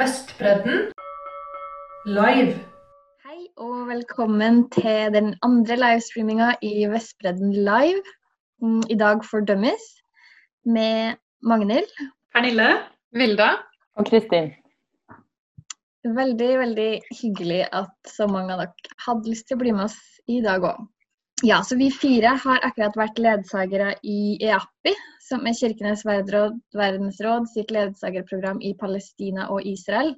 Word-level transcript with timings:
Vestbredden 0.00 0.92
live. 2.08 2.54
Hei 3.26 3.40
og 3.60 3.88
velkommen 3.90 4.62
til 4.72 5.10
den 5.12 5.34
andre 5.44 5.76
livestreaminga 5.76 6.54
i 6.64 6.86
Vestbredden 6.88 7.50
live. 7.52 8.00
Mm, 8.64 8.80
I 8.88 8.96
dag 9.02 9.20
for 9.28 9.44
Dummies 9.44 9.84
med 10.64 11.20
Magnhild. 11.42 11.92
Pernille. 12.32 12.70
Vilda. 13.12 13.50
Og 14.00 14.08
Kristin. 14.08 14.54
Veldig, 16.20 16.50
veldig 16.62 16.90
hyggelig 17.20 17.66
at 17.68 17.92
så 18.08 18.30
mange 18.30 18.56
av 18.56 18.64
dere 18.64 18.96
hadde 19.04 19.34
lyst 19.34 19.50
til 19.50 19.58
å 19.58 19.62
bli 19.66 19.76
med 19.76 19.90
oss 19.90 20.00
i 20.32 20.40
dag 20.46 20.64
òg. 20.70 20.80
Ja, 21.42 21.62
så 21.64 21.76
Vi 21.76 21.86
fire 21.90 22.34
har 22.42 22.58
akkurat 22.66 22.96
vært 23.00 23.18
ledsagere 23.18 23.94
i 24.04 24.36
EAPI, 24.44 24.92
som 25.24 25.46
er 25.48 25.54
Kirkenes 25.56 26.02
verdensråd 26.04 27.46
sitt 27.48 27.70
ledsagerprogram 27.72 28.58
i 28.60 28.74
Palestina 28.76 29.46
og 29.48 29.64
Israel. 29.64 30.12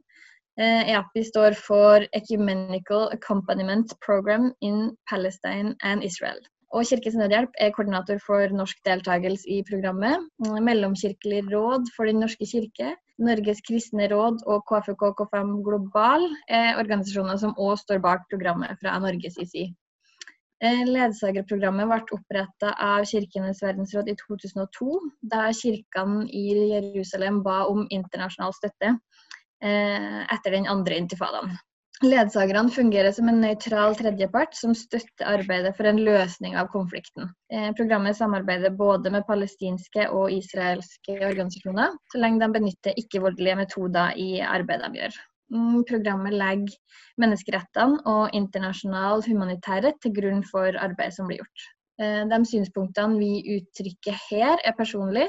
EAPI 0.58 1.20
eh, 1.20 1.22
e 1.22 1.28
står 1.28 1.54
for 1.54 2.02
Ecumenical 2.18 3.06
Accompaniment 3.14 3.94
Program 4.04 4.50
in 4.60 4.96
Palestine 5.08 5.76
and 5.82 6.02
Israel. 6.02 6.40
Og 6.74 6.88
Kirkens 6.90 7.14
Nødhjelp 7.14 7.54
er 7.60 7.70
koordinator 7.76 8.18
for 8.26 8.50
norsk 8.50 8.80
deltakelse 8.84 9.46
i 9.46 9.60
programmet. 9.68 10.26
Mellomkirkelig 10.42 11.44
råd 11.52 11.86
for 11.94 12.10
Den 12.10 12.18
norske 12.24 12.48
kirke, 12.48 12.96
Norges 13.22 13.62
kristne 13.68 14.10
råd 14.10 14.42
og 14.50 14.66
KFK 14.66 15.06
K5 15.20 15.54
Global 15.62 16.26
er 16.48 16.82
organisasjoner 16.82 17.38
som 17.38 17.54
òg 17.54 17.78
står 17.78 18.02
bak 18.02 18.26
programmet 18.32 18.74
fra 18.82 18.98
Norges 18.98 19.38
side. 19.38 19.70
Eh, 20.62 20.84
ledsagerprogrammet 20.86 21.88
ble 21.90 22.16
oppretta 22.16 22.68
av 22.78 23.02
Kirkenes 23.10 23.64
verdensråd 23.64 24.12
i 24.12 24.14
2002, 24.20 25.00
da 25.32 25.48
kirkene 25.58 26.28
i 26.30 26.44
Jerusalem 26.70 27.40
ba 27.42 27.64
om 27.66 27.82
internasjonal 27.90 28.54
støtte 28.54 28.92
eh, 28.92 30.20
etter 30.22 30.54
den 30.54 30.70
andre 30.70 31.00
intifadaen. 31.02 31.56
Ledsagerne 32.02 32.70
fungerer 32.74 33.14
som 33.14 33.28
en 33.30 33.40
nøytral 33.42 33.94
tredjepart 33.98 34.54
som 34.58 34.72
støtter 34.74 35.26
arbeidet 35.36 35.74
for 35.76 35.86
en 35.86 36.00
løsning 36.02 36.54
av 36.58 36.70
konflikten. 36.70 37.30
Eh, 37.50 37.68
programmet 37.78 38.18
samarbeider 38.18 38.74
både 38.78 39.10
med 39.14 39.26
palestinske 39.26 40.08
og 40.14 40.30
israelske 40.34 41.18
organisasjoner, 41.18 41.98
så 42.10 42.22
lenge 42.22 42.42
de 42.42 42.50
benytter 42.54 43.02
ikke-voldelige 43.02 43.58
metoder 43.64 44.14
i 44.18 44.32
arbeidet 44.46 44.94
de 44.94 45.02
gjør. 45.02 45.22
Mm, 45.52 45.82
programmet 45.84 46.32
legger 46.32 46.98
menneskerettene 47.20 48.00
og 48.08 48.32
internasjonal 48.36 49.20
humanitærrett 49.26 49.98
til 50.00 50.14
grunn 50.16 50.40
for 50.48 50.78
arbeidet 50.80 51.18
som 51.18 51.28
blir 51.28 51.42
gjort. 51.42 51.66
Eh, 52.00 52.22
de 52.30 52.38
synspunktene 52.48 53.20
vi 53.20 53.58
uttrykker 53.58 54.16
her, 54.30 54.56
er 54.64 54.76
personlige, 54.78 55.28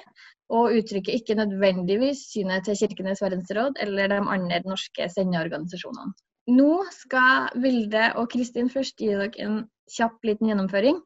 og 0.53 0.75
uttrykker 0.77 1.17
ikke 1.17 1.35
nødvendigvis 1.39 2.27
synet 2.31 2.63
til 2.67 2.77
Kirkenes 2.79 3.23
verdensråd 3.23 3.79
eller 3.83 4.11
de 4.11 4.21
andre 4.21 4.61
norske 4.67 5.09
sendeorganisasjonene. 5.11 6.13
Nå 6.53 6.71
skal 6.91 7.51
Vilde 7.63 8.09
og 8.19 8.27
Kristin 8.31 8.71
først 8.71 8.99
gi 8.99 9.11
dere 9.11 9.29
en 9.43 9.61
kjapp 9.91 10.23
liten 10.27 10.49
gjennomføring. 10.49 10.99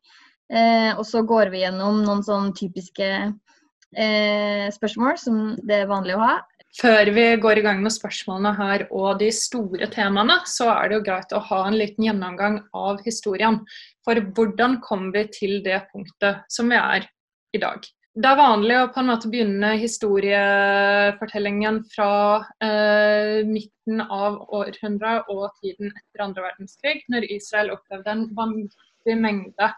Eh, 0.47 0.93
og 0.95 1.05
så 1.05 1.23
går 1.27 1.51
vi 1.53 1.61
gjennom 1.65 2.01
noen 2.05 2.23
sånn 2.25 2.53
typiske 2.57 3.09
eh, 3.27 4.67
spørsmål 4.73 5.17
som 5.21 5.41
det 5.67 5.81
er 5.81 5.91
vanlig 5.91 6.15
å 6.15 6.23
ha. 6.23 6.35
Før 6.75 7.09
vi 7.15 7.25
går 7.41 7.59
i 7.59 7.65
gang 7.65 7.79
med 7.81 7.93
spørsmålene 7.95 8.51
her 8.57 8.85
og 8.91 9.21
de 9.21 9.31
store 9.33 9.87
temaene, 9.93 10.41
så 10.45 10.69
er 10.75 10.89
det 10.89 10.99
jo 10.99 11.05
greit 11.07 11.33
å 11.33 11.41
ha 11.47 11.61
en 11.65 11.77
liten 11.79 12.05
gjennomgang 12.05 12.59
av 12.75 12.99
historien. 13.05 13.61
For 14.05 14.19
hvordan 14.35 14.77
kom 14.85 15.09
vi 15.15 15.25
til 15.33 15.61
det 15.65 15.85
punktet 15.93 16.43
som 16.53 16.69
vi 16.69 16.77
er 16.77 17.07
i 17.55 17.61
dag? 17.63 17.87
Det 18.17 18.25
er 18.25 18.39
vanlig 18.39 18.77
å 18.79 18.87
på 18.89 19.01
en 19.01 19.09
måte 19.11 19.29
begynne 19.29 19.75
historiefortellingen 19.77 21.83
fra 21.91 22.41
eh, 22.65 23.45
midten 23.45 24.01
av 24.01 24.39
århundret 24.57 25.29
og 25.29 25.51
tiden 25.61 25.91
etter 25.91 26.23
andre 26.25 26.47
verdenskrig, 26.47 27.03
når 27.13 27.27
Israel 27.29 27.75
opplevde 27.75 28.15
en 28.15 28.23
vanvittig 28.37 29.17
mengde 29.21 29.69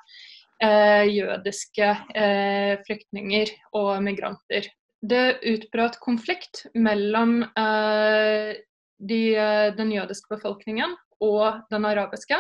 eh, 0.64 1.04
jødiske 1.12 1.90
eh, 2.16 2.80
flyktninger 2.88 3.52
og 3.76 4.00
migranter 4.08 4.72
det 5.02 5.40
utbrøt 5.48 6.00
konflikt 6.04 6.66
mellom 6.76 7.42
eh, 7.44 8.56
de, 9.00 9.22
eh, 9.36 9.70
den 9.76 9.92
jødiske 9.96 10.36
befolkningen 10.36 10.96
og 11.24 11.62
den 11.72 11.88
arabiske. 11.88 12.40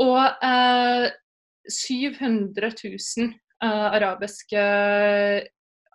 Og 0.00 0.44
eh, 0.44 1.08
700 1.68 2.72
000 2.84 3.32
eh, 3.64 3.88
arabiske 3.96 4.64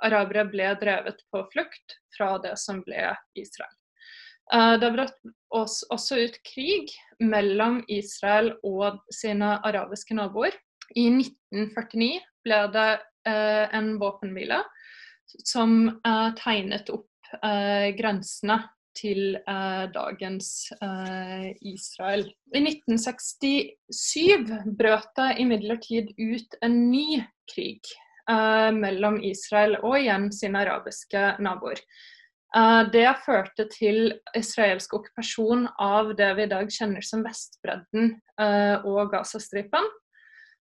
arabere 0.07 0.45
ble 0.49 0.69
drevet 0.81 1.21
på 1.33 1.43
flukt 1.53 1.97
fra 2.15 2.35
det 2.41 2.55
som 2.61 2.81
ble 2.85 3.11
Israel. 3.37 3.73
Eh, 4.53 4.75
det 4.81 4.93
brøt 4.95 5.17
også 5.53 6.21
ut 6.25 6.39
krig 6.45 6.93
mellom 7.21 7.83
Israel 7.87 8.55
og 8.65 9.03
sine 9.13 9.57
arabiske 9.65 10.17
naboer. 10.17 10.57
I 10.95 11.09
1949 11.11 12.17
ble 12.47 12.63
det 12.71 12.89
en 13.27 13.89
våpenhvile 13.99 14.61
som 15.45 16.01
tegnet 16.39 16.89
opp 16.93 17.09
uh, 17.43 17.89
grensene 17.97 18.61
til 18.97 19.37
uh, 19.45 19.85
dagens 19.93 20.71
Israel. 21.61 22.25
I 22.55 22.59
1967 22.63 24.73
brøt 24.79 25.11
det 25.19 25.29
imidlertid 25.43 26.07
ut 26.17 26.55
en 26.65 26.91
ny 26.91 27.21
krig 27.51 27.81
mellom 28.27 29.21
Israel 29.23 29.77
og 29.77 30.01
igjen 30.01 30.31
sine 30.35 30.59
arabiske 30.65 31.37
naboer. 31.39 31.79
Det 32.91 33.07
førte 33.23 33.63
til 33.71 34.19
israelsk 34.35 34.97
okkupasjon 34.97 35.63
av 35.79 36.11
det 36.19 36.27
vi 36.35 36.43
i 36.43 36.51
dag 36.51 36.67
kjenner 36.67 36.99
som 37.07 37.23
Vestbredden 37.23 38.19
og 38.83 39.13
Gazastripen. 39.13 39.87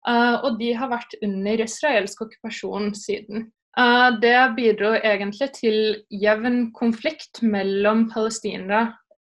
Og 0.10 0.58
de 0.58 0.74
har 0.74 0.90
vært 0.90 1.14
under 1.22 1.62
israelsk 1.68 2.26
okkupasjon 2.26 2.98
siden. 2.98 3.52
Eh, 3.80 4.10
det 4.20 4.36
bidro 4.58 4.96
egentlig 5.00 5.48
til 5.56 5.78
jevn 6.12 6.72
konflikt 6.76 7.40
mellom 7.42 8.10
palestinere 8.12 8.84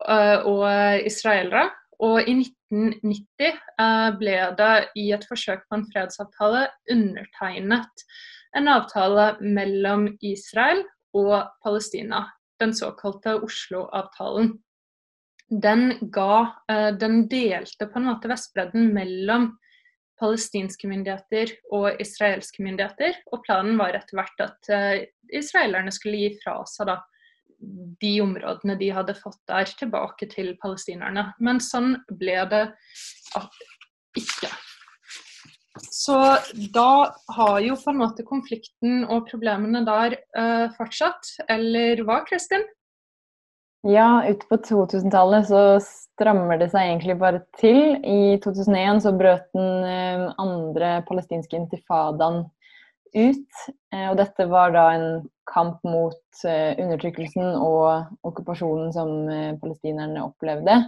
eh, 0.06 0.46
og 0.46 1.06
israelere. 1.06 1.68
Og 1.98 2.22
i 2.22 2.36
1990 2.44 3.48
eh, 3.48 4.08
ble 4.20 4.38
det 4.60 4.74
i 5.00 5.08
et 5.16 5.26
forsøk 5.26 5.66
på 5.66 5.80
en 5.80 5.88
fredsavtale 5.90 6.68
undertegnet 6.94 8.06
en 8.56 8.70
avtale 8.70 9.32
mellom 9.42 10.06
Israel 10.24 10.84
og 11.18 11.50
Palestina, 11.64 12.22
den 12.62 12.72
såkalte 12.74 13.34
Oslo-avtalen. 13.44 14.54
Den, 15.48 15.90
den 17.00 17.18
delte 17.28 17.88
på 17.88 18.00
en 18.00 18.08
måte 18.08 18.30
Vestbredden 18.30 18.88
mellom 18.96 19.50
palestinske 20.20 20.88
myndigheter 20.90 21.52
og 21.74 22.00
israelske 22.02 22.64
myndigheter. 22.64 23.18
Og 23.32 23.42
planen 23.46 23.78
var 23.80 23.96
etter 23.96 24.18
hvert 24.18 24.44
at 24.44 24.72
uh, 24.72 24.96
israelerne 25.34 25.94
skulle 25.94 26.20
gi 26.20 26.32
fra 26.42 26.60
seg 26.68 26.90
da, 26.90 27.00
de 28.02 28.12
områdene 28.22 28.78
de 28.78 28.92
hadde 28.94 29.16
fått 29.18 29.40
der, 29.50 29.66
tilbake 29.78 30.28
til 30.30 30.54
palestinerne. 30.62 31.32
Men 31.42 31.62
sånn 31.62 31.96
ble 32.20 32.38
det 32.52 32.64
ikke. 34.18 34.50
Så 35.94 36.16
da 36.74 36.90
har 37.36 37.60
jo 37.62 37.76
på 37.78 37.92
en 37.92 38.00
måte 38.00 38.24
konflikten 38.26 39.04
og 39.06 39.28
problemene 39.30 39.84
der 39.86 40.18
uh, 40.38 40.66
fortsatt. 40.78 41.34
Eller 41.50 42.02
hva, 42.06 42.22
Kristin? 42.28 42.66
Ja, 43.86 44.24
ute 44.26 44.46
på 44.50 44.56
2000-tallet 44.58 45.46
så 45.46 45.58
strammer 45.84 46.58
det 46.58 46.72
seg 46.72 46.88
egentlig 46.88 47.14
bare 47.20 47.44
til. 47.60 47.94
I 48.02 48.38
2001 48.42 49.04
så 49.04 49.12
brøt 49.14 49.44
den 49.54 49.84
eh, 49.86 50.24
andre 50.42 50.88
palestinske 51.06 51.60
intifadaen 51.60 52.40
ut. 53.14 53.60
Eh, 53.94 54.08
og 54.08 54.16
dette 54.18 54.48
var 54.50 54.74
da 54.74 54.88
en 54.96 55.06
kamp 55.46 55.78
mot 55.86 56.42
eh, 56.42 56.74
undertrykkelsen 56.74 57.54
og 57.54 58.10
okkupasjonen 58.26 58.90
som 58.96 59.14
palestinerne 59.62 60.26
opplevde. 60.26 60.80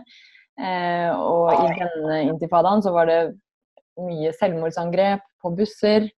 Og 0.60 1.46
i 1.54 1.68
denne 1.78 2.16
intifadaen 2.26 2.82
så 2.84 2.90
var 2.92 3.06
det 3.08 3.20
mye 4.02 4.34
selvmordsangrep 4.36 5.22
på 5.40 5.54
busser. 5.56 6.10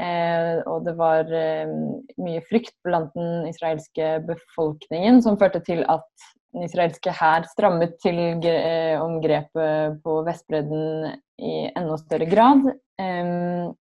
Eh, 0.00 0.60
og 0.66 0.86
det 0.88 0.96
var 0.98 1.28
eh, 1.30 1.70
mye 2.18 2.42
frykt 2.48 2.74
blant 2.86 3.12
den 3.14 3.46
israelske 3.50 4.16
befolkningen 4.26 5.20
som 5.22 5.38
førte 5.38 5.60
til 5.66 5.84
at 5.90 6.06
den 6.54 6.66
israelske 6.66 7.12
hær 7.14 7.46
strammet 7.50 7.96
til 8.02 8.18
eh, 8.46 8.98
om 9.02 9.20
på 9.22 10.16
Vestbredden 10.26 11.14
i 11.38 11.54
enda 11.74 11.98
større 11.98 12.30
grad. 12.30 12.66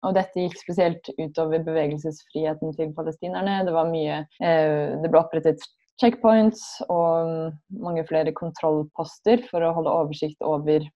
og 0.07 0.13
dette 0.15 0.39
gikk 0.39 0.55
spesielt 0.61 1.09
utover 1.19 1.65
bevegelsesfriheten 1.67 2.77
til 2.77 2.93
palestinerne. 2.95 3.65
Det, 3.67 3.73
var 3.75 3.91
mye, 3.91 4.21
det 4.39 5.11
ble 5.11 5.19
opprettet 5.19 5.65
checkpoints 5.99 6.63
og 6.87 7.51
mange 7.75 8.05
flere 8.07 8.31
kontrollposter 8.33 9.43
for 9.51 9.67
å 9.67 9.73
holde 9.75 9.97
oversikt 10.05 10.47
over 10.47 10.87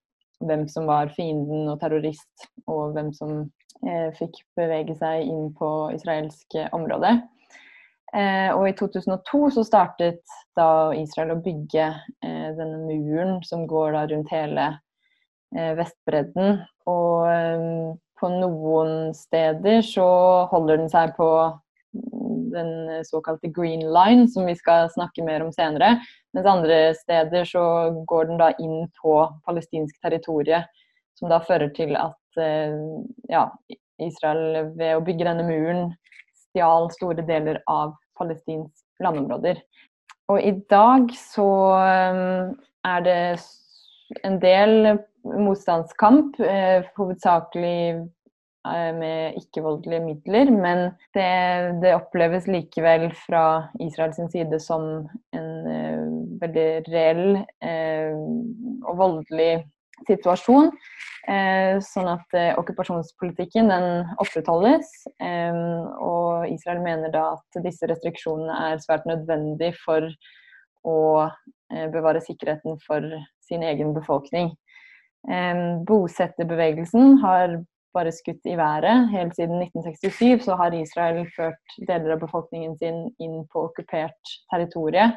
hvem 0.45 0.67
som 0.69 0.89
var 0.91 1.13
fienden 1.15 1.69
og 1.71 1.79
terrorist, 1.83 2.49
og 2.67 2.97
hvem 2.97 3.13
som 3.17 3.37
eh, 3.87 4.11
fikk 4.19 4.41
bevege 4.59 4.97
seg 4.99 5.29
inn 5.29 5.53
på 5.59 5.71
israelsk 5.95 6.59
område. 6.75 7.17
Eh, 8.15 8.51
og 8.55 8.69
i 8.69 8.75
2002 8.79 9.41
så 9.57 9.65
startet 9.67 10.23
da 10.59 10.95
Israel 10.95 11.35
å 11.35 11.43
bygge 11.43 11.89
eh, 12.23 12.49
denne 12.55 12.85
muren 12.87 13.41
som 13.47 13.67
går 13.71 13.97
da 13.97 14.05
rundt 14.13 14.31
hele 14.31 14.69
eh, 15.57 15.73
Vestbredden. 15.79 16.61
Og 16.91 17.27
eh, 17.33 17.67
på 18.21 18.31
noen 18.31 19.11
steder 19.17 19.83
så 19.83 20.09
holder 20.53 20.79
den 20.85 20.93
seg 20.93 21.17
på 21.19 21.29
den 22.55 23.05
såkalte 23.05 23.49
green 23.49 23.85
line, 23.93 24.29
som 24.29 24.47
vi 24.47 24.55
skal 24.57 24.89
snakke 24.91 25.25
mer 25.27 25.45
om 25.45 25.53
senere. 25.53 25.99
Mens 26.35 26.47
andre 26.47 26.79
steder 26.95 27.45
så 27.49 27.65
går 28.09 28.31
den 28.31 28.41
da 28.41 28.53
inn 28.63 28.89
på 29.03 29.17
palestinsk 29.47 29.99
territorie, 30.03 30.65
som 31.19 31.31
da 31.31 31.41
fører 31.45 31.71
til 31.77 31.95
at 31.99 32.41
eh, 32.41 32.79
ja, 33.31 33.47
Israel 34.03 34.73
ved 34.79 34.97
å 34.97 35.05
bygge 35.05 35.29
denne 35.29 35.47
muren 35.47 35.93
stjal 36.47 36.91
store 36.95 37.27
deler 37.27 37.61
av 37.71 37.95
palestinsk 38.19 39.05
landområder. 39.05 39.61
Og 40.33 40.41
i 40.41 40.55
dag 40.73 41.11
så 41.19 41.49
eh, 41.83 42.51
er 42.89 43.07
det 43.07 43.21
en 44.25 44.41
del 44.43 44.95
motstandskamp, 45.25 46.37
eh, 46.41 46.85
hovedsakelig 46.99 47.79
Eh, 47.85 48.14
med 48.73 49.37
ikke-voldelige 49.39 50.05
midler. 50.05 50.51
Men 50.51 50.79
det, 51.15 51.81
det, 51.83 51.95
oppleves 51.95 52.47
likevel 52.49 53.11
fra 53.27 53.69
Israels 53.81 54.21
side 54.33 54.61
som 54.63 55.07
en 55.37 55.51
uh, 55.69 56.05
veldig 56.41 56.69
reell 56.89 57.27
uh, 57.65 58.15
og 58.89 59.01
voldelig 59.01 59.53
situasjon. 60.09 60.73
Uh, 61.25 61.81
sånn 61.81 62.09
at 62.13 62.39
okkupasjonspolitikken 62.61 63.71
den 63.73 63.87
opprettholdes. 64.21 64.91
og 66.05 66.49
Israel 66.53 66.83
mener 66.85 67.13
da 67.13 67.31
at 67.39 67.63
disse 67.65 67.89
restriksjonene 67.89 68.57
er 68.73 68.83
svært 68.83 69.07
nødvendig 69.09 69.73
for 69.85 70.09
å 70.85 70.99
bevare 71.95 72.21
sikkerheten 72.21 72.77
for 72.85 73.07
sin 73.41 73.65
egen 73.65 73.95
befolkning. 73.97 74.51
Bosetterbevegelsen 75.89 77.17
har 77.23 77.57
bare 77.95 78.13
skutt 78.13 78.47
i 78.47 78.57
været. 78.59 79.09
Helt 79.13 79.37
siden 79.37 79.63
1967 79.63 80.45
så 80.45 80.57
har 80.61 80.75
Israel 80.77 81.25
ført 81.37 81.79
deler 81.89 82.17
av 82.17 82.25
befolkningen 82.25 82.77
sin 82.79 83.07
inn 83.23 83.45
på 83.53 83.69
okkupert 83.69 84.35
territorie. 84.53 85.13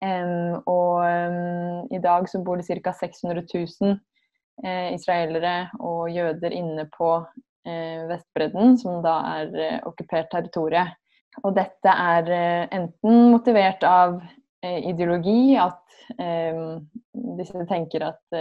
Um, 0.00 0.62
og 0.70 1.02
um, 1.02 1.86
i 1.92 2.00
dag 2.02 2.28
så 2.30 2.40
bor 2.44 2.60
det 2.60 2.66
ca. 2.68 2.92
600 3.00 3.42
000 3.54 3.96
uh, 4.64 4.88
israelere 4.94 5.56
og 5.80 6.10
jøder 6.14 6.54
inne 6.54 6.86
på 6.96 7.10
uh, 7.18 8.00
Vestbredden, 8.10 8.76
som 8.78 9.02
da 9.04 9.16
er 9.40 9.52
uh, 9.56 9.78
okkupert 9.90 10.30
territorie. 10.32 10.86
Og 11.42 11.54
dette 11.56 11.88
er 11.88 12.28
enten 12.76 13.30
motivert 13.32 13.80
av 13.88 14.18
ideologi, 14.62 15.56
at 15.56 15.80
disse 17.38 17.62
tenker 17.70 18.04
at 18.04 18.36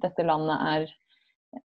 dette 0.00 0.24
landet 0.24 0.64
er 0.70 0.86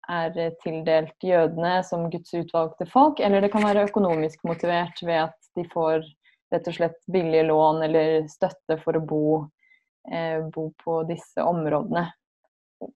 er 0.08 0.36
tildelt 0.62 1.24
jødene 1.24 1.78
som 1.86 2.08
Guds 2.12 2.34
utvalgte 2.36 2.86
folk, 2.90 3.20
eller 3.20 3.42
det 3.44 3.52
kan 3.52 3.64
være 3.64 3.86
økonomisk 3.88 4.44
motivert 4.48 5.00
ved 5.02 5.28
at 5.28 5.50
de 5.56 5.64
får 5.72 6.04
rett 6.52 6.68
og 6.68 6.76
slett 6.76 6.98
billige 7.12 7.46
lån 7.48 7.82
eller 7.88 8.28
støtte 8.30 8.78
for 8.82 8.96
å 8.96 9.04
bo, 9.04 9.24
eh, 10.12 10.40
bo 10.54 10.70
på 10.84 11.02
disse 11.08 11.44
områdene. 11.44 12.08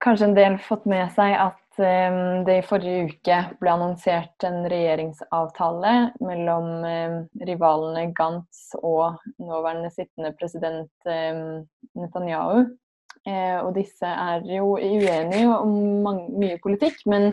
Kanskje 0.00 0.28
en 0.30 0.36
del 0.36 0.58
fått 0.62 0.84
med 0.86 1.10
seg 1.16 1.34
at 1.34 1.80
eh, 1.82 2.18
det 2.46 2.58
i 2.60 2.66
forrige 2.66 3.08
uke 3.10 3.38
ble 3.60 3.72
annonsert 3.72 4.46
en 4.46 4.62
regjeringsavtale 4.70 5.94
mellom 6.22 6.70
eh, 6.88 7.18
rivalene 7.48 8.06
Gantz 8.16 8.70
og 8.80 9.18
nåværende 9.42 9.90
sittende 9.92 10.32
president 10.38 11.10
eh, 11.10 11.64
Netanyahu 11.98 12.62
Eh, 12.62 12.81
og 13.22 13.68
disse 13.76 14.08
er 14.08 14.42
jo 14.50 14.72
uenige 14.74 15.46
om 15.54 15.74
mange, 16.02 16.24
mye 16.42 16.56
politikk, 16.62 17.04
men 17.06 17.28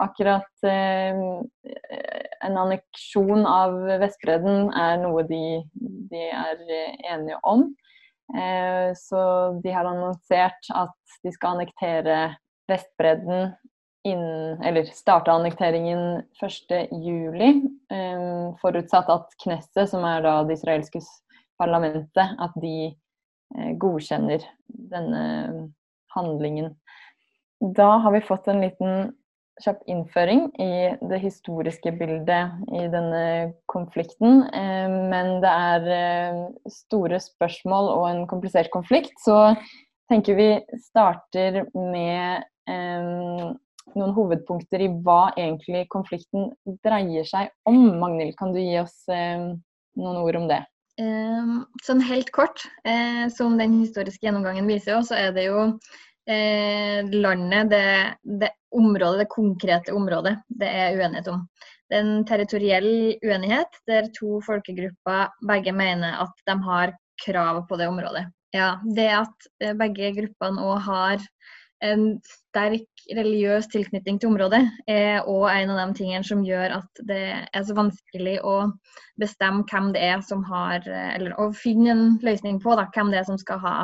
akkurat 0.00 0.64
eh, 0.64 1.18
en 2.46 2.58
anneksjon 2.58 3.46
av 3.48 3.74
Vestbredden 4.00 4.70
er 4.78 5.00
noe 5.02 5.24
de, 5.28 5.62
de 6.12 6.28
er 6.30 6.62
enige 7.12 7.40
om. 7.42 7.66
Eh, 8.32 8.92
så 8.96 9.24
de 9.64 9.74
har 9.74 9.88
annonsert 9.88 10.70
at 10.72 11.18
de 11.24 11.34
skal 11.34 11.58
annektere 11.58 12.22
Vestbredden 12.70 13.52
innen 14.02 14.58
Eller 14.66 14.88
starte 14.90 15.30
annekteringen 15.30 16.24
1.7, 16.42 17.36
eh, 17.94 18.22
forutsatt 18.58 19.10
at 19.14 19.36
Knesset, 19.44 19.86
som 19.92 20.02
er 20.08 20.24
da 20.24 20.40
det 20.48 20.56
israelske 20.56 20.98
parlamentet, 21.60 22.34
at 22.42 22.56
de 22.58 22.90
Eh, 22.90 23.01
godkjenner 23.80 24.44
denne 24.68 25.24
handlingen. 26.14 26.72
Da 27.62 27.96
har 28.02 28.12
vi 28.12 28.20
fått 28.26 28.48
en 28.48 28.62
liten 28.64 29.12
kjapp 29.62 29.82
innføring 29.86 30.46
i 30.60 30.72
det 31.10 31.18
historiske 31.22 31.92
bildet 31.94 32.72
i 32.72 32.86
denne 32.90 33.52
konflikten. 33.70 34.42
Eh, 34.48 34.88
men 35.12 35.36
det 35.44 35.52
er 35.52 35.90
eh, 35.96 36.40
store 36.72 37.20
spørsmål 37.22 37.90
og 37.92 38.06
en 38.08 38.24
komplisert 38.30 38.72
konflikt, 38.74 39.14
så 39.22 39.54
tenker 40.10 40.38
vi 40.38 40.48
starter 40.88 41.62
med 41.74 42.48
noen 42.68 44.12
hovedpunkter 44.14 44.84
i 44.84 44.90
hva 45.02 45.32
egentlig 45.34 45.86
konflikten 45.90 46.52
dreier 46.84 47.26
seg 47.26 47.50
om. 47.66 47.80
Magnhild, 47.98 48.36
kan 48.38 48.52
du 48.54 48.60
gi 48.60 48.76
oss 48.78 49.00
noen 49.08 50.20
ord 50.20 50.38
om 50.38 50.46
det? 50.52 50.60
Ehm, 51.00 51.62
sånn 51.84 52.02
helt 52.04 52.30
kort, 52.36 52.66
eh, 52.84 53.28
som 53.32 53.56
den 53.56 53.78
historiske 53.80 54.26
gjennomgangen 54.26 54.68
viser, 54.68 55.00
så 55.06 55.16
er 55.16 55.30
det 55.32 55.46
jo 55.46 55.62
eh, 56.28 57.00
landet, 57.08 57.70
det, 57.72 57.86
det, 58.42 58.50
området, 58.76 59.22
det 59.22 59.30
konkrete 59.32 59.94
området, 59.96 60.36
det 60.60 60.68
er 60.68 60.98
uenighet 60.98 61.30
om. 61.32 61.46
Det 61.88 61.96
er 61.96 62.04
en 62.04 62.26
territoriell 62.28 62.92
uenighet 63.24 63.80
der 63.88 64.10
to 64.16 64.40
folkegrupper 64.44 65.32
begge 65.48 65.72
mener 65.76 66.20
at 66.24 66.44
de 66.48 66.58
har 66.68 66.94
krav 67.24 67.64
på 67.68 67.80
det 67.80 67.88
området. 67.88 68.26
Ja, 68.52 68.74
Det 68.84 69.08
at 69.16 69.50
eh, 69.64 69.72
begge 69.72 70.12
gruppene 70.18 70.60
òg 70.60 70.84
har 70.84 71.24
en 71.82 72.06
sterk 72.26 73.04
religiøs 73.16 73.66
tilknytning 73.72 74.20
til 74.20 74.30
området 74.30 74.60
er 74.90 75.26
òg 75.28 75.48
en 75.50 75.72
av 75.74 75.80
de 75.80 75.98
tingene 75.98 76.26
som 76.26 76.44
gjør 76.46 76.76
at 76.78 77.02
det 77.08 77.22
er 77.42 77.64
så 77.66 77.74
vanskelig 77.74 78.36
å 78.46 78.56
bestemme 79.20 79.66
hvem 79.70 79.90
det 79.96 80.04
er 80.06 80.22
som 80.26 80.44
har 80.46 80.86
Eller 80.86 81.34
å 81.40 81.50
finne 81.56 81.90
en 81.90 82.04
løsning 82.22 82.60
på 82.62 82.76
da, 82.78 82.86
hvem 82.94 83.10
det 83.10 83.22
er 83.22 83.28
som 83.28 83.40
skal 83.40 83.58
ha 83.62 83.76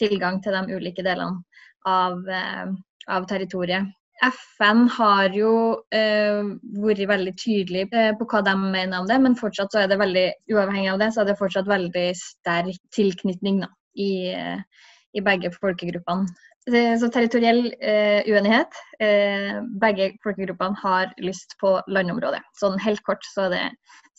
tilgang 0.00 0.40
til 0.42 0.56
de 0.56 0.78
ulike 0.78 1.04
delene 1.04 1.42
av, 1.88 2.22
eh, 2.28 2.72
av 3.08 3.28
territoriet. 3.28 3.92
FN 4.22 4.84
har 4.94 5.34
jo 5.34 5.52
eh, 5.94 6.42
vært 6.78 7.08
veldig 7.10 7.32
tydelig 7.40 7.88
eh, 7.90 8.12
på 8.18 8.26
hva 8.30 8.42
de 8.46 8.54
mener 8.60 9.00
om 9.00 9.08
det, 9.08 9.18
men 9.24 9.34
fortsatt 9.38 9.74
så 9.74 9.82
er 9.82 9.90
det 9.90 9.98
veldig 9.98 10.26
uavhengig 10.52 10.92
av 10.92 11.00
det, 11.02 11.10
så 11.14 11.22
er 11.22 11.32
det 11.32 11.38
fortsatt 11.40 11.70
veldig 11.70 12.06
sterk 12.18 12.78
tilknytning 12.94 13.62
da, 13.64 13.70
i, 13.98 14.12
eh, 14.36 14.86
i 15.18 15.24
begge 15.26 15.50
folkegruppene. 15.56 16.30
Så 16.62 17.08
territoriell 17.10 17.72
eh, 17.82 18.22
uenighet. 18.30 18.76
Eh, 19.02 19.56
begge 19.82 20.12
folkegruppene 20.22 20.78
har 20.78 21.10
lyst 21.18 21.56
på 21.58 21.74
landområdet. 21.90 22.42
Sånn 22.60 22.78
helt 22.78 23.02
kort 23.02 23.24
så 23.26 23.48
er 23.48 23.56
det 23.56 23.64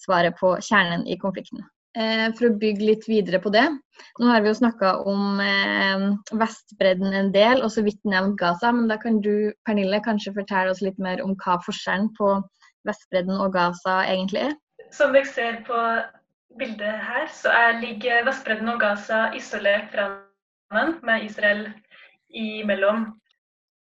svaret 0.03 0.35
på 0.41 0.57
kjernen 0.59 1.05
i 1.07 1.15
konflikten. 1.21 1.63
Eh, 1.93 2.25
for 2.33 2.49
å 2.49 2.57
bygge 2.57 2.87
litt 2.87 3.05
videre 3.07 3.39
på 3.39 3.51
det. 3.53 3.63
Nå 4.19 4.27
har 4.27 4.41
vi 4.41 4.49
jo 4.49 4.57
snakka 4.57 4.95
om 5.07 5.39
eh, 5.43 6.07
Vestbredden 6.41 7.13
en 7.13 7.31
del, 7.35 7.61
og 7.61 7.69
så 7.71 7.83
vidt 7.85 8.01
nevnt 8.03 8.35
Gaza. 8.41 8.73
Men 8.73 8.89
da 8.91 8.97
kan 8.99 9.21
du 9.23 9.53
Pernille, 9.67 10.01
kanskje 10.03 10.33
fortelle 10.35 10.73
oss 10.73 10.83
litt 10.83 10.97
mer 10.97 11.21
om 11.23 11.37
hva 11.45 11.59
forskjellen 11.63 12.09
på 12.17 12.33
Vestbredden 12.89 13.37
og 13.37 13.53
Gaza 13.55 14.01
egentlig 14.09 14.49
er? 14.49 14.57
Som 14.91 15.13
dere 15.15 15.29
ser 15.29 15.61
på 15.69 15.79
bildet 16.59 16.99
her, 17.07 17.29
så 17.31 17.53
er, 17.53 17.79
ligger 17.79 18.25
Vestbredden 18.27 18.73
og 18.73 18.81
Gaza 18.81 19.29
isolert 19.37 19.93
fra 19.93 20.09
med 20.73 21.27
Israel 21.27 21.67
imellom. 22.33 23.05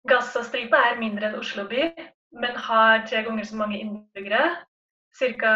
Gazastripa 0.07 0.79
er 0.89 0.99
mindre 1.01 1.29
enn 1.29 1.39
Oslo 1.39 1.67
by, 1.67 1.89
men 2.39 2.59
har 2.67 3.05
tre 3.07 3.23
ganger 3.25 3.47
så 3.47 3.59
mange 3.59 3.79
innbyggere. 3.81 4.43
Ca. 5.17 5.53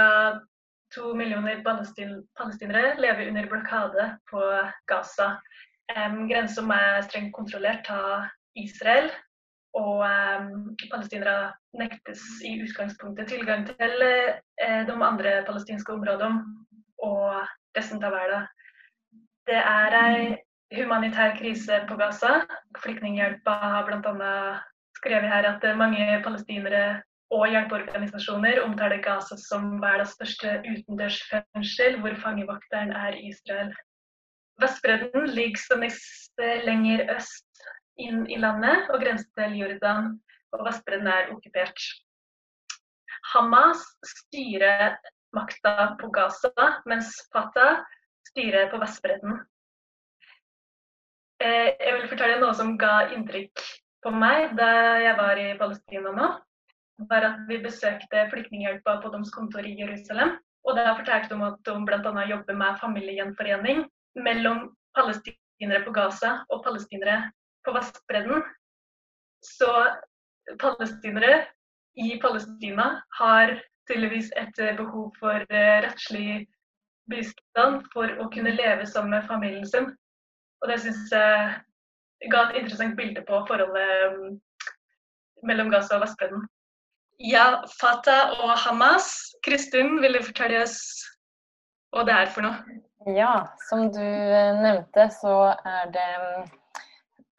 to 0.91 1.13
millioner 1.15 1.61
palestinere 1.63 2.95
lever 2.99 3.27
under 3.27 3.47
blokade 3.47 4.17
på 4.31 4.41
Gaza. 4.87 5.37
Um, 5.95 6.27
Grensa 6.27 6.61
er 6.61 7.01
strengt 7.05 7.33
kontrollert 7.33 7.87
av 7.89 8.25
Israel, 8.59 9.07
og 9.73 10.03
um, 10.03 10.75
palestinere 10.91 11.53
nektes 11.79 12.25
i 12.43 12.57
utgangspunktet 12.63 13.31
tilgang 13.31 13.63
til 13.69 14.03
uh, 14.03 14.81
de 14.87 14.97
andre 14.99 15.43
palestinske 15.47 15.93
områdene 15.93 16.43
og 16.99 17.47
resten 17.77 18.03
av 18.03 18.11
verden. 18.11 18.49
Det 19.47 19.57
er 19.57 19.95
ei 20.01 20.23
humanitær 20.71 21.35
krise 21.37 21.81
på 21.89 21.97
Gaza. 21.99 22.41
Flyktninghjelpa 22.79 23.53
har 23.75 23.87
bl.a. 23.87 24.33
skrevet 24.97 25.29
her 25.31 25.47
at 25.49 25.65
mange 25.77 26.05
palestinere 26.23 27.01
og 27.31 27.47
hjelpeorganisasjoner 27.47 28.59
omtaler 28.63 28.99
Gaza 29.03 29.37
som 29.39 29.77
verdens 29.83 30.15
største 30.17 30.57
utendørsfengsel, 30.67 31.99
hvor 32.03 32.17
fangevokteren 32.23 32.91
er 32.95 33.15
Israel. 33.19 33.71
Vestbredden 34.61 35.29
ligger 35.31 35.61
som 35.63 35.83
nest 35.83 36.43
lenger 36.67 37.05
øst 37.15 37.63
inn 38.01 38.25
i 38.29 38.39
landet 38.39 38.91
og 38.91 39.01
grenser 39.03 39.31
til 39.39 39.57
Jordan, 39.61 40.13
og 40.51 40.65
Vestbredden 40.67 41.07
er 41.07 41.31
okkupert. 41.33 41.87
Hamas 43.31 43.83
styrer 44.07 44.97
makta 45.35 45.93
på 46.01 46.11
Gaza, 46.11 46.51
mens 46.89 47.13
Fatah 47.31 47.79
styrer 48.31 48.69
på 48.71 48.79
Vestbredden. 48.81 49.39
Eh, 51.41 51.71
jeg 51.73 51.93
vil 51.95 52.09
fortelle 52.11 52.37
noe 52.41 52.53
som 52.53 52.75
ga 52.77 53.07
inntrykk 53.15 53.61
på 54.05 54.11
meg 54.13 54.51
da 54.57 54.69
jeg 55.01 55.17
var 55.17 55.39
i 55.41 55.47
Palestina 55.57 56.13
nå. 56.13 56.29
var 57.09 57.25
at 57.25 57.39
Vi 57.49 57.57
besøkte 57.63 58.27
Flyktninghjelpa 58.29 58.99
på 59.01 59.09
deres 59.09 59.31
kontor 59.33 59.65
i 59.65 59.73
Jerusalem. 59.79 60.37
og 60.63 60.75
Da 60.77 60.93
fortalte 60.93 61.33
de 61.33 61.45
at 61.47 61.57
de 61.65 61.73
bl.a. 61.85 62.25
jobber 62.29 62.53
med 62.53 62.77
familiegjenforening 62.79 63.85
mellom 64.15 64.75
palestinere 64.95 65.81
på 65.85 65.91
Gaza 65.91 66.45
og 66.49 66.63
palestinere 66.63 67.31
på 67.65 67.73
Vestbredden. 67.73 68.43
Så 69.41 69.71
palestinere 70.61 71.47
i 71.97 72.19
Palestina 72.21 73.01
har 73.17 73.57
tydeligvis 73.89 74.29
et 74.37 74.77
behov 74.77 75.09
for 75.17 75.41
eh, 75.49 75.81
rettslig 75.87 76.45
bistand 77.09 77.81
for 77.93 78.13
å 78.21 78.29
kunne 78.29 78.53
leve 78.53 78.85
sammen 78.85 79.17
med 79.17 79.27
familien 79.27 79.65
sin. 79.65 79.89
Og 80.61 80.69
det 80.69 80.79
syns 80.83 81.11
jeg 81.13 82.31
ga 82.31 82.47
et 82.47 82.61
interessant 82.61 82.97
bilde 82.97 83.23
på 83.25 83.43
forholdet 83.49 84.13
um, 84.13 84.35
mellom 85.47 85.71
Gaza 85.73 85.97
og 85.97 86.05
Vestbredden. 86.05 86.45
Ja, 87.21 87.61
Fatah 87.79 88.33
og 88.41 88.53
Hamas. 88.57 89.35
Kristin, 89.45 89.99
vil 90.01 90.17
du 90.17 90.23
fortelle 90.25 90.63
oss 90.63 90.79
hva 91.93 92.05
det 92.07 92.15
er 92.15 92.29
for 92.33 92.45
noe? 92.45 92.79
Ja, 93.09 93.51
som 93.69 93.89
du 93.93 94.01
eh, 94.01 94.57
nevnte, 94.61 95.07
så 95.13 95.33
er 95.65 95.89
det 95.93 96.07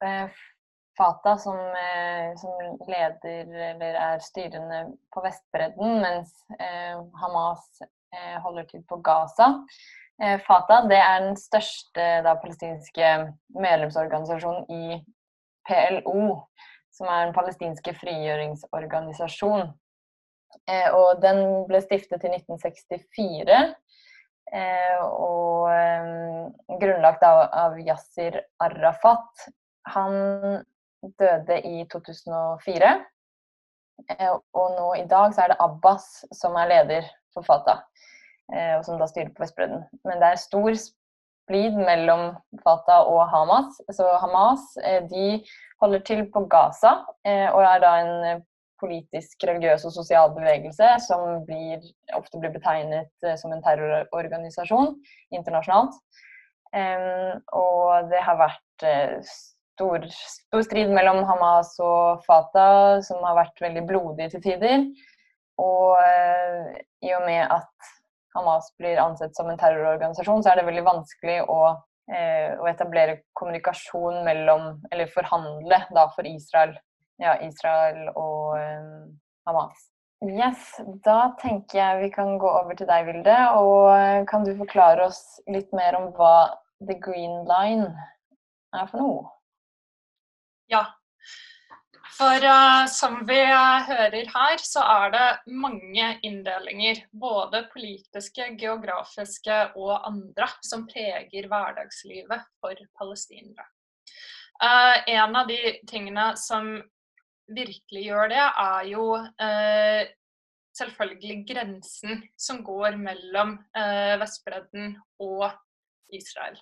eh, 0.02 0.40
Fatah 0.98 1.38
som, 1.38 1.58
eh, 1.58 2.32
som, 2.38 2.76
leder 2.90 3.54
eller 3.70 3.98
er 4.06 4.22
styrende 4.22 4.84
på 5.14 5.22
Vestbredden, 5.24 6.02
mens 6.02 6.34
Hamas 7.22 7.64
holder 8.44 8.66
til 8.68 8.82
på 8.90 8.98
Gaza. 9.00 9.62
Eh, 10.20 10.38
Fatah 10.46 10.86
det 10.90 10.98
er 11.00 11.22
den 11.24 11.36
største 11.40 12.08
da, 12.24 12.34
palestinske 12.40 13.12
medlemsorganisasjonen 13.56 14.66
i 14.68 14.98
PLO, 15.68 16.42
som 16.92 17.08
er 17.08 17.26
den 17.26 17.36
palestinske 17.36 17.94
frigjøringsorganisasjon. 17.96 19.70
Eh, 20.68 20.90
og 20.92 21.22
den 21.22 21.40
ble 21.70 21.80
stiftet 21.80 22.26
i 22.28 22.34
1964 22.34 23.56
eh, 24.52 25.00
og 25.00 25.72
grunnlagt 26.82 27.24
av, 27.26 27.46
av 27.64 27.80
Yasir 27.80 28.42
Arafat. 28.62 29.48
Han 29.96 30.60
døde 31.18 31.58
i 31.66 31.86
2004. 31.90 32.92
Og 34.58 34.68
nå 34.76 34.86
i 34.98 35.06
dag 35.08 35.34
så 35.34 35.44
er 35.44 35.52
det 35.52 35.62
Abbas 35.62 36.06
som 36.34 36.56
er 36.58 36.70
leder 36.70 37.08
for 37.34 37.46
Fatah. 37.46 37.82
Eh, 38.52 38.74
og 38.76 38.84
som 38.84 39.00
da 39.00 39.08
styrer 39.08 39.32
på 39.32 39.44
Vestbredden. 39.44 39.84
Men 40.04 40.20
det 40.20 40.28
er 40.28 40.40
stor 40.40 40.74
splid 40.76 41.76
mellom 41.78 42.32
Fatah 42.64 43.08
og 43.08 43.24
Hamas. 43.32 43.78
Så 43.96 44.08
Hamas 44.20 44.66
eh, 44.84 45.00
de 45.08 45.40
holder 45.82 46.02
til 46.06 46.26
på 46.32 46.44
Gaza 46.52 46.98
eh, 47.26 47.48
og 47.48 47.62
er 47.64 47.80
da 47.82 47.92
en 48.02 48.42
politisk, 48.82 49.44
religiøs 49.46 49.86
og 49.86 49.94
sosial 49.94 50.34
bevegelse 50.34 50.88
som 51.04 51.44
blir, 51.46 51.78
ofte 52.18 52.40
blir 52.42 52.50
betegnet 52.50 53.26
som 53.38 53.54
en 53.54 53.62
terrororganisasjon 53.62 54.96
internasjonalt. 55.30 55.94
Og 57.54 58.10
det 58.10 58.24
har 58.26 58.40
vært 58.40 58.86
stor, 59.28 60.08
stor 60.10 60.66
strid 60.66 60.90
mellom 60.90 61.22
Hamas 61.28 61.76
og 61.78 62.26
Fatah, 62.26 62.98
som 63.06 63.22
har 63.22 63.38
vært 63.38 63.62
veldig 63.62 63.86
blodig 63.86 64.32
til 64.34 64.42
tider. 64.48 64.88
Og 65.62 66.02
i 67.06 67.14
og 67.14 67.22
med 67.28 67.54
at 67.54 67.92
Hamas 68.34 68.72
blir 68.78 69.00
ansett 69.00 69.36
som 69.36 69.50
en 69.50 69.58
terrororganisasjon, 69.60 70.42
så 70.42 70.52
er 70.52 70.60
det 70.60 70.68
veldig 70.68 70.84
vanskelig 70.86 71.38
å, 71.52 71.60
eh, 72.12 72.54
å 72.56 72.68
etablere 72.70 73.20
kommunikasjon 73.38 74.22
mellom 74.24 74.80
Eller 74.90 75.12
forhandle 75.12 75.82
da 75.92 76.06
for 76.16 76.28
Israel, 76.28 76.76
ja, 77.22 77.36
Israel 77.44 78.08
og 78.14 78.56
eh, 78.58 79.02
Hamas. 79.48 79.88
Yes, 80.22 80.80
Da 81.04 81.34
tenker 81.40 81.78
jeg 81.80 82.02
vi 82.04 82.10
kan 82.14 82.36
gå 82.38 82.46
over 82.46 82.78
til 82.78 82.86
deg, 82.86 83.08
Vilde. 83.10 83.36
Og 83.58 83.90
eh, 83.96 84.24
kan 84.30 84.46
du 84.46 84.54
forklare 84.56 85.08
oss 85.10 85.40
litt 85.50 85.72
mer 85.74 85.98
om 85.98 86.12
hva 86.16 86.54
The 86.86 86.94
Green 86.94 87.42
Line 87.48 87.90
er 88.72 88.86
for 88.90 89.02
noe? 89.02 89.30
Ja, 90.70 90.86
for 92.16 92.44
uh, 92.44 92.86
som 92.90 93.20
vi 93.28 93.38
hører 93.88 94.28
her, 94.34 94.62
så 94.62 94.84
er 94.84 95.12
det 95.14 95.26
mange 95.52 96.08
inndelinger, 96.26 97.04
både 97.12 97.64
politiske, 97.72 98.46
geografiske 98.60 99.58
og 99.80 100.08
andre, 100.08 100.48
som 100.64 100.86
preger 100.88 101.48
hverdagslivet 101.50 102.48
for 102.60 102.82
palestinere. 102.98 103.68
Uh, 104.62 104.98
en 105.10 105.38
av 105.40 105.48
de 105.48 105.76
tingene 105.88 106.32
som 106.38 106.74
virkelig 107.52 108.04
gjør 108.06 108.32
det, 108.32 108.42
er 108.66 108.90
jo 108.92 109.06
uh, 109.18 110.02
selvfølgelig 110.78 111.38
grensen 111.48 112.22
som 112.40 112.62
går 112.64 112.96
mellom 112.96 113.58
Vestbredden 114.22 114.94
og 115.20 115.50
Israel. 116.16 116.56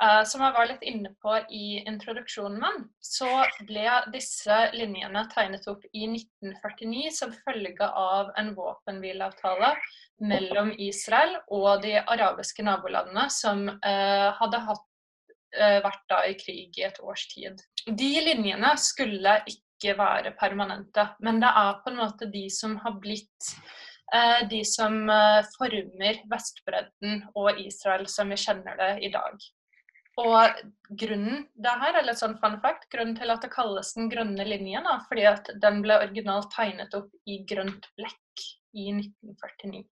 Uh, 0.00 0.22
som 0.24 0.40
jeg 0.40 0.54
var 0.56 0.64
litt 0.64 0.84
inne 0.88 1.10
på 1.20 1.34
i 1.52 1.82
introduksjonen 1.84 2.56
min, 2.62 2.84
så 3.04 3.28
ble 3.68 3.98
disse 4.14 4.56
linjene 4.72 5.26
tegnet 5.34 5.66
opp 5.68 5.82
i 5.92 6.06
1949 6.08 7.10
som 7.12 7.34
følge 7.44 7.84
av 7.84 8.30
en 8.40 8.54
våpenhvileavtale 8.56 9.74
mellom 10.24 10.72
Israel 10.80 11.36
og 11.52 11.84
de 11.84 11.98
arabiske 12.00 12.64
nabolandene 12.64 13.26
som 13.34 13.66
uh, 13.68 14.30
hadde 14.40 14.62
hatt, 14.70 14.88
uh, 15.60 15.78
vært 15.84 16.08
da 16.08 16.22
i 16.30 16.38
krig 16.40 16.80
i 16.80 16.88
et 16.88 17.04
års 17.04 17.26
tid. 17.34 17.60
De 17.84 18.10
linjene 18.24 18.72
skulle 18.80 19.36
ikke 19.52 19.98
være 20.00 20.32
permanente, 20.40 21.10
men 21.20 21.44
det 21.44 21.52
er 21.60 21.76
på 21.84 21.92
en 21.92 22.00
måte 22.00 22.32
de 22.32 22.48
som 22.52 22.80
har 22.80 22.96
blitt 23.04 23.54
de 24.50 24.64
som 24.66 25.04
former 25.54 26.16
Vestbredden 26.26 27.20
og 27.38 27.60
Israel 27.62 28.08
som 28.10 28.32
vi 28.34 28.40
kjenner 28.42 28.74
det 28.80 28.88
i 29.06 29.10
dag. 29.14 29.36
Og 30.20 30.60
grunnen 31.00 31.44
det 31.54 31.72
her, 31.82 31.96
eller 32.00 32.16
sånn 32.18 32.36
fun 32.42 32.58
fact, 32.62 32.88
grunnen 32.92 33.16
til 33.16 33.32
at 33.32 33.44
det 33.44 33.52
kalles 33.54 33.94
den 33.96 34.10
grønne 34.12 34.44
linjen, 34.46 34.84
da, 34.84 34.98
fordi 35.08 35.26
at 35.30 35.48
den 35.62 35.80
ble 35.84 35.96
originalt 36.02 36.50
tegnet 36.54 36.94
opp 36.98 37.10
i 37.30 37.40
grønt 37.48 37.88
blekk 37.98 38.44
i 38.76 38.90
1949. 38.96 39.84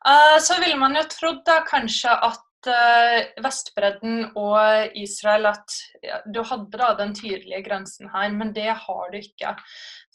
Uh, 0.00 0.12
eh, 0.12 0.38
så 0.42 0.58
ville 0.60 0.78
man 0.80 0.96
jo 0.98 1.04
trodd 1.12 1.42
da 1.46 1.60
kanskje 1.66 2.12
at 2.12 2.70
uh, 2.70 3.42
Vestbredden 3.44 4.30
og 4.38 4.98
Israel 4.98 5.50
at 5.52 5.78
ja, 6.04 6.20
du 6.26 6.42
hadde 6.46 6.80
da 6.80 6.92
den 6.98 7.14
tydelige 7.16 7.64
grensen 7.66 8.10
her, 8.12 8.30
men 8.34 8.54
det 8.56 8.70
har 8.84 9.10
du 9.12 9.20
ikke. 9.20 9.56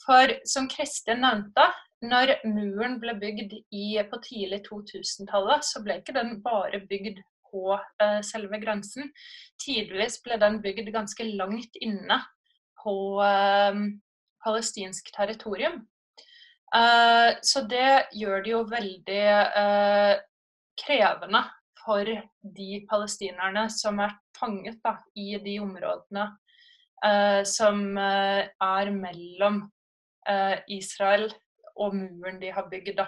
For 0.06 0.36
som 0.48 0.70
Kristin 0.72 1.24
nevnte, 1.26 1.70
når 2.06 2.36
muren 2.46 3.00
ble 3.02 3.16
bygd 3.18 3.56
i, 3.74 3.88
på 4.10 4.20
tidlig 4.26 4.66
2000-tallet, 4.68 5.66
så 5.66 5.82
ble 5.82 6.02
ikke 6.02 6.16
den 6.18 6.38
bare 6.46 6.84
bygd 6.90 7.24
på 7.56 7.78
uh, 7.80 8.22
selve 8.26 8.60
grensen. 8.60 9.12
Tidvis 9.64 10.20
ble 10.26 10.40
den 10.42 10.60
bygd 10.64 10.92
ganske 10.92 11.28
langt 11.40 11.80
inne 11.80 12.20
på 12.84 12.96
uh, 13.24 13.78
palestinsk 14.44 15.14
territorium. 15.16 15.86
Uh, 16.76 17.40
så 17.46 17.64
det 17.72 18.12
gjør 18.20 18.44
det 18.44 18.52
jo 18.52 18.64
veldig 18.68 19.26
krevende 20.76 21.46
for 21.80 22.10
de 22.58 22.82
palestinerne 22.90 23.70
som 23.72 24.02
er 24.04 24.18
fanget 24.36 24.82
da, 24.84 24.98
i 25.16 25.38
de 25.40 25.60
områdene 25.64 26.34
som 27.48 27.98
er 28.02 28.90
mellom 28.92 29.60
Israel 30.74 31.28
og 31.78 31.96
muren 31.96 32.40
de 32.42 32.50
har 32.56 32.68
bygd. 32.72 33.04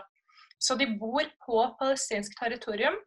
Så 0.60 0.76
de 0.78 0.88
bor 1.00 1.26
på 1.46 1.64
palestinsk 1.80 2.38
territorium, 2.40 2.98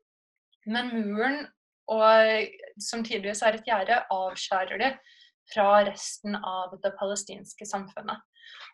men 0.67 0.91
muren, 0.95 1.45
og, 1.91 2.51
som 2.83 3.03
tidligvis 3.07 3.43
er 3.43 3.59
et 3.59 3.67
gjerde, 3.67 4.03
avskjærer 4.15 4.83
det 4.83 4.91
fra 5.51 5.81
resten 5.89 6.37
av 6.37 6.77
det 6.83 6.93
palestinske 6.99 7.67
samfunnet. 7.67 8.21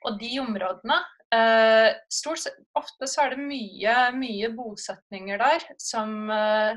Og 0.05 0.19
de 0.21 0.28
områdene 0.43 0.99
eh, 1.35 1.95
stort, 2.12 2.45
Ofte 2.76 3.09
så 3.09 3.25
er 3.25 3.35
det 3.35 3.47
mye, 3.47 3.95
mye 4.16 4.50
bosetninger 4.57 5.40
der, 5.40 5.64
som, 5.81 6.12
eh, 6.33 6.76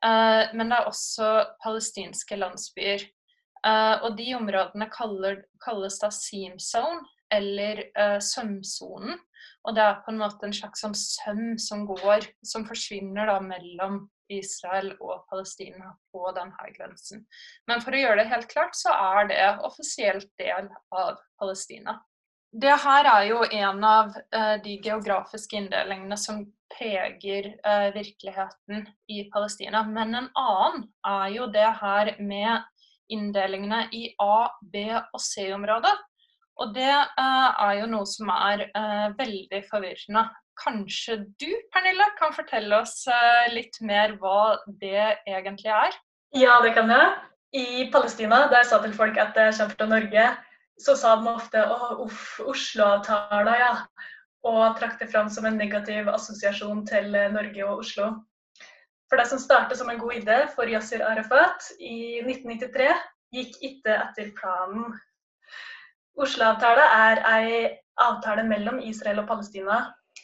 eh, 0.00 0.54
men 0.56 0.72
det 0.72 0.78
er 0.78 0.88
også 0.88 1.30
palestinske 1.64 2.40
landsbyer. 2.40 3.08
Og 3.66 4.12
de 4.14 4.28
områdene 4.36 4.86
kaller, 4.94 5.40
kalles 5.64 5.96
da 5.98 6.06
seam 6.14 6.52
zone, 6.62 7.00
eller 7.34 7.80
uh, 7.98 8.18
sømsonen. 8.22 9.16
Og 9.66 9.74
det 9.74 9.82
er 9.82 10.02
på 10.04 10.12
en 10.12 10.20
måte 10.20 10.46
en 10.46 10.54
slags 10.54 10.84
sånn 10.84 10.94
søm 10.94 11.56
som 11.58 11.82
går, 11.88 12.28
som 12.46 12.66
forsvinner 12.68 13.26
da 13.26 13.40
mellom 13.42 14.04
Israel 14.32 14.92
og 15.00 15.26
Palestina 15.30 15.92
på 16.12 16.26
denne 16.36 16.72
grensen. 16.76 17.24
Men 17.68 17.82
for 17.84 17.94
å 17.94 18.00
gjøre 18.00 18.22
det 18.22 18.30
helt 18.32 18.50
klart, 18.50 18.76
så 18.78 18.94
er 18.94 19.30
det 19.30 19.46
offisielt 19.66 20.30
del 20.40 20.70
av 20.94 21.18
Palestina. 21.40 21.98
Det 22.56 22.72
her 22.80 23.08
er 23.10 23.24
jo 23.28 23.42
en 23.44 23.84
av 23.84 24.14
uh, 24.16 24.56
de 24.64 24.78
geografiske 24.84 25.58
inndelingene 25.58 26.16
som 26.16 26.44
preger 26.72 27.50
uh, 27.66 27.90
virkeligheten 27.94 28.86
i 29.12 29.26
Palestina. 29.32 29.82
Men 29.84 30.14
en 30.14 30.30
annen 30.40 30.86
er 31.04 31.28
jo 31.34 31.50
det 31.52 31.68
her 31.82 32.14
med 32.22 32.64
inndelingene 33.12 33.86
i 33.92 34.08
A-, 34.22 34.54
B- 34.72 34.88
og 34.94 35.20
C-området. 35.20 35.92
Og 36.56 36.72
det 36.72 36.88
uh, 36.88 37.50
er 37.66 37.82
jo 37.82 37.90
noe 37.92 38.08
som 38.08 38.32
er 38.32 38.64
veldig 39.18 39.62
forvirrende. 39.68 40.24
Kanskje 40.56 41.18
du, 41.40 41.50
Pernille, 41.74 42.06
kan 42.18 42.32
fortelle 42.32 42.80
oss 42.80 43.04
litt 43.52 43.76
mer 43.84 44.14
hva 44.20 44.56
det 44.80 45.18
egentlig 45.28 45.68
er? 45.68 45.96
Ja, 46.36 46.58
det 46.64 46.72
kan 46.76 46.90
jeg. 46.90 47.10
I 47.56 47.88
Palestina, 47.92 48.46
der 48.50 48.64
sa 48.68 48.80
til 48.82 48.94
folk 48.96 49.18
at 49.20 49.36
jeg 49.38 49.54
kommer 49.56 49.76
fra 49.76 49.88
Norge, 49.90 50.24
så 50.80 50.96
sa 50.98 51.14
de 51.16 51.30
ofte 51.30 51.62
å, 51.62 51.90
uff, 52.04 52.38
Oslo-avtala, 52.44 53.54
ja. 53.60 53.72
Og 54.46 54.76
trakk 54.78 54.98
det 55.00 55.08
fram 55.10 55.30
som 55.32 55.46
en 55.48 55.56
negativ 55.58 56.10
assosiasjon 56.12 56.84
til 56.86 57.14
eh, 57.16 57.30
Norge 57.32 57.64
og 57.66 57.82
Oslo. 57.82 58.10
For 59.08 59.18
det 59.18 59.26
som 59.30 59.40
startet 59.40 59.78
som 59.78 59.90
en 59.90 60.00
god 60.00 60.18
idé 60.18 60.38
for 60.52 60.68
Yasir 60.70 61.02
Arafat 61.06 61.70
i 61.78 62.20
1993, 62.22 62.90
gikk 63.34 63.56
ikke 63.70 63.96
etter 63.96 64.30
planen. 64.38 64.94
Oslo-avtala 66.20 66.86
er 67.08 67.22
ei 67.30 67.50
avtale 68.02 68.44
mellom 68.46 68.80
Israel 68.84 69.22
og 69.22 69.30
Palestina. 69.30 69.80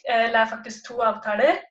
Eh, 0.09 0.25
eller 0.25 0.39
er 0.41 0.51
faktisk 0.51 0.87
to 0.87 1.01
avtaler. 1.01 1.61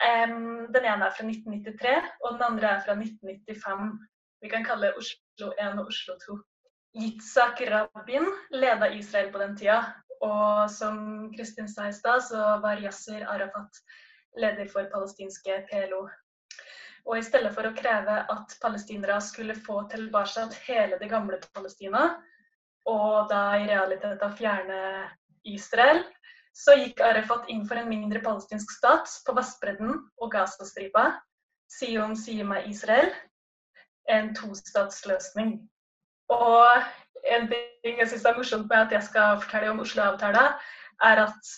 Den 0.00 0.84
ene 0.88 1.04
er 1.04 1.12
fra 1.12 1.26
1993, 1.26 2.06
og 2.24 2.38
den 2.38 2.44
andre 2.46 2.68
er 2.70 2.78
fra 2.86 2.94
1995. 2.96 3.90
Vi 4.40 4.48
kan 4.48 4.64
kalle 4.64 4.94
Oslo 4.96 5.50
1 5.60 5.82
og 5.82 5.90
Oslo 5.92 6.14
2. 6.22 6.36
Yitzhak 6.96 7.60
Rabin 7.68 8.24
leda 8.50 8.88
Israel 8.96 9.28
på 9.32 9.42
den 9.42 9.58
tida. 9.60 9.82
Og 10.24 10.70
som 10.72 11.28
Kristin 11.36 11.68
sa 11.68 11.88
i 11.88 11.92
stad, 11.92 12.24
så 12.24 12.56
var 12.64 12.80
Yasser 12.80 13.26
Arafat 13.28 13.82
leder 14.40 14.68
for 14.72 14.88
palestinske 14.92 15.62
PLO. 15.68 16.06
Og 17.08 17.18
i 17.18 17.24
stedet 17.24 17.52
for 17.54 17.68
å 17.68 17.74
kreve 17.76 18.16
at 18.32 18.56
palestinere 18.62 19.20
skulle 19.24 19.56
få 19.56 19.82
tilbake 19.92 20.48
hele 20.66 20.98
det 21.00 21.08
gamle 21.12 21.40
Palestina, 21.54 22.02
og 22.88 23.30
da 23.30 23.42
i 23.60 23.68
realiteten 23.68 24.36
fjerne 24.36 24.80
Israel, 25.48 26.04
så 26.60 26.76
gikk 26.76 27.00
Arafat 27.04 27.48
inn 27.52 27.64
for 27.68 27.80
en 27.80 27.88
mindre 27.88 28.20
palestinsk 28.24 28.72
stat 28.76 29.08
på 29.26 29.34
Vestbredden 29.36 29.96
og 30.20 30.32
Gazastripa, 30.34 31.06
Sion 31.70 32.16
Sima 32.18 32.60
Israel, 32.68 33.12
en 34.10 34.32
tostatsløsning. 34.36 35.54
Og 36.30 36.82
en 37.34 37.48
ting 37.50 38.00
jeg 38.02 38.10
syns 38.10 38.26
er 38.28 38.36
morsomt 38.36 38.68
med 38.68 38.86
at 38.86 38.94
jeg 38.96 39.08
skal 39.08 39.40
fortelle 39.42 39.72
om 39.72 39.82
Oslo-avtala, 39.84 40.46
er 41.10 41.22
at 41.24 41.54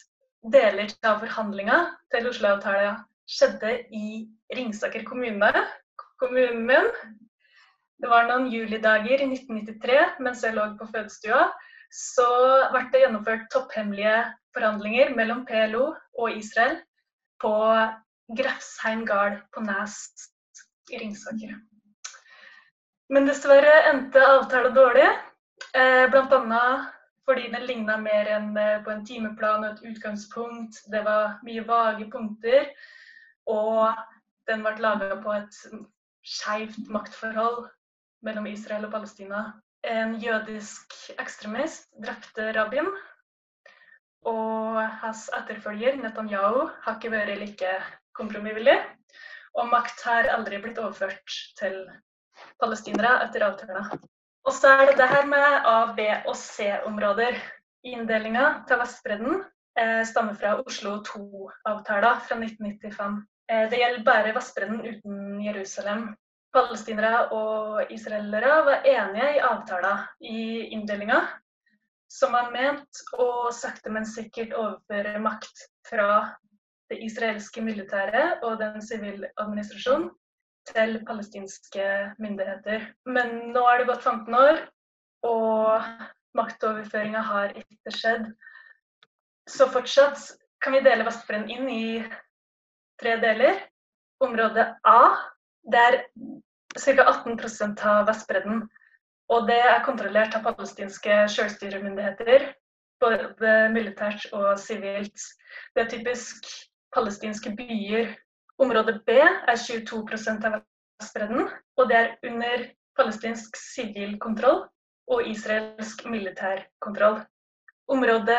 deler 0.53 0.93
av 1.07 1.21
forhandlinga 1.23 1.79
til 2.15 2.29
Oslo-avtala 2.31 2.95
skjedde 3.31 3.75
i 3.95 4.23
Ringsaker 4.55 5.05
kommune, 5.09 5.51
kommunen 6.21 6.65
min. 6.69 6.89
Det 8.03 8.11
var 8.11 8.27
noen 8.29 8.49
julidager 8.51 9.23
i 9.23 9.29
1993 9.31 10.23
mens 10.23 10.43
jeg 10.43 10.57
lå 10.57 10.67
på 10.79 10.89
fødestua. 10.91 11.47
Så 11.93 12.27
ble 12.73 12.87
det 12.93 13.03
gjennomført 13.03 13.51
topphemmelige 13.53 14.17
forhandlinger 14.57 15.13
mellom 15.17 15.45
PLO 15.49 15.91
og 15.93 16.39
Israel 16.39 16.79
på 17.43 17.53
Grefsheim 18.39 19.05
gard 19.09 19.43
på 19.53 19.61
Nes 19.67 19.99
i 20.91 21.01
Ringsaker. 21.03 21.53
Men 23.13 23.29
dessverre 23.29 23.75
endte 23.91 24.23
avtalen 24.25 24.75
dårlig. 24.77 25.09
Eh, 25.77 26.07
Bl.a. 26.11 26.63
fordi 27.29 27.51
den 27.53 27.67
ligna 27.69 27.99
mer 28.01 28.31
enn 28.39 28.57
eh, 28.57 28.79
på 28.85 28.93
en 28.93 29.05
timeplan 29.05 29.67
og 29.67 29.75
et 29.75 29.91
utgangspunkt. 29.93 30.81
Det 30.93 31.03
var 31.05 31.37
mye 31.45 31.65
vage 31.69 32.09
punkter. 32.13 32.71
Og 33.53 33.93
den 34.49 34.65
ble 34.65 34.79
laga 34.81 35.19
på 35.21 35.35
et 35.37 35.61
skeivt 36.25 36.89
maktforhold 36.89 37.67
mellom 38.25 38.49
Israel 38.49 38.89
og 38.89 38.95
Palestina. 38.95 39.45
En 39.83 40.15
jødisk 40.23 40.95
ekstremist 41.19 41.89
drepte 42.03 42.53
rabbin. 42.55 42.87
Og 44.23 44.79
hans 45.03 45.27
etterfølger, 45.35 45.97
Netanyahu, 45.99 46.69
har 46.85 46.99
ikke 46.99 47.11
vært 47.11 47.41
like 47.41 47.73
kompromissvillig. 48.15 48.77
Og 49.59 49.69
makt 49.73 50.05
har 50.07 50.31
aldri 50.33 50.61
blitt 50.63 50.79
overført 50.79 51.35
til 51.59 51.83
palestinere 52.63 53.17
etter 53.27 53.45
avtalen. 53.49 53.91
Og 54.47 54.55
så 54.55 54.71
er 54.75 54.87
det 54.91 55.01
det 55.01 55.09
her 55.11 55.27
med 55.27 55.67
A-, 55.67 55.93
B- 55.97 56.23
og 56.31 56.37
C-områder. 56.39 57.37
Inndelinga 57.83 58.63
til 58.69 58.79
Vestbredden 58.79 59.43
eh, 59.79 60.03
stammer 60.07 60.39
fra 60.39 60.55
Oslo 60.63 61.01
2-avtalen 61.07 62.23
fra 62.27 62.39
1995. 62.39 63.21
Eh, 63.51 63.65
det 63.71 63.81
gjelder 63.83 64.05
bare 64.07 64.35
Vestbredden 64.37 64.83
uten 64.87 65.43
Jerusalem. 65.43 66.13
Palestinere 66.53 67.31
og 67.33 67.93
israelere 67.93 68.57
var 68.67 68.89
enige 68.89 69.29
i 69.39 69.45
avtalen 69.47 70.03
i 70.21 70.43
inndelinga, 70.77 71.23
som 72.13 72.35
var 72.37 72.51
ment 72.53 73.01
å 73.17 73.49
sakte, 73.57 73.89
men 73.93 74.05
sikkert 74.05 74.53
overføre 74.53 75.17
makt 75.25 75.65
fra 75.89 76.09
det 76.93 76.99
israelske 77.07 77.65
militæret 77.65 78.45
og 78.45 78.59
den 78.61 78.83
sivile 78.85 79.31
administrasjonen 79.41 80.11
til 80.69 80.99
palestinske 81.09 81.87
myndigheter. 82.23 82.85
Men 83.09 83.55
nå 83.55 83.65
er 83.71 83.81
det 83.81 83.89
gått 83.89 84.05
15 84.05 84.37
år, 84.37 84.61
og 85.27 85.89
maktoverføringa 86.37 87.23
har 87.33 87.57
ikke 87.57 87.97
skjedd. 87.97 88.29
Så 89.49 89.71
fortsatt 89.73 90.21
kan 90.63 90.77
vi 90.77 90.85
dele 90.85 91.07
Vestbredden 91.09 91.51
inn 91.51 91.71
i 91.73 91.87
tre 93.01 93.17
deler. 93.25 93.65
Område 94.23 94.69
A, 94.87 95.01
det 95.71 95.83
er 95.89 95.99
ca. 96.79 97.05
18% 97.05 97.85
av 97.87 98.07
Vestbredden. 98.09 98.65
Og 99.33 99.47
det 99.49 99.61
er 99.61 99.85
kontrollert 99.87 100.35
av 100.37 100.45
palestinske 100.49 101.23
selvstyremyndigheter, 101.33 102.51
både 103.01 103.55
militært 103.73 104.27
og 104.37 104.59
sivilt. 104.61 105.25
Det 105.75 105.85
er 105.85 105.93
typisk 105.95 106.51
palestinske 106.93 107.55
byer 107.57 108.13
Område 108.63 109.01
B 109.07 109.15
er 109.17 109.57
22% 109.59 110.45
av 110.47 110.61
Vestbredden, 111.01 111.49
og 111.79 111.89
det 111.91 111.97
er 111.99 112.11
under 112.29 112.67
palestinsk 112.99 113.57
sivil 113.59 114.19
kontroll 114.23 114.67
og 115.11 115.27
israelsk 115.27 116.05
militær 116.07 116.63
kontroll. 116.85 117.23
Område 117.91 118.37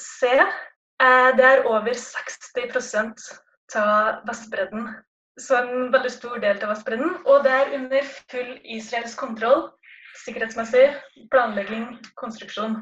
C 0.00 0.32
det 1.36 1.44
er 1.46 1.66
over 1.68 1.92
60% 1.92 3.26
av 3.78 4.24
Vestbredden. 4.26 4.88
Så 5.40 5.56
en 5.58 5.90
veldig 5.92 6.10
stor 6.14 6.38
del 6.40 6.60
av 6.64 6.72
Vestbredden. 6.72 7.18
Og 7.28 7.44
det 7.44 7.52
er 7.52 7.74
under 7.76 8.12
full 8.32 8.52
israelsk 8.76 9.20
kontroll, 9.20 9.66
sikkerhetsmessig, 10.24 10.86
planlegging, 11.32 11.90
konstruksjon. 12.20 12.78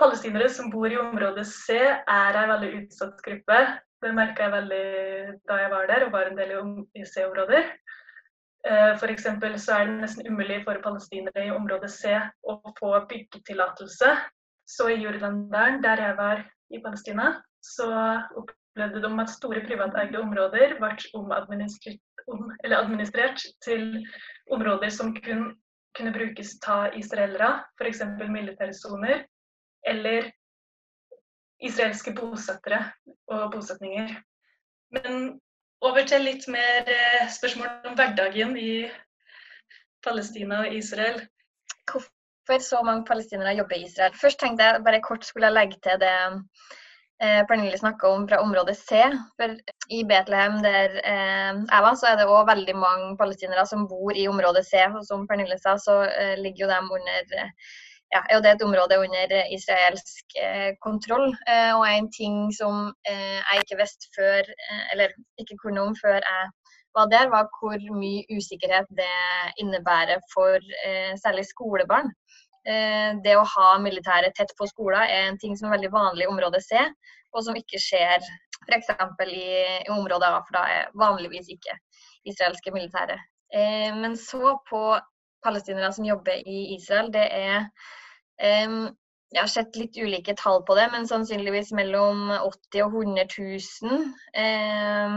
Palestinere 0.00 0.48
som 0.52 0.70
bor 0.70 0.88
i 0.88 0.98
område 1.00 1.44
C, 1.44 1.76
er 1.76 2.38
en 2.38 2.52
veldig 2.54 2.70
utsatt 2.82 3.20
gruppe. 3.26 3.60
Det 3.98 4.14
merka 4.14 4.46
jeg 4.46 4.54
veldig 4.54 4.82
da 5.50 5.58
jeg 5.58 5.70
var 5.74 5.88
der 5.90 6.06
og 6.06 6.12
var 6.14 6.30
en 6.30 6.38
del 6.38 6.54
i 6.94 7.04
C-områder. 7.04 7.72
Eh, 8.68 8.92
F.eks. 8.94 9.26
så 9.64 9.74
er 9.74 9.88
det 9.88 9.98
nesten 10.02 10.28
umulig 10.30 10.62
for 10.64 10.78
palestinere 10.84 11.48
i 11.48 11.54
område 11.54 11.90
C 11.90 12.14
å 12.46 12.58
få 12.78 12.92
byggetillatelse. 13.10 14.14
Så 14.68 14.88
i 14.92 15.00
Jordan, 15.02 15.46
der 15.82 16.02
jeg 16.04 16.16
var 16.18 16.44
i 16.70 16.80
Palestina, 16.84 17.30
så 17.64 17.90
opplevde 18.78 19.02
de 19.02 19.20
at 19.22 19.30
store 19.30 19.60
privateide 19.66 20.20
områder 20.22 20.76
ble 20.78 22.76
administrert 22.76 23.42
til 23.64 24.06
områder 24.50 24.90
som 24.90 25.14
kun 25.16 25.56
kunne 25.96 26.12
brukes 26.14 26.54
av 26.68 26.94
israelere, 26.94 27.64
f.eks. 27.80 28.02
militære 28.28 28.74
soner, 28.76 29.24
eller 29.86 30.30
israelske 31.60 32.12
bosettere 32.14 32.92
og 33.26 33.50
bosetninger. 33.52 34.14
Men 34.94 35.40
over 35.82 36.06
til 36.06 36.22
litt 36.22 36.46
mer 36.48 36.86
eh, 36.86 37.26
spørsmål 37.30 37.90
om 37.90 37.96
hverdagen 37.98 38.54
i 38.58 38.86
Palestina 40.04 40.62
og 40.66 40.74
Israel. 40.74 41.24
Hvorfor 41.90 42.62
så 42.62 42.82
mange 42.84 43.04
palestinere 43.08 43.56
jobber 43.58 43.76
i 43.76 43.88
Israel? 43.88 44.14
Først 44.20 44.38
tenkte 44.38 44.64
jeg 44.64 44.84
bare 44.84 45.02
kort 45.02 45.26
skulle 45.26 45.50
legge 45.50 45.80
til 45.82 45.98
det 46.00 46.14
eh, 47.22 47.40
Pernille 47.48 47.78
snakka 47.78 48.08
om 48.08 48.26
fra 48.28 48.40
område 48.44 48.74
C. 48.74 49.02
For 49.40 49.56
i 49.94 50.04
Betlehem, 50.08 50.60
der 50.64 50.96
eh, 51.02 51.52
jeg 51.58 51.84
var, 51.86 51.98
så 51.98 52.12
er 52.12 52.16
det 52.20 52.28
òg 52.28 52.48
veldig 52.50 52.76
mange 52.78 53.10
palestinere 53.20 53.66
som 53.66 53.88
bor 53.90 54.16
i 54.16 54.28
område 54.30 54.64
C. 54.66 54.86
Og 54.94 55.04
som 55.08 55.26
Pernille 55.28 55.58
sa, 55.62 55.76
så 55.82 56.00
eh, 56.08 56.34
ligger 56.40 56.66
jo 56.66 56.72
de 56.72 56.80
under 57.00 57.38
ja, 58.14 58.22
jo 58.32 58.40
det 58.40 58.54
et 58.54 58.62
område 58.64 58.96
under 59.04 59.32
israelsk 59.52 60.38
eh, 60.42 60.70
kontroll. 60.84 61.28
Eh, 61.48 61.72
og 61.76 61.84
en 61.88 62.08
ting 62.12 62.38
som 62.56 62.88
eh, 63.08 63.40
jeg 63.42 63.64
ikke 63.64 63.80
visste 63.82 64.08
før, 64.16 64.48
eh, 64.48 64.84
eller 64.92 65.12
ikke 65.42 65.58
kunne 65.64 65.84
om 65.90 65.96
før 66.02 66.20
jeg 66.20 66.48
var 66.96 67.06
der, 67.14 67.26
var 67.34 67.44
hvor 67.58 67.78
mye 68.02 68.24
usikkerhet 68.36 68.88
det 69.00 69.12
innebærer 69.62 70.20
for 70.34 70.56
eh, 70.86 71.12
særlig 71.24 71.44
skolebarn. 71.52 72.08
Eh, 72.68 73.10
det 73.24 73.36
å 73.38 73.46
ha 73.54 73.68
militæret 73.82 74.36
tett 74.36 74.52
på 74.58 74.68
skolen 74.68 75.04
er 75.06 75.28
en 75.28 75.40
ting 75.40 75.56
som 75.56 75.68
er 75.68 75.78
veldig 75.78 75.92
vanlig 75.94 76.26
i 76.26 76.30
område 76.30 76.60
C, 76.64 76.82
og 77.32 77.44
som 77.46 77.56
ikke 77.56 77.80
skjer 77.80 78.20
f.eks. 78.68 78.92
I, 79.24 79.48
i 79.86 79.90
område 79.94 80.28
A, 80.28 80.42
for 80.44 80.58
da 80.58 80.64
er 80.68 80.94
vanligvis 80.98 81.48
ikke 81.54 81.76
israelske 82.28 82.72
militære. 82.74 83.16
men 83.96 84.16
så 84.20 84.58
på 84.68 84.98
palestinere 85.44 85.92
som 85.92 86.04
jobber 86.04 86.42
i 86.44 86.74
Israel, 86.74 87.08
det 87.12 87.24
er 87.32 87.70
jeg 89.28 89.42
har 89.42 89.50
sett 89.52 89.76
litt 89.76 89.96
ulike 90.00 90.32
tall 90.40 90.62
på 90.64 90.76
det, 90.78 90.86
men 90.92 91.08
sannsynligvis 91.08 91.74
mellom 91.76 92.30
80 92.32 92.84
og 92.86 92.94
100 93.02 93.26
000 93.36 94.06
eh, 94.40 95.16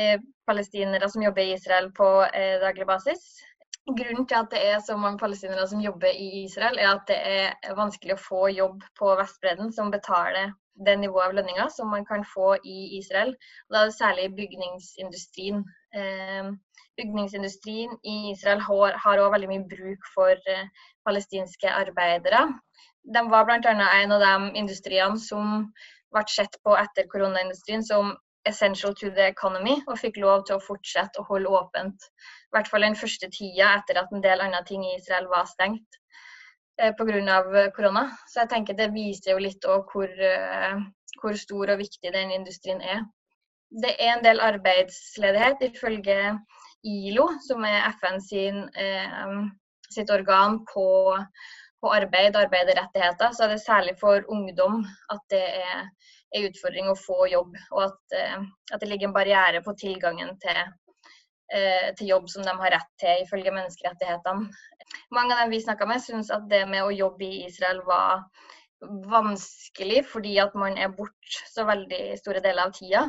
eh, 0.00 0.22
palestinere 0.48 1.10
som 1.12 1.24
jobber 1.24 1.44
i 1.44 1.52
Israel 1.58 1.90
på 1.96 2.08
eh, 2.30 2.56
daglig 2.62 2.88
basis. 2.88 3.26
Grunnen 3.86 4.24
til 4.26 4.38
at 4.38 4.50
det 4.52 4.60
er 4.64 4.78
så 4.80 4.96
mange 4.96 5.18
palestinere 5.20 5.66
som 5.68 5.80
jobber 5.84 6.08
i 6.08 6.44
Israel, 6.44 6.78
er 6.80 6.94
at 6.94 7.02
det 7.08 7.16
er 7.20 7.74
vanskelig 7.76 8.14
å 8.14 8.22
få 8.26 8.46
jobb 8.48 8.84
på 8.98 9.10
Vestbredden 9.18 9.72
som 9.76 9.90
betaler 9.92 10.54
det 10.86 10.94
nivået 10.98 11.28
av 11.28 11.34
lønninger 11.36 11.68
som 11.70 11.90
man 11.92 12.06
kan 12.08 12.24
få 12.24 12.54
i 12.64 12.96
Israel. 12.98 13.34
Da 13.70 13.82
er 13.82 13.90
det 13.90 13.98
særlig 13.98 14.30
bygningsindustrien. 14.38 15.60
Eh, 15.94 16.48
bygningsindustrien 16.96 17.92
i 18.02 18.16
Israel 18.32 18.64
har 18.64 19.20
òg 19.20 19.32
veldig 19.36 19.52
mye 19.52 19.68
bruk 19.70 20.08
for 20.14 20.32
eh, 20.32 20.66
palestinske 21.04 21.70
arbeidere. 21.70 22.46
De 23.04 23.26
var 23.30 23.44
bl.a. 23.44 23.60
en 24.00 24.16
av 24.16 24.24
de 24.24 24.34
industriene 24.58 25.20
som 25.20 25.68
ble 26.14 26.24
sett 26.30 26.56
på 26.64 26.72
etter 26.80 27.10
koronaindustrien 27.12 27.84
som 27.84 28.14
essential 28.46 28.94
to 28.94 29.10
the 29.10 29.28
economy, 29.28 29.78
og 29.88 29.98
fikk 30.00 30.18
lov 30.22 30.44
til 30.46 30.58
å 30.58 30.62
fortsette 30.62 31.20
å 31.20 31.26
holde 31.28 31.52
åpent. 31.58 32.08
I 32.50 32.56
hvert 32.56 32.70
fall 32.70 32.86
den 32.86 32.98
første 32.98 33.30
tida 33.32 33.74
etter 33.78 34.00
at 34.02 34.12
en 34.12 34.24
del 34.24 34.44
andre 34.44 34.62
ting 34.68 34.84
i 34.84 34.94
Israel 34.98 35.28
var 35.32 35.48
stengt 35.50 35.98
eh, 36.80 36.92
pga. 36.98 37.70
korona. 37.76 38.06
Så 38.28 38.44
jeg 38.44 38.52
tenker 38.52 38.78
det 38.78 38.92
viser 38.92 39.32
jo 39.34 39.42
litt 39.42 39.64
hvor, 39.64 40.08
eh, 40.08 40.78
hvor 41.22 41.36
stor 41.40 41.74
og 41.74 41.82
viktig 41.82 42.12
den 42.12 42.30
industrien 42.36 42.80
er. 42.82 43.04
Det 43.74 43.96
er 43.98 44.14
en 44.14 44.24
del 44.24 44.40
arbeidsledighet 44.40 45.64
ifølge 45.72 46.38
ILO, 46.84 47.28
som 47.48 47.64
er 47.64 47.88
FN 47.96 48.20
sin 48.20 48.64
eh, 48.76 49.38
sitt 49.90 50.10
organ 50.10 50.60
på, 50.68 50.86
på 51.80 51.92
arbeid, 51.92 52.36
arbeiderrettigheter, 52.36 53.32
så 53.32 53.46
er 53.46 53.54
det 53.54 53.62
særlig 53.62 53.96
for 54.00 54.24
ungdom 54.32 54.82
at 55.12 55.24
det 55.32 55.44
er 55.44 55.88
en 56.34 56.48
utfordring 56.48 56.88
å 56.90 56.96
få 56.98 57.26
jobb. 57.32 57.54
Og 57.72 57.84
at, 57.88 58.16
eh, 58.18 58.40
at 58.72 58.82
det 58.82 58.90
ligger 58.90 59.10
en 59.10 59.16
barriere 59.16 59.62
på 59.64 59.76
tilgangen 59.80 60.34
til, 60.42 60.62
eh, 61.52 61.92
til, 61.98 62.08
jobb 62.08 62.28
som 62.30 62.42
de 62.46 62.56
har 62.62 62.76
rett 62.76 62.90
til 63.00 63.22
ifølge 63.24 63.54
menneskerettighetene. 63.54 64.50
Mange 65.10 65.34
av 65.34 65.44
dem 65.44 65.54
vi 65.54 65.62
snakka 65.62 65.86
med, 65.86 66.02
syns 66.02 66.30
at 66.34 66.48
det 66.50 66.66
med 66.68 66.82
å 66.82 66.94
jobbe 66.94 67.24
i 67.24 67.46
Israel 67.46 67.82
var 67.86 68.26
vanskelig 68.84 70.04
fordi 70.10 70.34
at 70.42 70.54
man 70.54 70.76
er 70.76 70.92
borte 70.92 71.46
så 71.48 71.64
veldig 71.64 72.18
store 72.20 72.42
deler 72.44 72.66
av 72.66 72.74
tida. 72.76 73.06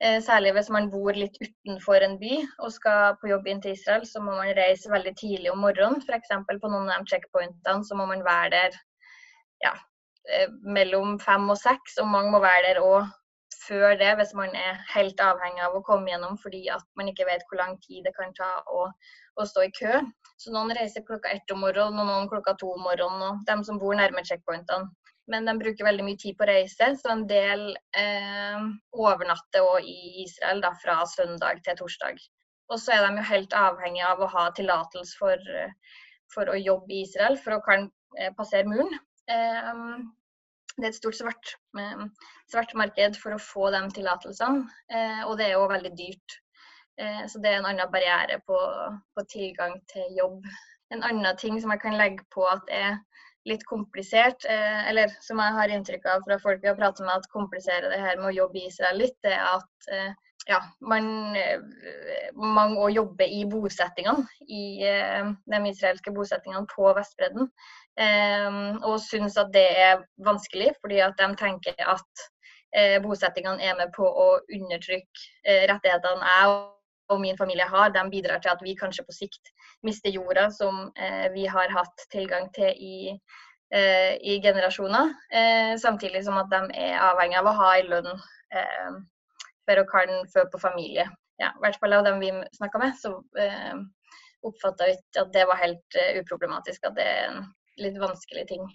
Eh, 0.00 0.16
særlig 0.24 0.54
hvis 0.56 0.70
man 0.72 0.88
bor 0.88 1.12
litt 1.12 1.34
utenfor 1.42 2.00
en 2.00 2.16
by 2.20 2.38
og 2.64 2.70
skal 2.72 3.18
på 3.20 3.28
jobb 3.28 3.50
inn 3.52 3.60
til 3.60 3.74
Israel, 3.76 4.06
så 4.08 4.22
må 4.24 4.32
man 4.32 4.54
reise 4.56 4.88
veldig 4.88 5.12
tidlig 5.18 5.50
om 5.52 5.60
morgenen. 5.60 6.00
F.eks. 6.00 6.32
på 6.48 6.70
noen 6.72 6.88
av 6.88 7.02
de 7.02 7.12
checkpointene 7.12 7.84
så 7.84 7.98
må 7.98 8.06
man 8.08 8.24
være 8.24 8.54
der 8.54 8.78
ja, 9.60 9.74
mellom 10.62 11.18
fem 11.22 11.48
og 11.50 11.58
seks, 11.58 11.96
og 12.02 12.10
mange 12.12 12.34
må 12.34 12.42
være 12.42 12.68
der 12.68 12.82
òg 12.84 13.08
før 13.70 13.96
det 14.00 14.10
hvis 14.18 14.32
man 14.34 14.54
er 14.56 14.78
helt 14.94 15.20
avhengig 15.22 15.62
av 15.66 15.76
å 15.76 15.82
komme 15.86 16.10
gjennom 16.10 16.38
fordi 16.42 16.62
at 16.74 16.84
man 16.98 17.10
ikke 17.10 17.26
vet 17.28 17.44
hvor 17.48 17.60
lang 17.60 17.76
tid 17.84 18.06
det 18.06 18.14
kan 18.16 18.32
ta 18.38 18.48
å, 18.66 18.86
å 19.36 19.46
stå 19.46 19.66
i 19.66 19.72
kø. 19.76 20.00
Så 20.40 20.54
noen 20.54 20.72
reiser 20.76 21.04
klokka 21.06 21.32
ett 21.34 21.54
om 21.54 21.62
morgenen, 21.64 22.00
og 22.00 22.08
noen 22.08 22.30
klokka 22.30 22.56
to 22.60 22.72
om 22.76 22.84
morgenen. 22.86 23.26
Og 23.28 23.44
de 23.46 23.56
som 23.66 23.78
bor 23.80 23.96
nærme 23.96 24.24
checkpointene, 24.26 24.88
men 25.30 25.46
de 25.46 25.54
bruker 25.60 25.86
veldig 25.86 26.06
mye 26.06 26.18
tid 26.18 26.38
på 26.38 26.48
reise. 26.48 26.92
Så 26.98 27.12
en 27.12 27.26
del 27.30 27.66
eh, 27.98 28.64
overnatter 28.96 29.66
òg 29.66 29.86
i 29.86 30.24
Israel 30.24 30.62
da, 30.64 30.72
fra 30.82 31.02
søndag 31.10 31.62
til 31.66 31.78
torsdag. 31.82 32.22
Og 32.70 32.78
så 32.80 32.96
er 32.96 33.04
de 33.04 33.20
jo 33.20 33.28
helt 33.28 33.54
avhengig 33.58 34.02
av 34.06 34.22
å 34.22 34.30
ha 34.30 34.48
tillatelse 34.56 35.18
for, 35.18 35.52
for, 36.34 36.50
å 36.50 36.58
jobbe 36.58 36.94
i 36.94 37.04
Israel 37.04 37.38
for 37.38 37.58
å 37.58 37.62
kan 37.66 37.88
eh, 38.18 38.32
passere 38.38 38.66
muren. 38.70 38.98
Eh, 39.30 40.00
det 40.80 40.86
er 40.86 40.94
et 40.94 40.98
stort 40.98 41.18
svart, 41.18 41.54
eh, 41.78 42.04
svart, 42.50 42.74
marked 42.78 43.18
for 43.20 43.34
å 43.34 43.42
få 43.42 43.70
de 43.74 43.82
tillatelsene, 43.98 44.64
eh, 44.90 45.22
og 45.26 45.36
det 45.38 45.48
er 45.48 45.56
jo 45.56 45.68
veldig 45.70 45.92
dyrt. 45.98 46.36
Eh, 47.00 47.26
så 47.26 47.40
det 47.42 47.50
er 47.50 47.60
en 47.60 47.68
annen 47.70 47.92
barriere 47.92 48.40
på, 48.46 48.58
på 49.16 49.26
tilgang 49.32 49.78
til 49.92 50.16
jobb. 50.16 50.44
En 50.94 51.04
annen 51.06 51.36
ting 51.36 51.60
som 51.60 51.72
jeg 51.74 51.82
kan 51.84 51.98
legge 51.98 52.24
på 52.34 52.46
at 52.48 52.72
er 52.72 52.98
litt 53.48 53.62
komplisert, 53.64 54.44
eller 54.44 55.08
som 55.24 55.38
jeg 55.40 55.54
har 55.56 55.70
inntrykk 55.72 56.04
av 56.12 56.24
fra 56.26 56.36
folk 56.42 56.60
vi 56.60 56.68
har 56.68 56.76
pratet 56.76 57.06
med, 57.06 57.14
at 57.14 57.30
kompliserer 57.32 57.88
det 57.88 58.00
her 58.02 58.18
med 58.18 58.28
å 58.28 58.34
jobbe 58.36 58.58
i 58.60 58.66
Israel 58.68 58.98
litt, 59.00 59.16
det 59.24 59.32
er 59.32 59.46
at 59.54 59.88
ja, 60.50 60.58
man 60.84 61.08
man 62.36 62.76
òg 62.76 62.92
jobber 62.98 63.32
i 63.32 63.46
bosettingene, 63.48 64.26
i 64.44 64.84
de 64.84 65.62
israelske 65.70 66.12
bosettingene 66.12 66.68
på 66.74 66.92
Vestbredden. 66.98 67.48
Og 67.98 68.94
syns 69.02 69.34
at 69.40 69.50
det 69.52 69.66
er 69.76 70.04
vanskelig, 70.24 70.70
fordi 70.80 71.00
at 71.04 71.18
de 71.18 71.26
tenker 71.36 71.74
at 71.84 72.22
bosettingene 73.02 73.60
er 73.66 73.74
med 73.76 73.90
på 73.92 74.06
å 74.06 74.28
undertrykke 74.40 75.56
rettighetene 75.68 76.30
jeg 76.30 76.54
og 77.10 77.20
min 77.20 77.36
familie 77.36 77.66
har. 77.66 77.90
De 77.92 78.04
bidrar 78.12 78.40
til 78.40 78.52
at 78.54 78.62
vi 78.64 78.76
kanskje 78.78 79.04
på 79.04 79.16
sikt 79.18 79.50
mister 79.84 80.14
jorda 80.14 80.46
som 80.54 80.86
vi 81.34 81.44
har 81.50 81.74
hatt 81.74 82.06
tilgang 82.14 82.48
til 82.56 82.70
i 82.78 82.96
eh, 83.74 84.14
i 84.20 84.40
generasjoner. 84.42 85.14
Eh, 85.32 85.78
samtidig 85.78 86.24
som 86.24 86.38
at 86.38 86.50
de 86.50 86.60
er 86.74 86.98
avhengig 86.98 87.38
av 87.38 87.48
å 87.48 87.56
ha 87.60 87.70
en 87.78 87.90
lønn 87.92 88.10
eh, 88.10 88.98
for 89.68 89.82
å 89.82 89.86
kan 89.90 90.12
fø 90.34 90.46
på 90.52 90.62
familie. 90.62 91.06
Ja, 91.40 91.54
I 91.54 91.64
hvert 91.64 91.80
fall 91.80 91.96
av 91.96 92.04
dem 92.04 92.20
vi 92.20 92.32
snakka 92.56 92.82
med, 92.82 92.96
så 93.00 93.14
eh, 93.40 93.78
oppfatta 94.46 94.90
ikke 94.92 95.24
at 95.24 95.32
det 95.36 95.46
var 95.48 95.60
helt 95.60 96.00
uproblematisk. 96.20 96.84
At 96.88 96.98
det 96.98 97.06
er 97.06 97.24
en 97.30 97.48
litt 97.84 97.98
vanskelige 98.00 98.52
ting. 98.54 98.70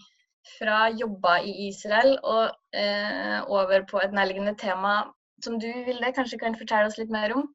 Fra 0.55 0.85
jobba 0.93 1.39
i 1.41 1.53
Israel 1.69 2.19
og 2.21 2.77
eh, 2.77 3.39
over 3.49 3.85
på 3.89 4.01
et 4.03 4.13
nærliggende 4.13 4.53
tema 4.61 4.99
som 5.43 5.57
du 5.59 5.67
Vilde, 5.87 6.13
kanskje 6.15 6.39
kan 6.41 6.57
fortelle 6.57 6.89
oss 6.89 6.99
litt 7.01 7.11
mer 7.13 7.33
om. 7.35 7.47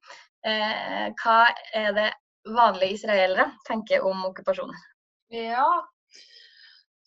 Eh, 0.46 1.06
hva 1.22 1.38
er 1.76 1.94
det 1.96 2.10
vanlige 2.48 2.98
israelere 2.98 3.50
tenker 3.68 4.04
om 4.06 4.24
okkupasjonen? 4.30 4.76
Ja, 5.30 5.68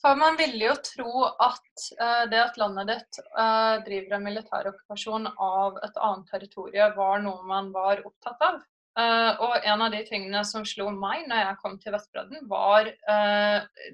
for 0.03 0.19
man 0.19 0.35
ville 0.35 0.65
jo 0.65 0.73
tro 0.83 1.11
at 1.45 1.83
uh, 2.01 2.23
det 2.31 2.39
at 2.43 2.57
landet 2.59 2.89
ditt 2.91 3.19
uh, 3.37 3.79
driver 3.85 4.17
en 4.17 4.25
militær 4.25 4.67
okkupasjon 4.73 5.29
av 5.31 5.79
et 5.85 5.99
annet 6.07 6.27
territorium, 6.31 6.95
var 6.97 7.23
noe 7.23 7.47
man 7.47 7.69
var 7.75 8.01
opptatt 8.03 8.43
av. 8.49 8.57
Uh, 8.93 9.33
og 9.41 9.65
en 9.65 9.81
av 9.81 9.89
de 9.93 10.03
tingene 10.05 10.43
som 10.45 10.65
slo 10.69 10.91
meg 10.93 11.23
når 11.29 11.39
jeg 11.41 11.59
kom 11.63 11.79
til 11.81 11.95
Vestbredden, 11.95 12.43
var 12.49 12.91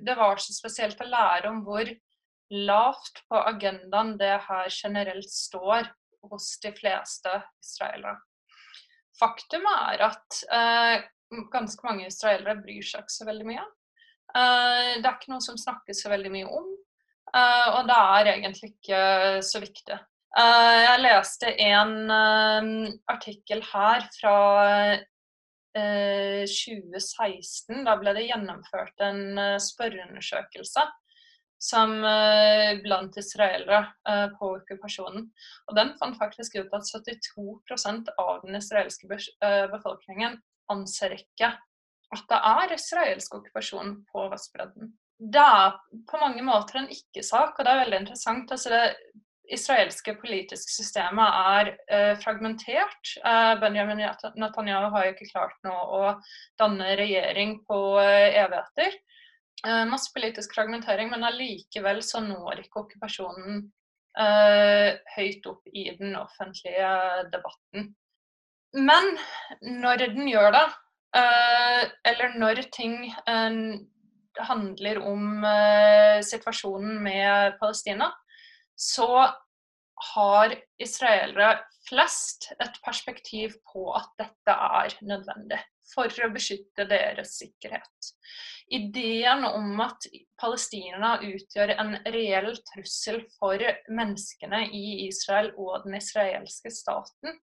Det 0.03 0.15
var 0.19 0.41
så 0.43 0.55
spesielt 0.55 0.99
å 0.99 1.07
lære 1.07 1.51
om 1.51 1.61
hvor 1.67 1.87
lavt 2.49 3.21
på 3.29 3.39
agendaen 3.51 4.15
det 4.19 4.35
her 4.47 4.67
generelt 4.73 5.29
står 5.29 5.87
hos 6.31 6.51
de 6.63 6.73
fleste 6.75 7.31
israelere. 7.63 8.17
Faktum 9.19 9.67
er 9.69 10.03
at 10.09 10.39
ganske 11.53 11.85
mange 11.85 12.07
israelere 12.09 12.57
bryr 12.59 12.83
seg 12.83 13.05
ikke 13.05 13.15
så 13.19 13.27
veldig 13.29 13.47
mye. 13.51 13.65
Det 14.33 15.05
er 15.05 15.13
ikke 15.13 15.31
noe 15.35 15.45
som 15.45 15.59
snakkes 15.61 16.01
så 16.03 16.11
veldig 16.11 16.31
mye 16.33 16.49
om, 16.59 16.69
og 17.75 17.81
det 17.91 17.99
er 18.17 18.31
egentlig 18.33 18.71
ikke 18.73 19.03
så 19.45 19.61
viktig. 19.61 19.99
Eh, 20.37 20.79
jeg 20.85 21.01
leste 21.01 21.53
en 21.65 22.11
artikkel 23.09 23.63
her 23.71 24.05
fra 24.13 24.35
2016. 25.79 27.83
Da 27.85 27.93
ble 28.01 28.11
det 28.17 28.27
gjennomført 28.27 29.03
en 29.05 29.37
spørreundersøkelse 29.61 30.81
som 31.61 31.93
blant 32.81 33.19
israelere 33.21 33.83
på 34.33 34.49
okkupasjonen. 34.57 35.29
Og 35.69 35.77
den 35.77 35.93
fant 36.01 36.17
faktisk 36.19 36.57
ut 36.57 36.73
at 36.73 36.89
72% 36.89 38.09
av 38.17 38.41
den 38.43 38.57
israelske 38.59 39.21
befolkningen 39.71 40.39
anser 40.73 41.15
ikke 41.19 41.53
at 42.15 42.25
det 42.29 42.39
er 42.51 42.73
israelsk 42.73 43.37
okkupasjon 43.37 43.95
på 44.09 44.25
Vestbredden. 44.31 44.93
Det 45.19 45.41
er 45.41 45.75
på 46.09 46.21
mange 46.21 46.43
måter 46.47 46.79
en 46.79 46.93
ikke-sak, 46.93 47.57
og 47.57 47.65
det 47.65 47.71
er 47.71 47.81
veldig 47.83 47.99
interessant. 48.03 48.53
Altså 48.55 48.71
det 48.73 48.83
israelske 49.53 50.13
politiske 50.19 50.71
systemet 50.71 51.37
er 51.53 51.71
eh, 51.89 52.13
fragmentert. 52.21 53.13
Eh, 53.25 53.53
Benjamin 53.61 54.01
Netanyahu 54.01 54.89
har 54.93 55.07
jo 55.07 55.15
ikke 55.15 55.29
klart 55.31 55.57
nå 55.65 55.73
å 55.73 56.01
danne 56.59 56.95
regjering 56.99 57.59
på 57.67 57.79
eh, 58.03 58.39
evigheter. 58.43 58.99
Masse 59.91 60.07
politisk 60.15 60.53
fragmentering, 60.55 61.09
men 61.11 61.25
allikevel 61.27 61.97
så 61.99 62.21
når 62.23 62.61
ikke 62.61 62.79
okkupasjonen 62.79 63.65
høyt 65.17 65.49
opp 65.51 65.67
i 65.67 65.83
den 65.99 66.13
offentlige 66.15 66.91
debatten. 67.33 67.89
Men 68.79 69.11
når 69.59 70.05
den 70.15 70.29
gjør 70.31 70.55
det, 70.55 70.63
eller 72.07 72.39
når 72.39 72.63
ting 72.71 73.11
handler 74.47 75.01
om 75.11 75.43
situasjonen 76.23 76.95
med 77.03 77.59
Palestina, 77.59 78.13
så 78.79 79.09
har 80.13 80.55
israelere 80.79 81.57
flest 81.89 82.51
et 82.59 82.77
perspektiv 82.85 83.57
på 83.73 83.89
at 83.97 84.11
dette 84.21 84.55
er 84.55 84.95
nødvendig 85.03 85.59
for 85.89 86.11
å 86.23 86.29
beskytte 86.31 86.85
deres 86.87 87.35
sikkerhet. 87.41 88.11
Ideen 88.69 89.43
om 89.49 89.81
at 89.81 90.05
Palestina 90.39 91.15
utgjør 91.25 91.73
en 91.75 91.95
reell 92.13 92.51
trussel 92.69 93.23
for 93.39 93.63
menneskene 93.89 94.67
i 94.69 95.07
Israel 95.07 95.51
og 95.57 95.87
den 95.87 95.97
israelske 95.97 96.71
staten, 96.73 97.39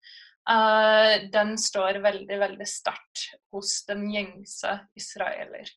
uh, 0.49 1.15
den 1.33 1.55
står 1.59 1.99
veldig, 2.05 2.37
veldig 2.45 2.69
sterkt 2.69 3.31
hos 3.55 3.79
den 3.89 4.05
gjengse 4.13 4.77
israeler. 4.95 5.73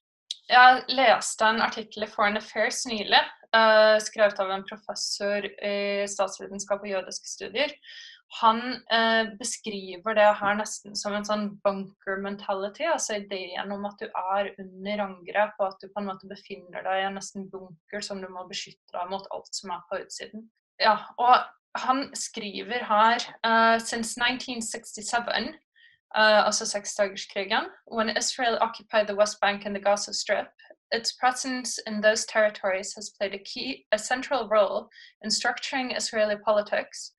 Jeg 0.49 0.85
leste 0.97 1.45
en 1.45 1.61
artikkel 1.61 2.07
i 2.07 2.09
Foreign 2.09 2.39
Affairs 2.41 2.87
nylig, 2.89 3.21
uh, 3.53 3.99
skrevet 4.01 4.39
av 4.41 4.53
en 4.55 4.65
professor 4.69 5.45
i 5.45 6.07
statsvitenskap 6.09 6.87
og 6.87 6.89
jødiske 6.89 7.29
studier. 7.29 7.75
Han 8.41 8.63
uh, 8.93 9.29
beskriver 9.41 10.17
det 10.17 10.29
her 10.41 10.57
nesten 10.57 10.97
som 10.97 11.17
en 11.17 11.29
sånn 11.29 11.47
bunker 11.65 12.21
mentality, 12.25 12.87
altså 12.89 13.19
ideen 13.21 13.77
om 13.77 13.85
at 13.89 14.01
du 14.01 14.09
er 14.09 14.51
under 14.65 15.05
angrep, 15.05 15.55
og 15.61 15.69
at 15.69 15.85
du 15.85 15.93
på 15.93 16.01
en 16.01 16.09
måte 16.09 16.33
befinner 16.33 16.85
deg 16.85 17.03
i 17.03 17.07
en 17.11 17.21
nesten 17.21 17.49
bunker 17.53 18.05
som 18.05 18.25
du 18.25 18.29
må 18.33 18.49
beskytte 18.49 18.97
deg 18.97 19.13
mot 19.13 19.29
alt 19.37 19.53
som 19.53 19.77
er 19.77 19.85
på 19.93 20.01
utsiden. 20.01 20.49
Ja, 20.81 20.97
og 21.21 21.45
han 21.77 22.07
skriver 22.17 22.89
her 22.89 23.21
uh, 23.45 23.77
Since 23.85 24.17
1967 24.17 25.53
uh, 26.15 26.47
altså 26.47 26.65
seksdagerskrigen, 26.67 27.65
when 27.87 28.17
Israel 28.17 28.59
occupied 28.61 29.07
the 29.07 29.17
West 29.17 29.41
Bank 29.41 29.67
and 29.67 29.75
the 29.75 29.83
Gaza 29.83 30.13
Strip, 30.13 30.49
its 30.91 31.13
presence 31.13 31.79
in 31.87 32.01
those 32.01 32.25
territories 32.25 32.95
has 32.95 33.13
played 33.19 33.35
a 33.35 33.45
key, 33.45 33.87
a 33.93 33.99
central 33.99 34.49
role 34.49 34.89
in 35.23 35.31
structuring 35.31 35.97
Israeli 35.97 36.37
politics, 36.45 37.13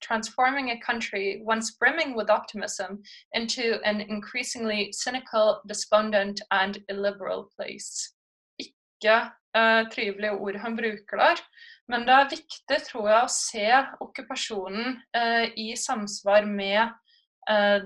transforming 0.00 0.70
a 0.70 0.80
country 0.80 1.42
once 1.44 1.72
brimming 1.72 2.14
with 2.14 2.30
optimism 2.30 3.02
into 3.32 3.80
an 3.84 4.00
increasingly 4.00 4.92
cynical, 4.92 5.60
despondent 5.66 6.40
and 6.50 6.78
illiberal 6.88 7.50
place. 7.56 8.14
Ikke 8.58 9.30
uh, 9.54 9.84
trivelige 9.90 10.32
ord 10.32 10.56
han 10.56 10.76
bruker 10.76 11.16
der, 11.16 11.40
men 11.88 12.00
det 12.00 12.14
er 12.14 12.30
viktig, 12.30 12.78
tror 12.88 13.08
jeg, 13.08 13.22
å 13.22 13.32
se 13.32 13.66
okkupasjonen 14.00 15.00
uh, 15.16 15.46
i 15.56 15.74
samsvar 15.76 16.46
med 16.48 16.92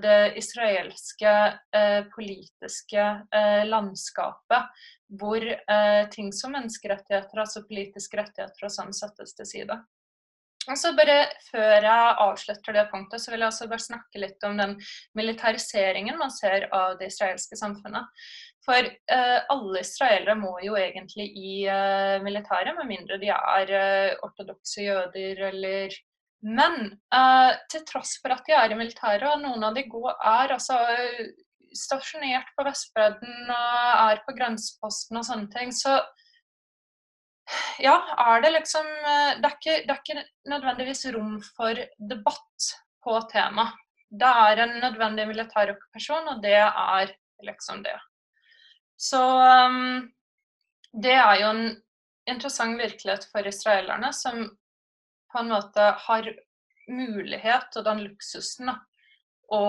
det 0.01 0.37
israelske 0.37 1.33
eh, 1.75 2.01
politiske 2.13 3.05
eh, 3.35 3.63
landskapet, 3.65 4.83
hvor 5.19 5.43
ting 6.11 6.33
som 6.35 6.51
menneskerettigheter, 6.51 7.39
altså 7.39 7.63
politiske 7.63 8.19
rettigheter 8.19 8.67
og 8.67 8.73
sånn, 8.73 8.91
settes 8.93 9.31
til 9.37 9.47
side. 9.47 9.77
Og 10.67 10.75
så 10.79 10.91
bare 10.97 11.17
Før 11.47 11.85
jeg 11.85 12.15
avslutter 12.23 12.75
det 12.75 12.87
punktet, 12.91 13.23
så 13.23 13.31
vil 13.31 13.43
jeg 13.43 13.51
også 13.51 13.69
bare 13.71 13.85
snakke 13.85 14.19
litt 14.19 14.43
om 14.43 14.57
den 14.59 14.75
militariseringen 15.15 16.19
man 16.19 16.33
ser 16.33 16.67
av 16.75 16.97
det 16.99 17.11
israelske 17.13 17.59
samfunnet. 17.59 18.09
For 18.67 18.83
eh, 18.83 19.37
alle 19.53 19.79
israelere 19.79 20.35
må 20.35 20.57
jo 20.65 20.75
egentlig 20.75 21.29
i 21.39 21.53
eh, 21.71 22.17
militæret, 22.23 22.75
med 22.75 22.89
mindre 22.89 23.19
de 23.21 23.31
er 23.31 23.71
eh, 23.79 24.17
ortodokse 24.27 24.83
jøder 24.83 25.45
eller 25.53 25.95
men 26.45 26.93
uh, 27.15 27.53
til 27.71 27.83
tross 27.87 28.17
for 28.21 28.35
at 28.35 28.45
de 28.47 28.53
er 28.53 28.73
i 28.73 28.77
militæret, 28.79 29.25
og 29.31 29.41
noen 29.41 29.63
av 29.67 29.77
de 29.77 29.87
gode 29.89 30.13
er 30.21 30.53
altså 30.53 30.77
stasjonert 31.75 32.49
på 32.55 32.65
Vestbredden 32.67 33.49
og 33.51 34.11
er 34.11 34.21
på 34.25 34.35
grenseposten 34.37 35.19
og 35.19 35.25
sånne 35.27 35.49
ting, 35.53 35.73
så 35.75 35.99
ja, 37.79 37.95
er 38.19 38.41
det 38.43 38.51
liksom 38.57 38.87
eh, 38.87 39.37
det 39.39 39.47
er, 39.47 39.55
ikke, 39.55 39.75
det 39.85 39.93
er 39.93 40.01
ikke 40.01 40.23
nødvendigvis 40.51 41.05
rom 41.15 41.37
for 41.55 41.79
debatt 42.09 42.69
på 43.03 43.19
temaet. 43.31 43.75
Det 44.07 44.27
er 44.27 44.61
en 44.63 44.77
nødvendig 44.79 45.25
militær 45.27 45.73
okkupasjon, 45.73 46.29
og 46.31 46.43
det 46.43 46.55
er 46.59 47.11
liksom 47.43 47.81
det. 47.83 47.95
Så 48.97 49.19
um, 49.19 50.07
det 50.95 51.13
er 51.13 51.33
jo 51.41 51.49
en 51.51 51.65
interessant 52.27 52.79
virkelighet 52.79 53.27
for 53.31 53.47
israelerne, 53.47 54.13
som 54.15 54.45
på 55.37 55.43
en 55.45 55.53
måte 55.53 55.91
har 56.07 56.27
mulighet 56.89 57.75
og 57.77 57.85
den 57.85 57.99
luksusen 58.07 58.71
å 59.53 59.65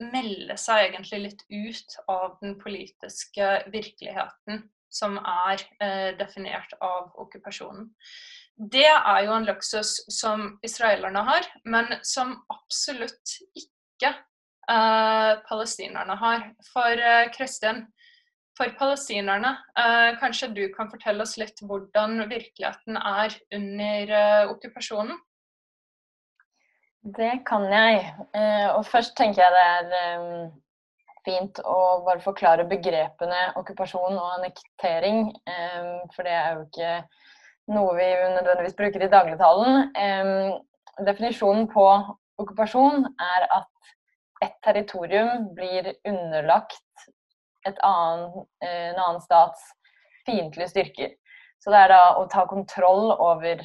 melde 0.00 0.56
seg 0.58 0.86
egentlig 0.86 1.18
litt 1.26 1.42
ut 1.52 1.96
av 2.08 2.38
den 2.40 2.56
politiske 2.60 3.50
virkeligheten 3.74 4.64
som 4.92 5.18
er 5.20 5.60
eh, 5.84 6.10
definert 6.16 6.72
av 6.80 7.12
okkupasjonen. 7.20 7.90
Det 8.56 8.88
er 8.88 9.20
jo 9.26 9.36
en 9.36 9.48
luksus 9.48 9.94
som 10.12 10.56
israelerne 10.64 11.22
har, 11.28 11.48
men 11.64 11.92
som 12.04 12.34
absolutt 12.52 13.36
ikke 13.56 14.12
eh, 14.12 15.32
palestinerne 15.48 16.16
har. 16.24 16.48
For 16.72 17.04
eh, 17.12 17.28
Kristin, 17.36 17.86
for 18.62 18.78
palestinerne. 18.78 19.56
Eh, 19.78 20.18
kanskje 20.20 20.48
du 20.54 20.62
kan 20.74 20.90
fortelle 20.90 21.24
oss 21.24 21.36
litt 21.40 21.60
hvordan 21.66 22.22
virkeligheten 22.30 22.98
er 22.98 23.34
under 23.56 24.12
eh, 24.18 24.50
okkupasjonen? 24.52 25.18
Det 27.18 27.32
kan 27.48 27.66
jeg. 27.66 28.04
Eh, 28.38 28.68
og 28.76 28.84
først 28.86 29.16
tenker 29.18 29.42
jeg 29.42 29.54
det 29.56 30.02
er 30.02 30.52
fint 31.26 31.58
å 31.66 31.78
bare 32.06 32.22
forklare 32.22 32.66
begrepene 32.70 33.48
okkupasjon 33.58 34.14
og 34.18 34.30
annektering. 34.38 35.28
For 36.14 36.26
det 36.26 36.34
er 36.34 36.56
jo 36.56 36.64
ikke 36.66 36.94
noe 37.74 37.92
vi 37.94 38.08
nødvendigvis 38.34 38.74
bruker 38.78 39.04
i 39.06 39.10
dagligtalen. 39.10 39.86
Definisjonen 41.06 41.68
på 41.70 41.86
okkupasjon 42.42 43.06
er 43.22 43.46
at 43.54 43.94
et 44.42 44.58
territorium 44.66 45.46
blir 45.54 45.92
underlagt 46.10 47.06
annen, 47.68 48.46
eh, 48.64 48.90
en 48.90 49.00
annen 49.00 49.20
stats 49.22 49.62
fiendtlige 50.26 50.68
styrker. 50.68 51.14
Så 51.62 51.70
det 51.70 51.84
er 51.84 51.92
da 51.92 52.02
å 52.18 52.26
ta 52.30 52.44
kontroll 52.50 53.12
over 53.14 53.60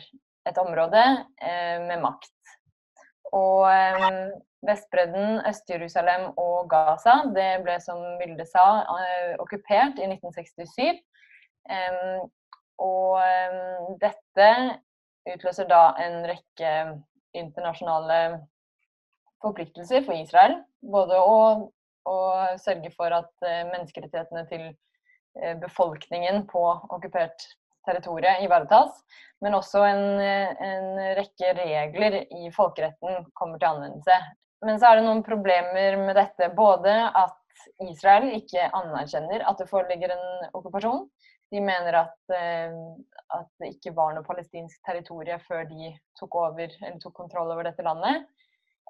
et 0.48 0.60
område 0.62 1.04
eh, 1.42 1.78
med 1.84 2.02
makt. 2.04 2.34
Og 3.36 3.66
eh, 3.72 4.28
Vestbredden, 4.68 5.42
Øst-Jerusalem 5.48 6.32
og 6.42 6.70
Gaza 6.72 7.20
det 7.36 7.62
ble, 7.66 7.78
som 7.82 8.02
Vilde 8.22 8.46
sa, 8.50 8.66
eh, 9.02 9.36
okkupert 9.42 10.00
i 10.02 10.10
1967. 10.10 11.04
og 12.78 13.98
dette 14.00 14.50
utløser 15.28 15.66
da 15.68 15.82
en 16.00 16.20
rekke 16.30 16.74
internasjonale 17.36 18.20
forpliktelser 19.42 20.06
for 20.06 20.14
Israel. 20.16 20.60
Både 20.86 21.18
å 21.18 21.40
og 22.08 22.60
sørge 22.64 22.92
for 22.96 23.14
at 23.16 23.32
eh, 23.46 23.64
menneskerettighetene 23.72 24.44
til 24.50 24.66
eh, 24.70 25.56
befolkningen 25.62 26.46
på 26.52 26.64
okkupert 26.90 27.48
territorium 27.88 28.44
ivaretas. 28.44 29.02
Men 29.44 29.56
også 29.58 29.84
en, 29.88 30.04
en, 30.20 30.88
rekke 31.20 31.54
regler 31.60 32.22
i 32.26 32.52
folkeretten 32.56 33.28
kommer 33.38 33.60
til 33.62 33.70
anvendelse. 33.70 34.18
Men 34.66 34.80
så 34.80 34.90
er 34.90 34.98
det 34.98 35.06
noen 35.06 35.22
problemer 35.26 36.00
med 36.02 36.18
dette. 36.18 36.50
Både 36.58 36.96
at 37.08 37.38
Israel 37.86 38.32
ikke 38.38 38.70
anerkjenner 38.76 39.46
at 39.46 39.62
det 39.62 39.70
foreligger 39.70 40.14
en 40.16 40.50
okkupasjon. 40.58 41.06
De 41.54 41.62
mener 41.64 41.96
at, 42.02 42.18
eh, 42.36 42.74
at 43.38 43.48
det 43.62 43.76
ikke 43.76 43.96
var 43.96 44.16
noe 44.16 44.26
palestinsk 44.28 44.82
territorium 44.88 45.40
før 45.48 45.64
de 45.70 45.94
tok, 46.20 46.36
over, 46.36 46.74
tok 47.04 47.16
kontroll 47.16 47.54
over 47.54 47.70
dette 47.70 47.86
landet. 47.86 48.28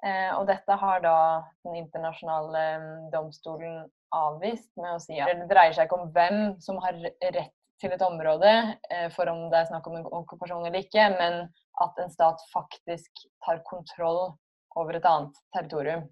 Eh, 0.06 0.32
og 0.36 0.46
dette 0.46 0.74
har 0.78 1.00
da 1.02 1.18
den 1.66 1.80
internasjonale 1.80 2.64
mm, 2.82 2.90
domstolen 3.14 3.80
avvist 4.14 4.70
med 4.78 4.94
å 4.94 5.00
si 5.02 5.18
at 5.20 5.34
det 5.40 5.48
dreier 5.50 5.74
seg 5.74 5.88
ikke 5.88 5.98
om 5.98 6.12
hvem 6.14 6.42
som 6.62 6.78
har 6.84 6.96
rett 7.02 7.54
til 7.78 7.94
et 7.94 8.02
område, 8.02 8.52
eh, 8.90 9.08
for 9.14 9.30
om 9.30 9.46
det 9.50 9.60
er 9.60 9.70
snakk 9.70 9.86
om 9.86 9.98
en 9.98 10.06
okkupasjon 10.20 10.66
eller 10.66 10.82
ikke, 10.82 11.04
men 11.18 11.44
at 11.82 12.00
en 12.02 12.10
stat 12.10 12.42
faktisk 12.52 13.26
tar 13.46 13.62
kontroll 13.66 14.32
over 14.78 14.98
et 14.98 15.06
annet 15.06 15.38
territorium. 15.54 16.06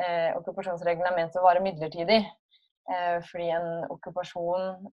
Eh, 0.00 0.30
okkupasjonsreglene 0.38 1.10
er 1.12 1.18
ment 1.18 1.36
å 1.36 1.44
vare 1.44 1.60
midlertidig, 1.64 2.22
eh, 2.88 3.18
fordi 3.28 3.50
en 3.52 3.68
okkupasjon 3.92 4.88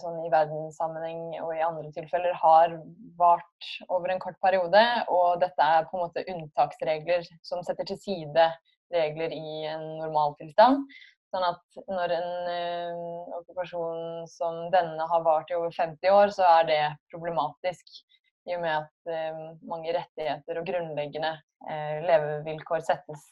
sånn 0.00 0.22
i 0.24 0.30
verdenssammenheng 0.32 1.42
og 1.42 1.50
i 1.52 1.60
andre 1.64 1.90
tilfeller 1.92 2.32
har 2.40 2.72
vart 3.18 3.68
over 3.92 4.12
en 4.12 4.22
kort 4.22 4.38
periode. 4.44 4.80
Og 5.12 5.42
dette 5.42 5.60
er 5.60 5.84
på 5.90 5.98
en 5.98 6.06
måte 6.06 6.24
unntaksregler 6.32 7.26
som 7.44 7.60
setter 7.66 7.88
til 7.88 8.00
side 8.00 8.48
regler 8.94 9.34
i 9.36 9.64
en 9.68 9.84
normaltilstand. 10.00 10.86
Sånn 11.28 11.44
at 11.44 11.80
når 11.92 12.14
en 12.16 12.30
eh, 12.48 13.32
okkupasjon 13.36 14.28
som 14.32 14.62
denne 14.72 15.08
har 15.10 15.24
vart 15.26 15.50
i 15.52 15.58
over 15.58 15.74
50 15.76 16.14
år, 16.14 16.32
så 16.32 16.46
er 16.54 16.70
det 16.70 16.82
problematisk. 17.12 18.00
I 18.48 18.56
og 18.56 18.62
med 18.64 18.78
at 18.78 19.12
eh, 19.12 19.42
mange 19.68 19.92
rettigheter 19.92 20.60
og 20.60 20.70
grunnleggende 20.70 21.34
eh, 21.68 22.00
levevilkår 22.08 22.86
settes 22.86 23.26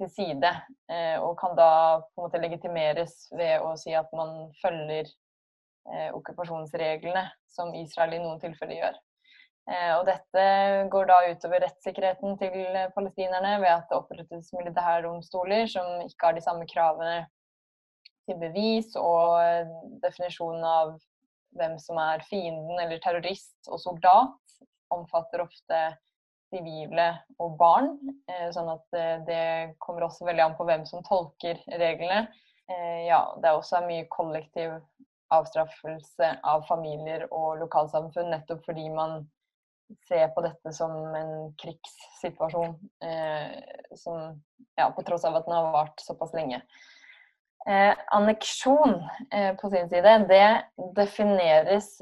til 0.00 0.10
side. 0.10 0.52
eh, 0.90 1.18
og 1.20 1.36
kan 1.40 1.56
da 1.56 2.00
på 2.00 2.20
en 2.20 2.26
måte 2.26 2.40
legitimeres 2.42 3.28
ved 3.32 3.60
å 3.60 3.74
si 3.80 3.94
at 3.96 4.10
man 4.16 4.50
følger 4.62 5.06
eh, 5.06 6.10
okkupasjonsreglene, 6.14 7.24
som 7.48 7.74
Israel 7.74 8.16
i 8.16 8.22
noen 8.22 8.40
tilfeller 8.42 8.78
gjør. 8.80 8.98
Eh, 9.70 9.92
og 9.98 10.06
dette 10.08 10.46
går 10.90 11.06
da 11.10 11.20
utover 11.30 11.62
rettssikkerheten 11.62 12.38
til 12.40 12.80
palestinerne 12.96 13.58
ved 13.62 13.70
at 13.76 13.86
det 13.90 14.00
opprettes 14.00 14.50
militærdomstoler 14.56 15.68
som 15.70 16.02
ikke 16.06 16.28
har 16.28 16.36
de 16.38 16.44
samme 16.44 16.66
kravene 16.70 17.22
til 18.26 18.38
bevis 18.38 18.94
og 18.98 19.70
definisjonen 20.02 20.66
av 20.66 20.96
hvem 21.58 21.76
som 21.82 21.98
er 22.00 22.22
fienden 22.26 22.78
eller 22.80 23.00
terrorist 23.02 23.68
og 23.68 23.80
soldat, 23.82 24.56
omfatter 24.92 25.42
ofte 25.44 25.80
sivile 26.52 27.08
og 27.42 27.56
barn. 27.60 27.96
Sånn 28.54 28.68
at 28.68 28.98
det 29.26 29.42
kommer 29.82 30.06
også 30.06 30.28
veldig 30.28 30.44
an 30.44 30.56
på 30.58 30.66
hvem 30.68 30.84
som 30.88 31.02
tolker 31.06 31.58
reglene. 31.80 32.26
Ja, 33.08 33.24
det 33.40 33.48
er 33.48 33.56
også 33.56 33.82
mye 33.88 34.04
kollektiv 34.12 34.76
avstraffelse 35.32 36.28
av 36.44 36.64
familier 36.68 37.26
og 37.32 37.62
lokalsamfunn 37.62 38.30
nettopp 38.32 38.62
fordi 38.68 38.88
man 38.92 39.22
se 40.08 40.28
på 40.34 40.44
dette 40.44 40.72
som 40.72 40.92
en 41.16 41.32
krigssituasjon, 41.60 42.74
eh, 43.04 43.96
som, 43.96 44.42
ja, 44.76 44.88
på 44.90 45.04
tross 45.06 45.24
av 45.28 45.36
at 45.36 45.46
den 45.46 45.56
har 45.56 45.70
vart 45.74 46.00
såpass 46.00 46.32
lenge. 46.36 46.62
Eh, 47.68 47.92
anneksjon 48.16 48.96
eh, 49.30 49.52
på 49.60 49.70
sin 49.70 49.90
side, 49.92 50.16
det 50.30 50.46
defineres 50.96 51.94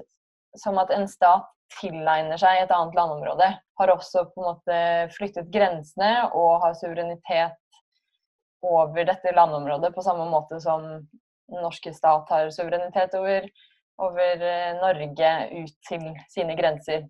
som 0.59 0.79
at 0.83 0.91
en 0.95 1.09
stat 1.09 1.49
tilegner 1.81 2.41
seg 2.41 2.65
et 2.65 2.73
annet 2.75 2.97
landområde. 2.99 3.49
Har 3.79 3.93
også 3.93 4.27
på 4.33 4.43
en 4.43 4.49
måte 4.49 4.79
flyttet 5.15 5.51
grensene 5.55 6.31
og 6.35 6.65
har 6.65 6.77
suverenitet 6.79 7.59
over 8.67 9.07
dette 9.09 9.33
landområdet 9.33 9.95
på 9.95 10.05
samme 10.05 10.27
måte 10.29 10.61
som 10.61 10.87
den 11.51 11.63
norske 11.63 11.93
stat 11.95 12.29
har 12.31 12.51
suverenitet 12.55 13.15
over, 13.19 13.47
over 14.03 14.43
eh, 14.43 14.75
Norge 14.79 15.31
ut 15.55 15.79
til 15.89 16.11
sine 16.31 16.57
grenser. 16.59 17.07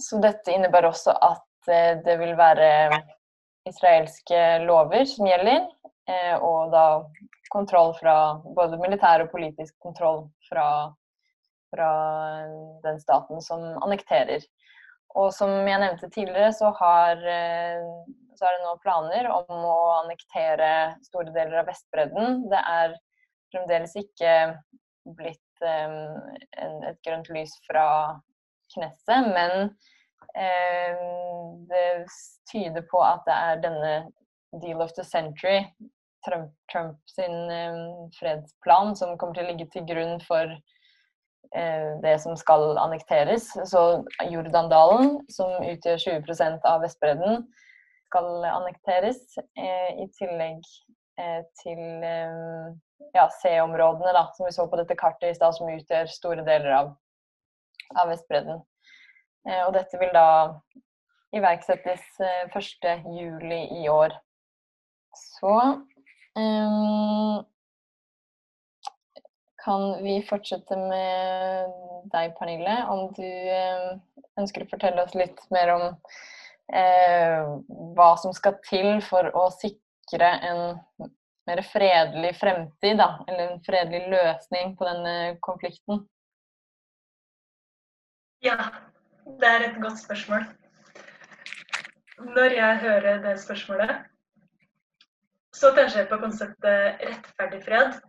Så 0.00 0.20
dette 0.22 0.54
innebærer 0.54 0.88
også 0.92 1.12
at 1.12 1.72
eh, 1.72 1.98
det 2.04 2.16
vil 2.20 2.36
være 2.38 3.02
israelske 3.68 4.40
lover 4.64 5.04
som 5.08 5.28
gjelder, 5.28 5.66
eh, 6.08 6.34
og 6.38 6.72
da 6.72 6.86
kontroll 7.52 7.92
fra 7.98 8.16
både 8.56 8.80
militær 8.80 9.26
og 9.26 9.32
politisk 9.34 9.76
kontroll 9.84 10.24
fra, 10.48 10.66
fra 11.72 11.90
den 12.84 13.00
staten 13.02 13.40
som 13.44 13.64
annekterer. 13.82 14.44
Og 15.18 15.32
som 15.36 15.52
jeg 15.68 15.80
nevnte 15.80 16.08
tidligere, 16.12 16.52
så, 16.56 16.70
har, 16.78 17.20
eh, 17.20 17.82
så 18.38 18.48
er 18.48 18.56
det 18.56 18.64
nå 18.64 18.76
planer 18.84 19.28
om 19.32 19.64
å 19.68 19.78
annektere 20.02 20.70
store 21.08 21.32
deler 21.34 21.60
av 21.62 21.68
Vestbredden. 21.68 22.46
Det 22.52 22.60
er 22.60 22.96
fremdeles 23.52 23.96
ikke 24.00 24.36
blitt 25.16 25.40
et 25.62 26.98
grønt 27.06 27.28
lys 27.30 27.52
fra 27.68 27.86
Knesset, 28.72 29.28
men 29.34 29.68
um, 30.34 31.66
det 31.68 32.06
tyder 32.50 32.84
på 32.90 33.02
at 33.04 33.24
det 33.28 33.36
er 33.36 33.62
denne 33.62 33.94
deal 34.62 34.82
of 34.82 34.92
the 34.96 35.04
century, 35.04 35.64
Trump, 36.26 36.52
Trump 36.72 36.98
sin 37.10 37.50
um, 37.50 38.10
fredsplan, 38.18 38.96
som 38.96 39.16
kommer 39.18 39.36
til 39.36 39.46
å 39.46 39.52
ligge 39.52 39.68
til 39.72 39.86
grunn 39.88 40.20
for 40.26 40.54
det 41.52 42.14
som 42.22 42.36
skal 42.40 42.78
annekteres. 42.80 43.50
Så 43.68 43.80
Jordandalen, 44.32 45.18
som 45.28 45.52
utgjør 45.60 46.00
20% 46.00 46.64
av 46.64 46.80
Vestbredden, 46.80 47.44
skal 48.08 48.46
annekteres. 48.48 49.20
Eh, 49.60 49.90
I 50.04 50.06
tillegg 50.16 50.64
eh, 51.20 51.42
til 51.60 51.82
eh, 52.08 52.72
ja, 53.12 53.26
C-områdene, 53.42 54.24
som 54.36 54.48
vi 54.48 54.54
så 54.56 54.66
på 54.68 54.80
dette 54.80 54.96
kartet 54.96 55.30
i 55.30 55.36
stad, 55.36 55.56
som 55.56 55.68
utgjør 55.72 56.12
store 56.12 56.44
deler 56.48 56.76
av 56.80 56.92
av 58.00 58.08
Vestbredden. 58.12 58.60
Eh, 59.48 59.62
og 59.66 59.72
dette 59.76 59.98
vil 60.00 60.12
da 60.14 60.26
iverksettes 61.36 62.04
1.7 62.52 63.08
juli 63.16 63.62
i 63.82 63.88
år. 63.92 64.14
Så 65.16 65.54
um, 66.36 67.40
kan 69.64 70.02
vi 70.02 70.18
fortsette 70.26 70.76
med 70.76 71.72
deg, 72.12 72.34
Pernille, 72.38 72.76
om 72.90 73.08
du 73.16 73.24
uh, 73.24 73.92
ønsker 74.40 74.64
å 74.64 74.70
fortelle 74.70 75.04
oss 75.04 75.14
litt 75.14 75.38
mer 75.54 75.70
om 75.74 75.84
eh, 76.72 77.42
hva 77.96 78.12
som 78.20 78.32
skal 78.34 78.56
til 78.66 78.96
for 79.04 79.28
å 79.36 79.48
sikre 79.54 80.30
en 80.48 80.62
mer 81.46 81.62
fredelig 81.66 82.36
fremtid, 82.38 82.98
da, 83.00 83.24
eller 83.28 83.50
en 83.50 83.62
fredelig 83.66 84.06
løsning 84.12 84.74
på 84.78 84.86
denne 84.88 85.14
konflikten? 85.44 86.04
Ja, 88.42 88.58
det 89.40 89.50
er 89.50 89.66
et 89.68 89.82
godt 89.82 90.00
spørsmål. 90.02 90.46
Når 92.22 92.56
jeg 92.56 92.78
hører 92.86 93.20
det 93.22 93.36
spørsmålet, 93.42 93.92
så 95.54 95.70
tenker 95.76 96.00
jeg 96.00 96.08
på 96.10 96.18
konseptet 96.22 97.04
rettferdig 97.06 97.60
fred. 97.66 98.00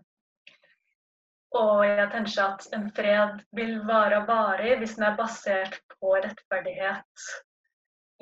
Og 1.54 1.84
jeg 1.86 2.10
tenker 2.10 2.46
at 2.48 2.68
en 2.74 2.86
fred 2.98 3.42
vil 3.54 3.74
være 3.86 4.24
varig 4.28 4.78
hvis 4.82 4.96
den 4.98 5.06
er 5.10 5.18
basert 5.18 5.76
på 5.94 6.16
rettferdighet. 6.24 7.28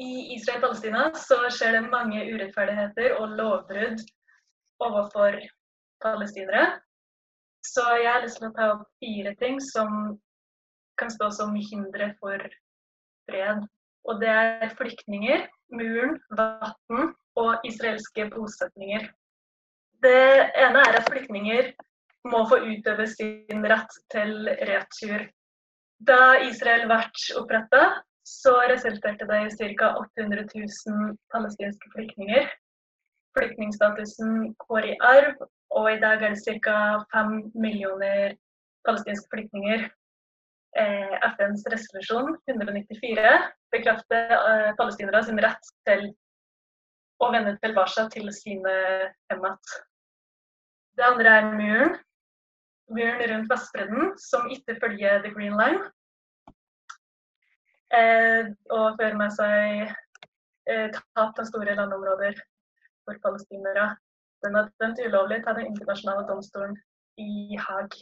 I 0.02 0.36
Israel-Palestina 0.36 1.12
så 1.16 1.38
skjer 1.54 1.78
det 1.78 1.92
mange 1.92 2.24
urettferdigheter 2.34 3.16
og 3.22 3.36
lovbrudd 3.40 4.02
overfor 4.82 5.38
palestinere. 6.04 6.82
Så 7.64 7.84
jeg 8.02 8.10
har 8.10 8.24
lyst 8.26 8.42
til 8.42 8.50
å 8.50 8.56
ta 8.56 8.68
opp 8.74 8.88
fire 9.04 9.36
ting 9.40 9.62
som 9.64 10.18
kan 11.00 11.12
stå 11.14 11.30
som 11.36 11.54
hindre 11.56 12.12
for 12.20 12.42
fred. 13.30 13.64
Og 14.10 14.20
det 14.22 14.32
er 14.34 14.74
flyktninger, 14.76 15.46
muren, 15.72 16.18
vann 16.34 17.14
og 17.40 17.68
israelske 17.68 18.26
bosetninger. 18.34 19.06
Det 20.02 20.52
ene 20.58 20.82
er 20.82 20.98
at 20.98 21.10
flyktninger 21.10 21.72
må 22.28 22.44
få 22.50 22.60
utøve 22.66 23.08
sin 23.10 23.66
rett 23.72 23.98
til 24.14 24.50
retur. 24.70 25.28
Da 26.08 26.40
Israel 26.46 26.88
ble 26.90 27.00
oppretta, 27.42 27.84
så 28.28 28.54
resulterte 28.70 29.28
det 29.30 29.40
i 29.48 29.76
ca. 29.78 29.94
800 30.02 30.46
000 30.54 31.16
palestinske 31.34 31.94
flyktninger. 31.96 32.52
Flyktningstatusen 33.38 34.54
går 34.68 34.92
i 34.92 35.00
arv, 35.02 35.48
og 35.72 35.90
i 35.94 36.00
dag 36.04 36.22
er 36.22 36.36
det 36.36 36.62
ca. 36.62 36.78
5 37.16 37.52
millioner 37.56 38.38
palestinske 38.86 39.30
flyktninger 39.34 39.90
Eh, 40.72 41.16
FNs 41.36 41.66
resolusjon 41.68 42.38
194 42.48 43.32
bekrefter 43.76 44.30
eh, 44.32 44.70
palestinere 44.80 45.20
sin 45.28 45.40
rett 45.44 45.72
til 45.84 46.06
å 47.20 47.28
vende 47.34 47.58
tilbake 47.60 48.06
til 48.14 48.30
sine 48.32 48.76
hjem 49.28 49.44
Det 50.96 51.04
andre 51.04 51.34
er 51.42 51.50
muren. 51.58 51.98
Muren 52.92 53.24
rundt 53.32 53.50
Vestbredden, 53.52 54.14
som 54.20 54.50
ikke 54.52 54.78
følger 54.84 55.24
The 55.24 55.34
Green 55.34 55.58
Line. 55.60 55.82
Eh, 57.92 58.52
og 58.72 58.96
fører 59.00 59.18
med 59.20 59.34
seg 59.36 59.92
eh, 60.72 60.88
tap 61.18 61.40
av 61.40 61.50
store 61.50 61.76
landområder 61.76 62.38
for 63.04 63.20
palestinere. 63.26 63.90
Den 64.46 64.56
er 64.58 64.72
dømt 64.82 65.04
ulovlig 65.04 65.42
til 65.44 65.60
Den 65.60 65.74
internasjonale 65.74 66.24
domstolen 66.30 66.80
i 67.20 67.60
Haag. 67.60 68.00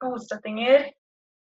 Bosettinger 0.00 0.88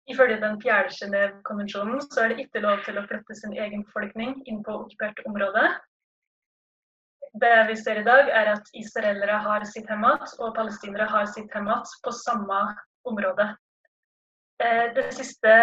Ifølge 0.06 0.36
den 0.40 0.60
fjerde 0.62 0.92
Genéve-konvensjonen 0.92 2.00
så 2.12 2.20
er 2.20 2.28
det 2.28 2.42
ikke 2.44 2.60
lov 2.60 2.82
til 2.84 2.98
å 3.00 3.04
flytte 3.08 3.34
sin 3.38 3.54
egen 3.56 3.86
befolkning 3.86 4.34
inn 4.50 4.60
på 4.66 4.74
okkupert 4.82 5.22
område. 5.30 5.62
Det 7.42 7.54
vi 7.68 7.76
ser 7.76 7.98
i 8.00 8.06
dag, 8.06 8.28
er 8.30 8.52
at 8.52 8.68
israelere 8.78 9.38
har 9.42 9.64
sitt 9.66 9.88
hemat 9.90 10.36
og 10.38 10.54
palestinere 10.54 11.06
har 11.10 11.26
sitt 11.26 11.50
hemat 11.54 11.90
på 12.04 12.12
samme 12.14 12.60
område. 13.10 13.48
Eh, 14.62 14.94
det 14.94 15.08
siste 15.16 15.54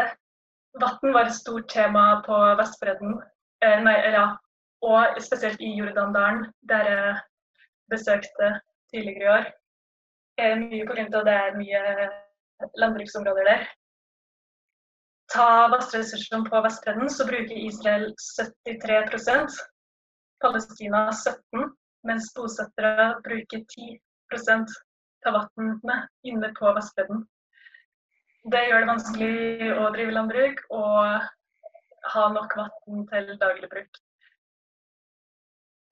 Vann 0.81 1.13
var 1.13 1.27
et 1.27 1.35
stort 1.35 1.67
tema 1.71 2.21
på 2.25 2.35
Vestbredden, 2.59 3.17
eh, 3.63 3.79
nei, 3.83 3.95
ja, 4.15 4.25
og 4.83 5.19
spesielt 5.23 5.59
i 5.59 5.73
Jordandalen, 5.77 6.45
der 6.67 6.87
jeg 6.91 7.17
besøkte 7.91 8.53
tidligere 8.93 9.23
i 9.23 9.31
år. 9.37 9.49
Eh, 10.39 10.55
mye 10.59 10.87
pga. 10.87 11.23
det 11.27 11.37
er 11.39 11.59
mye 11.59 11.81
landbruksområder 12.79 13.47
der 13.47 13.67
ta 15.33 15.67
vannressursene 15.71 16.49
på 16.49 16.61
Vestbredden, 16.65 17.09
så 17.09 17.27
bruker 17.27 17.55
Israel 17.67 18.09
73 18.67 19.59
Palestina 20.41 21.07
17 21.11 21.69
mens 22.07 22.31
bosettere 22.33 23.07
bruker 23.25 23.61
10% 23.61 24.73
av 25.29 25.37
vannene 25.37 25.97
inne 26.25 26.49
på 26.57 26.71
Vestbredden. 26.77 27.25
Det 28.51 28.61
gjør 28.65 28.81
det 28.81 28.89
vanskelig 28.89 29.73
å 29.77 29.89
drive 29.93 30.15
landbruk 30.15 30.63
og 30.73 31.27
ha 32.13 32.23
nok 32.33 32.55
vann 32.57 33.03
til 33.11 33.35
daglig 33.43 33.69
bruk. 33.69 33.99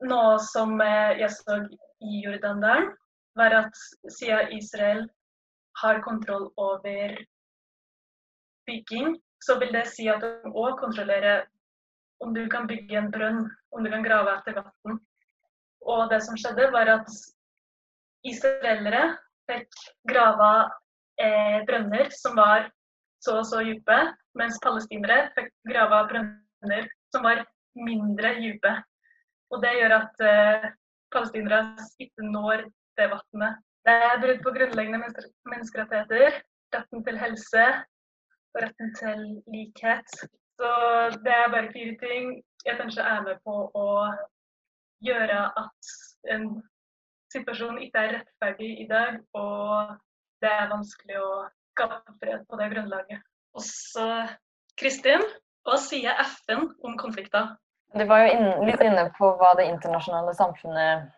Noe 0.10 0.40
som 0.42 0.80
jeg 0.82 1.30
så 1.36 1.60
i 2.02 2.24
Jordandalen, 2.24 2.94
var 3.38 3.54
at 3.54 3.78
siden 4.16 4.54
Israel 4.56 5.04
har 5.82 6.02
kontroll 6.04 6.50
over 6.58 7.16
bygging, 8.68 9.14
så 9.44 9.60
vil 9.60 9.72
det 9.76 9.86
si 9.92 10.08
at 10.12 10.24
de 10.24 10.52
òg 10.52 10.80
kontrollerer 10.82 11.46
om 12.24 12.34
du 12.34 12.42
kan 12.52 12.68
bygge 12.68 12.98
en 13.00 13.12
brønn, 13.14 13.46
om 13.76 13.84
du 13.84 13.92
kan 13.92 14.06
grave 14.06 14.36
etter 14.38 14.58
vann. 14.60 15.00
Og 15.86 16.10
det 16.12 16.22
som 16.26 16.38
skjedde, 16.38 16.70
var 16.74 16.92
at 16.92 17.10
israelere 18.28 19.04
fikk 19.50 19.80
grava 20.10 20.70
eh, 21.22 21.62
brønner 21.68 22.12
som 22.14 22.36
var 22.40 22.68
så 23.24 23.40
og 23.40 23.48
så 23.48 23.64
dype, 23.66 23.98
mens 24.40 24.60
palestinere 24.64 25.30
fikk 25.36 25.50
grava 25.68 26.04
brønner 26.12 26.88
som 27.14 27.26
var 27.26 27.44
mindre 27.80 28.36
dype. 28.40 28.74
Og 29.50 29.64
det 29.64 29.74
gjør 29.80 29.96
at 30.02 30.26
eh, 30.26 30.70
palestinere 31.14 31.64
ikke 32.00 32.28
når 32.28 32.68
det 33.00 33.10
vannet. 33.14 33.64
Det 33.88 33.96
er 33.96 34.20
brudd 34.22 34.44
på 34.44 34.54
grunnleggende 34.58 35.00
menneskerettigheter, 35.48 36.42
retten 36.76 37.06
til 37.06 37.18
helse 37.18 37.66
og 38.54 38.62
retten 38.62 38.92
til 39.00 39.24
likhet. 39.50 40.12
Så 40.60 40.70
det 41.24 41.34
er 41.34 41.52
bare 41.54 41.72
fire 41.74 41.96
ting 42.04 42.36
jeg 42.66 42.78
kanskje 42.80 43.06
er 43.06 43.24
med 43.26 43.40
på 43.46 43.56
å 43.76 43.88
gjøre 45.06 45.40
at 45.62 45.94
en 46.34 46.50
situasjon 47.34 47.80
ikke 47.86 48.04
er 48.04 48.16
rettferdig 48.18 48.72
i 48.84 48.88
dag, 48.90 49.20
og 49.38 49.96
det 50.44 50.52
er 50.52 50.72
vanskelig 50.72 51.20
å 51.22 51.32
skape 51.74 52.16
fred 52.20 52.46
på 52.50 52.60
det 52.60 52.70
grunnlaget. 52.74 53.24
Og 53.56 54.36
Kristin, 54.80 55.24
hva 55.68 55.78
sier 55.82 56.20
FN 56.26 56.68
om 56.86 56.98
konflikter? 57.00 57.54
Du 57.98 58.06
var 58.10 58.24
jo 58.24 58.34
inn, 58.36 58.50
litt 58.68 58.82
inne 58.86 59.08
på 59.18 59.32
hva 59.40 59.54
det 59.58 59.70
internasjonale 59.70 60.36
samfunnet 60.38 61.10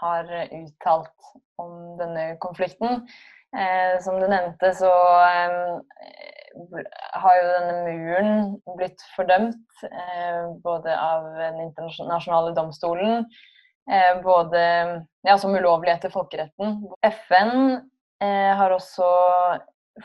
har 0.00 0.30
uttalt 0.46 1.32
om 1.60 1.96
denne 2.00 2.34
konflikten. 2.42 3.04
Eh, 3.54 4.00
som 4.02 4.16
du 4.18 4.26
nevnte, 4.26 4.72
så 4.74 4.90
eh, 5.22 6.43
har 7.22 7.36
jo 7.38 7.50
denne 7.50 7.74
muren 7.82 8.54
blitt 8.78 9.02
fordømt 9.16 9.84
eh, 9.88 10.46
både 10.64 10.94
av 10.98 11.26
den 11.38 11.60
internasjonale 11.66 12.54
domstolen, 12.56 13.24
eh, 13.90 14.12
både 14.22 14.62
ja, 15.26 15.38
som 15.38 15.54
ulovlig 15.54 15.94
etter 15.94 16.14
folkeretten. 16.14 16.80
FN 17.10 17.54
eh, 18.22 18.52
har 18.58 18.74
også 18.74 19.08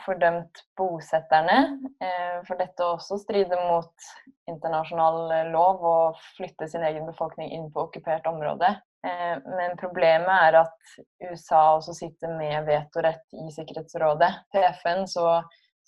fordømt 0.04 0.62
bosetterne, 0.78 1.58
eh, 2.02 2.36
for 2.46 2.60
dette 2.60 2.86
også 2.86 3.18
strider 3.24 3.58
mot 3.70 4.10
internasjonal 4.50 5.50
lov 5.50 5.82
å 5.86 5.96
flytte 6.36 6.68
sin 6.70 6.84
egen 6.86 7.08
befolkning 7.10 7.50
inn 7.56 7.66
på 7.74 7.88
okkupert 7.88 8.28
område. 8.30 8.70
Eh, 9.06 9.36
men 9.46 9.78
problemet 9.80 10.30
er 10.50 10.60
at 10.60 10.94
USA 11.24 11.62
også 11.78 11.94
sitter 11.96 12.34
med 12.36 12.68
vetorett 12.68 13.24
i 13.32 13.48
Sikkerhetsrådet. 13.54 14.30
Til 14.52 14.66
FN 14.74 15.06
så 15.08 15.40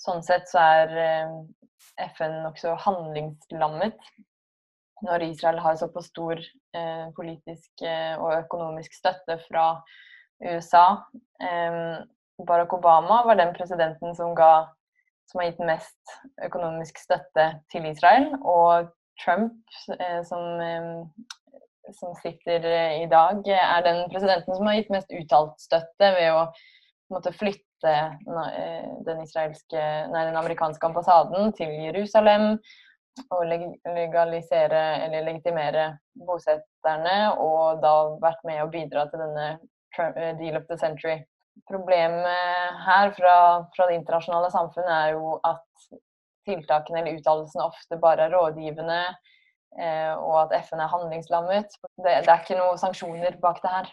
Sånn 0.02 0.22
sett 0.26 0.48
så 0.50 0.58
er 0.58 0.92
eh, 0.98 1.34
FN 2.10 2.40
nokså 2.42 2.74
handlingslammet 2.82 3.98
når 5.02 5.26
Israel 5.26 5.58
har 5.62 5.78
såpass 5.78 6.08
stor 6.10 6.38
eh, 6.38 7.06
politisk 7.16 7.84
eh, 7.86 8.14
og 8.18 8.34
økonomisk 8.40 8.94
støtte 8.94 9.38
fra 9.48 9.66
USA. 10.42 10.86
Eh, 11.42 12.02
Barack 12.42 12.74
Obama 12.74 13.22
var 13.26 13.38
den 13.38 13.54
presidenten 13.54 14.14
som, 14.18 14.34
ga, 14.38 14.68
som 15.30 15.42
har 15.42 15.50
gitt 15.50 15.62
mest 15.66 16.16
økonomisk 16.46 16.98
støtte 17.02 17.48
til 17.70 17.86
Israel. 17.90 18.30
Og 18.42 18.90
Trump, 19.22 19.58
eh, 19.98 20.22
som, 20.26 21.10
som 21.98 22.14
sitter 22.22 22.66
i 23.02 23.06
dag, 23.10 23.42
er 23.46 23.86
den 23.86 24.06
presidenten 24.10 24.56
som 24.56 24.70
har 24.70 24.80
gitt 24.80 24.94
mest 24.94 25.14
uttalt 25.14 25.58
støtte 25.62 26.14
ved 26.18 26.30
å 26.34 26.46
måtte, 27.12 27.34
flytte 27.36 27.71
Eh, 27.84 28.14
den, 29.06 29.24
nei, 30.12 30.24
den 30.28 30.36
amerikanske 30.38 30.86
ambassaden 30.86 31.52
til 31.58 31.72
Jerusalem 31.88 32.56
og 33.32 33.42
legalisere 33.44 34.82
eller 35.04 35.26
legitimere 35.26 35.88
bosetterne, 36.26 37.16
og 37.36 37.82
da 37.82 37.92
vært 38.22 38.40
med 38.48 38.62
å 38.62 38.70
bidra 38.72 39.06
til 39.10 39.20
denne 39.20 39.48
eh, 39.98 40.32
deal 40.40 40.56
of 40.56 40.68
the 40.70 40.78
century. 40.80 41.18
Problemet 41.68 42.78
her 42.86 43.12
fra, 43.16 43.34
fra 43.76 43.88
det 43.90 43.98
internasjonale 43.98 44.48
samfunnet 44.54 44.94
er 44.94 45.18
jo 45.18 45.36
at 45.44 45.66
tiltakene 46.48 47.02
eller 47.02 47.18
uttalelsene 47.18 47.66
ofte 47.68 47.98
bare 48.00 48.26
er 48.26 48.34
rådgivende, 48.34 49.02
eh, 49.78 50.14
og 50.16 50.38
at 50.46 50.56
FN 50.64 50.80
er 50.80 50.94
handlingslammet. 50.94 51.76
Det, 51.98 52.14
det 52.24 52.32
er 52.32 52.40
ikke 52.40 52.58
noen 52.58 52.80
sanksjoner 52.80 53.36
bak 53.42 53.60
det 53.62 53.74
her. 53.76 53.92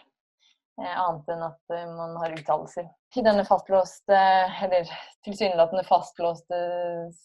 Eh, 0.80 1.00
annet 1.00 1.28
enn 1.28 1.42
at 1.44 1.74
eh, 1.74 1.88
man 1.92 2.16
har 2.16 2.32
uttalelser. 2.32 2.86
I 3.16 3.24
denne 3.26 3.44
fastlåste, 3.44 4.16
eller 4.64 4.88
tilsynelatende 5.26 5.84
fastlåste 5.84 6.60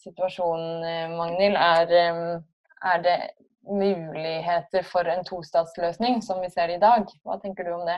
situasjonen, 0.02 0.84
eh, 0.84 1.14
Magnhild, 1.16 1.56
er, 1.56 2.42
er 2.92 3.04
det 3.06 3.16
muligheter 3.66 4.84
for 4.86 5.08
en 5.08 5.24
tostatsløsning 5.24 6.20
som 6.22 6.42
vi 6.44 6.50
ser 6.52 6.74
i 6.74 6.80
dag? 6.82 7.08
Hva 7.24 7.38
tenker 7.40 7.64
du 7.64 7.72
om 7.78 7.86
det? 7.88 7.96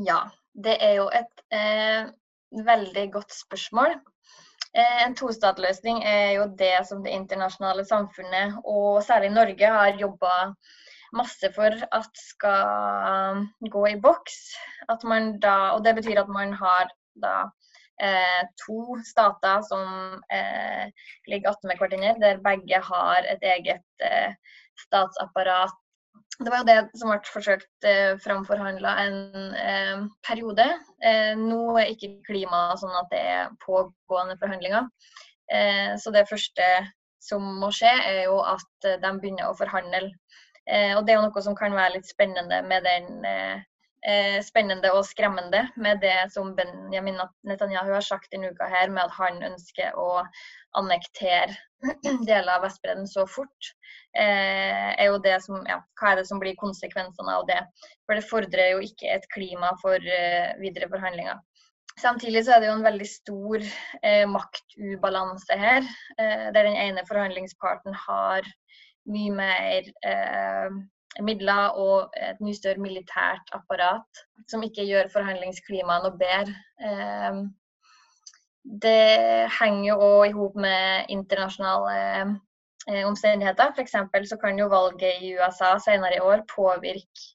Ja, 0.00 0.22
det 0.54 0.78
er 0.80 0.96
jo 1.02 1.10
et 1.12 1.44
eh, 1.52 2.08
veldig 2.64 3.08
godt 3.18 3.36
spørsmål. 3.36 3.98
En 4.78 5.14
tostatsløsning 5.16 6.02
er 6.06 6.38
jo 6.38 6.48
det 6.56 6.86
som 6.86 7.00
det 7.04 7.12
internasjonale 7.16 7.84
samfunnet, 7.88 8.58
og 8.64 9.00
særlig 9.04 9.32
Norge, 9.32 9.70
har 9.74 9.96
jobba 10.00 10.32
masse 11.16 11.50
for 11.54 11.74
at 11.92 12.20
skal 12.20 13.46
gå 13.72 13.86
i 13.92 13.96
boks. 14.00 14.38
Da, 14.88 15.56
og 15.74 15.84
det 15.84 15.96
betyr 15.98 16.20
at 16.22 16.30
man 16.32 16.52
har 16.56 16.90
da 17.22 17.34
eh, 18.02 18.42
to 18.62 18.96
stater 19.04 19.62
som 19.66 20.22
eh, 20.32 20.88
ligger 21.26 21.52
attmed 21.52 21.80
hverandre, 21.80 22.14
der 22.22 22.42
begge 22.44 22.80
har 22.90 23.28
et 23.28 23.42
eget 23.42 24.04
eh, 24.04 24.32
statsapparat. 24.86 25.74
Det 26.38 26.52
var 26.52 26.62
jo 26.62 26.68
det 26.68 27.00
som 27.00 27.10
ble 27.10 27.32
forsøkt 27.32 27.86
eh, 27.88 28.14
framforhandla 28.22 28.92
en 29.06 29.16
eh, 29.58 30.04
periode. 30.26 30.68
Eh, 31.02 31.34
nå 31.38 31.78
er 31.80 31.90
ikke 31.94 32.12
klimaet 32.28 32.78
sånn 32.82 32.94
at 33.00 33.10
det 33.10 33.22
er 33.32 33.56
pågående 33.64 34.38
forhandlinger. 34.38 34.86
Eh, 35.50 35.96
så 35.98 36.14
det 36.14 36.28
første 36.30 36.68
som 37.28 37.42
må 37.60 37.72
skje, 37.74 37.90
er 37.90 38.22
jo 38.28 38.38
at 38.46 38.86
de 39.02 39.10
begynner 39.18 39.50
å 39.50 39.56
forhandle 39.58 40.12
og 40.96 41.06
det 41.06 41.14
er 41.14 41.24
noe 41.24 41.42
som 41.44 41.56
kan 41.56 41.74
være 41.76 41.96
litt 41.96 42.08
spennende 42.08 42.60
med 42.68 42.84
den 42.86 43.24
eh, 43.28 43.62
eh, 44.06 44.38
spennende 44.44 44.92
og 44.96 45.06
skremmende 45.08 45.64
med 45.80 46.02
det 46.04 46.28
som 46.34 46.54
Benjamin 46.58 47.20
Netanyahu 47.48 47.94
har 47.94 48.04
sagt 48.04 48.30
denne 48.34 48.52
uka 48.52 48.68
her, 48.68 48.92
med 48.92 49.06
at 49.06 49.16
han 49.16 49.42
ønsker 49.52 49.96
å 49.96 50.22
annektere 50.78 51.56
deler 52.28 52.54
av 52.56 52.66
Vestbredden 52.66 53.06
så 53.08 53.26
fort. 53.26 53.74
er 54.18 55.04
jo 55.06 55.18
det 55.22 55.36
som, 55.44 55.60
ja, 55.68 55.76
hva 56.00 56.10
er 56.10 56.16
det 56.18 56.26
som 56.26 56.40
blir 56.42 56.56
konsekvensene 56.58 57.34
av 57.38 57.46
det? 57.46 57.60
For 58.06 58.18
det 58.18 58.26
fordrer 58.26 58.72
jo 58.72 58.80
ikke 58.82 59.12
et 59.14 59.28
klima 59.34 59.70
for 59.82 60.02
videre 60.58 60.88
forhandlinger. 60.90 61.38
Samtidig 61.98 62.44
så 62.46 62.54
er 62.54 62.62
det 62.62 62.68
jo 62.68 62.76
en 62.76 62.86
veldig 62.86 63.06
stor 63.10 63.64
eh, 64.06 64.24
maktubalanse 64.30 65.58
her, 65.58 65.86
eh, 66.20 66.46
der 66.54 66.68
den 66.68 66.78
ene 66.78 67.04
forhandlingsparten 67.08 67.96
har 68.06 68.46
mye 69.08 69.34
mer 69.34 69.88
eh, 70.06 70.78
midler 71.24 71.78
og 71.80 72.18
et 72.20 72.40
mye 72.44 72.56
større 72.56 72.82
militært 72.82 73.54
apparat, 73.56 74.24
som 74.50 74.62
ikke 74.62 74.86
gjør 74.86 75.10
forhandlingsklimaet 75.14 76.04
noe 76.06 76.20
bedre. 76.20 76.54
Eh, 76.84 77.40
det 78.84 79.48
henger 79.60 79.88
jo 79.88 79.96
òg 80.04 80.28
i 80.28 80.36
hop 80.36 80.58
med 80.60 81.08
internasjonale 81.14 81.96
eh, 82.88 83.04
omstendigheter. 83.08 83.72
F.eks. 83.72 83.96
så 84.30 84.38
kan 84.40 84.58
jo 84.60 84.68
valget 84.72 85.22
i 85.24 85.34
USA 85.38 85.76
senere 85.82 86.18
i 86.18 86.24
år 86.24 86.44
påvirke 86.52 87.30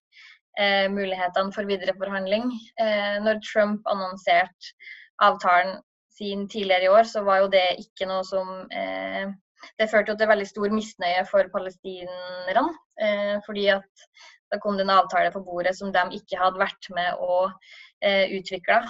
eh, 0.60 0.90
mulighetene 0.92 1.54
for 1.56 1.70
videre 1.70 1.96
forhandling. 1.98 2.52
Eh, 2.80 3.18
når 3.26 3.42
Trump 3.48 3.82
annonserte 3.90 4.76
avtalen 5.22 5.82
sin 6.14 6.48
tidligere 6.50 6.84
i 6.86 6.94
år, 6.94 7.04
så 7.04 7.24
var 7.26 7.42
jo 7.42 7.50
det 7.50 7.66
ikke 7.82 8.06
noe 8.10 8.24
som 8.28 8.68
eh, 8.70 9.34
det 9.80 9.90
førte 9.92 10.14
jo 10.14 10.18
til 10.20 10.30
veldig 10.30 10.48
stor 10.50 10.74
misnøye 10.74 11.24
for 11.30 11.50
palestinerne. 11.54 12.66
Eh, 13.02 13.36
fordi 13.46 13.68
at 13.74 14.06
da 14.54 14.60
kom 14.62 14.78
det 14.78 14.86
en 14.86 14.94
avtale 14.94 15.32
på 15.34 15.42
bordet 15.46 15.76
som 15.78 15.92
de 15.94 16.04
ikke 16.20 16.40
hadde 16.40 16.62
vært 16.62 16.90
med 16.94 17.22
å 17.22 17.38
eh, 18.04 18.30
utvikle. 18.38 18.84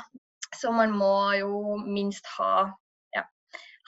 Så 0.54 0.74
man 0.76 0.94
må 0.94 1.34
jo 1.40 1.78
minst 1.82 2.28
ha, 2.36 2.68
ja, 3.16 3.24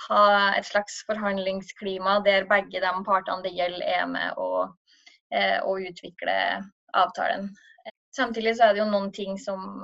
ha 0.08 0.24
et 0.56 0.66
slags 0.70 1.02
forhandlingsklima 1.10 2.22
der 2.26 2.48
begge 2.50 2.82
de 2.82 2.94
partene 3.06 3.46
det 3.46 3.54
gjelder, 3.58 3.86
er 4.00 4.08
med 4.10 4.42
å, 4.42 4.66
eh, 5.36 5.60
å 5.62 5.78
utvikle 5.78 6.38
avtalen. 6.96 7.52
Samtidig 8.16 8.56
så 8.56 8.70
er 8.70 8.76
det 8.76 8.86
jo 8.86 8.90
noen 8.90 9.12
ting 9.14 9.36
som 9.38 9.84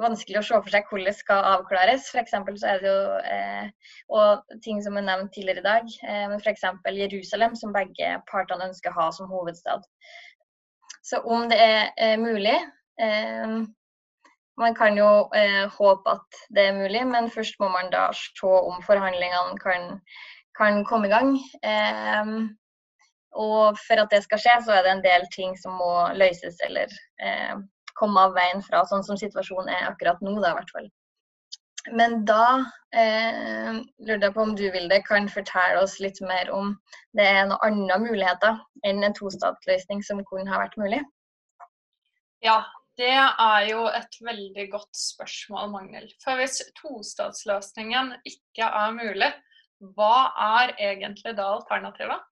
vanskelig 0.00 0.40
å 0.40 0.44
se 0.44 0.58
for 0.58 0.72
seg 0.72 0.88
hvordan 0.90 1.16
skal 1.16 1.46
avklares. 1.54 2.08
For 2.12 2.58
så 2.58 2.72
er 2.72 2.82
det 2.82 2.90
jo 2.90 3.18
eh, 3.34 3.90
og 4.16 4.56
ting 4.64 4.80
som 4.84 4.98
er 4.98 5.06
nevnt 5.06 5.32
tidligere 5.34 5.62
i 5.62 5.68
dag, 5.68 5.90
eh, 6.06 6.24
men 6.30 6.40
f.eks. 6.40 6.66
Jerusalem, 7.00 7.56
som 7.58 7.74
begge 7.76 8.14
partene 8.30 8.70
ønsker 8.70 8.92
å 8.92 9.00
ha 9.00 9.10
som 9.16 9.30
hovedstad. 9.30 9.84
Så 11.06 11.22
om 11.24 11.48
det 11.50 11.58
er 11.60 11.92
eh, 11.96 12.16
mulig 12.20 12.56
eh, 13.00 13.60
Man 14.60 14.74
kan 14.76 14.96
jo 14.98 15.30
eh, 15.32 15.64
håpe 15.72 16.18
at 16.18 16.40
det 16.52 16.66
er 16.68 16.76
mulig, 16.76 17.06
men 17.08 17.30
først 17.32 17.56
må 17.62 17.70
man 17.72 17.88
da 17.92 18.10
se 18.12 18.44
om 18.44 18.82
forhandlingene 18.84 19.56
kan, 19.62 19.94
kan 20.58 20.82
komme 20.84 21.08
i 21.08 21.12
gang. 21.14 21.30
Eh, 21.64 22.34
og 23.40 23.78
for 23.86 24.02
at 24.02 24.10
det 24.12 24.24
skal 24.26 24.42
skje, 24.42 24.56
så 24.66 24.74
er 24.74 24.84
det 24.84 24.92
en 24.92 25.04
del 25.06 25.24
ting 25.32 25.54
som 25.56 25.78
må 25.80 25.92
løses 26.18 26.58
eller 26.66 26.90
komme 28.00 28.26
av 28.26 28.34
veien 28.38 28.64
fra, 28.64 28.82
sånn 28.88 29.04
som 29.06 29.20
situasjonen 29.20 29.70
er 29.74 29.92
akkurat 29.92 30.20
nå, 30.24 30.34
da 30.40 30.54
i 30.54 30.58
hvert 30.58 30.74
fall. 30.74 30.90
Men 31.96 32.18
da 32.28 32.66
eh, 32.92 33.78
lurte 34.04 34.26
jeg 34.26 34.34
på 34.34 34.42
om 34.44 34.52
du 34.56 34.66
Vilde, 34.72 34.98
kan 35.06 35.30
fortelle 35.32 35.80
oss 35.80 35.96
litt 36.02 36.20
mer 36.24 36.50
om 36.52 36.74
det 37.16 37.24
er 37.24 37.46
noen 37.48 37.62
andre 37.70 37.96
muligheter 38.02 38.58
enn 38.86 39.00
en 39.06 39.16
tostatsløsning 39.16 40.04
som 40.04 40.20
kunne 40.28 40.52
ha 40.52 40.60
vært 40.60 40.76
mulig? 40.80 41.00
Ja, 42.44 42.60
det 43.00 43.14
er 43.16 43.62
jo 43.70 43.86
et 43.88 44.18
veldig 44.20 44.66
godt 44.74 44.96
spørsmål, 44.96 45.70
Magnhild. 45.72 46.12
For 46.24 46.40
hvis 46.40 46.60
tostatsløsningen 46.82 48.12
ikke 48.28 48.68
er 48.68 48.96
mulig, 48.96 49.30
hva 49.96 50.30
er 50.60 50.74
egentlig 50.76 51.32
da 51.38 51.48
alternativet? 51.54 52.29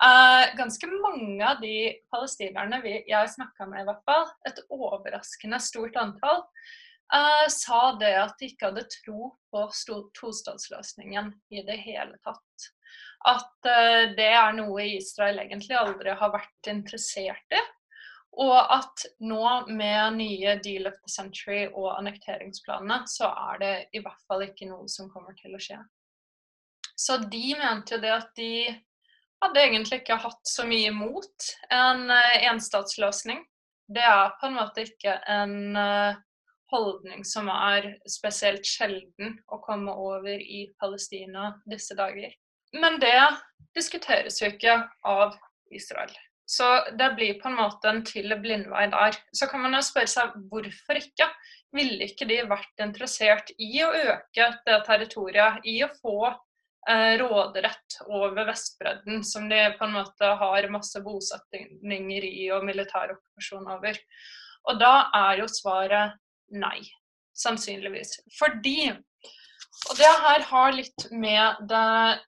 Uh, 0.00 0.56
ganske 0.56 0.86
mange 0.86 1.44
av 1.44 1.58
de 1.60 1.92
palestinerne 2.08 2.78
vi, 2.80 2.94
jeg 3.08 3.32
snakka 3.34 3.66
med, 3.68 3.82
i 3.82 3.88
hvert 3.90 4.06
fall, 4.08 4.30
et 4.48 4.62
overraskende 4.72 5.58
stort 5.60 5.98
antall, 6.00 6.40
uh, 7.12 7.44
sa 7.52 7.82
det 8.00 8.14
at 8.16 8.32
de 8.40 8.48
ikke 8.48 8.70
hadde 8.70 8.86
tro 8.94 9.34
på 9.52 9.66
tostatsløsningen 10.16 11.34
i 11.52 11.66
det 11.68 11.76
hele 11.84 12.16
tatt. 12.24 12.70
At 13.28 13.68
uh, 13.68 14.08
det 14.16 14.30
er 14.32 14.56
noe 14.56 14.88
Israel 14.88 15.44
egentlig 15.44 15.76
aldri 15.76 16.16
har 16.16 16.32
vært 16.32 16.72
interessert 16.72 17.60
i. 17.60 17.60
Og 18.40 18.56
at 18.56 19.04
nå 19.26 19.44
med 19.68 20.16
nye 20.16 20.56
Deal 20.64 20.86
of 20.88 20.96
the 21.02 21.12
Century 21.12 21.64
og 21.66 21.96
annekteringsplanene, 21.98 23.02
så 23.10 23.34
er 23.50 23.60
det 23.60 23.74
i 23.92 24.00
hvert 24.00 24.22
fall 24.24 24.46
ikke 24.46 24.70
noe 24.70 24.88
som 24.88 25.10
kommer 25.12 25.36
til 25.36 25.58
å 25.58 25.60
skje. 25.60 25.80
Så 26.96 27.18
de 27.32 27.50
mente 27.58 27.96
jo 27.96 28.00
det 28.00 28.12
at 28.14 28.30
de 28.38 28.52
hadde 29.44 29.62
egentlig 29.62 30.02
ikke 30.02 30.18
hatt 30.20 30.48
så 30.48 30.66
mye 30.68 30.90
imot 30.92 31.52
en 31.72 32.06
uh, 32.10 32.36
enstatsløsning. 32.50 33.42
Det 33.90 34.04
er 34.06 34.34
på 34.40 34.48
en 34.50 34.58
måte 34.58 34.84
ikke 34.86 35.16
en 35.30 35.76
uh, 35.76 36.18
holdning 36.70 37.24
som 37.26 37.50
er 37.50 37.94
spesielt 38.08 38.66
sjelden 38.68 39.38
å 39.50 39.58
komme 39.64 39.92
over 39.92 40.38
i 40.38 40.68
Palestina 40.80 41.54
disse 41.70 41.96
dager. 41.98 42.34
Men 42.76 43.00
det 43.02 43.16
diskuteres 43.74 44.38
jo 44.42 44.50
ikke 44.52 44.76
av 45.08 45.34
Israel. 45.74 46.12
Så 46.50 46.66
det 46.98 47.12
blir 47.14 47.38
på 47.38 47.46
en 47.50 47.58
måte 47.60 47.90
en 47.90 48.00
til 48.06 48.30
blindvei 48.42 48.88
der. 48.90 49.18
Så 49.34 49.46
kan 49.50 49.62
man 49.62 49.74
jo 49.74 49.82
spørre 49.86 50.10
seg 50.10 50.36
hvorfor 50.50 50.98
ikke? 50.98 51.28
Ville 51.74 52.08
ikke 52.10 52.26
de 52.26 52.40
vært 52.50 52.82
interessert 52.82 53.52
i 53.58 53.70
å 53.86 53.90
øke 53.94 54.48
det 54.66 54.78
territoriet, 54.86 55.60
i 55.62 55.76
å 55.86 55.90
få 56.00 56.32
Eh, 56.32 56.49
råderett 56.88 57.98
over 58.08 58.46
Vestbredden, 58.48 59.24
som 59.24 59.48
de 59.48 59.58
på 59.78 59.84
en 59.84 59.92
måte 59.98 60.30
har 60.40 60.68
masse 60.72 61.00
bosetninger 61.04 62.24
i 62.24 62.46
og 62.56 62.64
militær 62.64 63.12
okkupasjon 63.12 63.68
over. 63.68 63.98
Og 64.70 64.80
da 64.80 64.94
er 65.16 65.42
jo 65.42 65.48
svaret 65.52 66.16
nei. 66.56 66.80
Sannsynligvis. 67.36 68.18
Fordi 68.38 68.90
Og 68.90 69.96
det 69.96 70.08
her 70.24 70.42
har 70.50 70.74
litt 70.76 71.06
med 71.12 71.62
det 71.70 72.20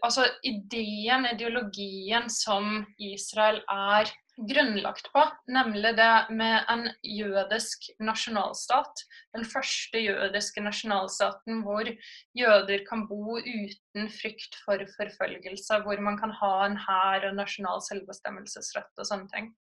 Altså 0.00 0.22
ideen, 0.46 1.26
ideologien 1.28 2.30
som 2.32 2.86
Israel 2.96 3.58
er 3.68 4.08
grunnlagt 4.36 5.10
på, 5.12 5.22
nemlig 5.46 5.94
det 5.98 6.10
med 6.34 6.64
en 6.70 6.88
jødisk 7.02 7.90
nasjonalstat. 8.02 9.04
Den 9.36 9.46
første 9.48 10.00
jødiske 10.02 10.64
nasjonalstaten 10.64 11.62
hvor 11.66 11.90
jøder 12.38 12.86
kan 12.88 13.06
bo 13.10 13.38
uten 13.38 14.10
frykt 14.10 14.58
for 14.64 14.82
forfølgelse, 14.96 15.80
hvor 15.84 16.02
man 16.02 16.18
kan 16.18 16.34
ha 16.40 16.54
en 16.66 16.80
hær 16.86 17.30
og 17.30 17.38
nasjonal 17.38 17.84
selvbestemmelsesrett 17.86 18.92
og 18.98 19.10
sånne 19.10 19.30
ting. 19.34 19.54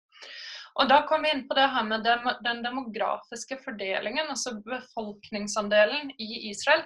Og 0.80 0.88
Da 0.88 1.02
kom 1.08 1.26
vi 1.26 1.32
inn 1.34 1.44
på 1.50 1.56
det 1.58 1.66
her 1.74 1.84
med 1.84 2.06
den 2.46 2.62
demografiske 2.64 3.58
fordelingen, 3.64 4.30
altså 4.32 4.54
befolkningsandelen 4.64 6.14
i 6.16 6.48
Israel. 6.48 6.86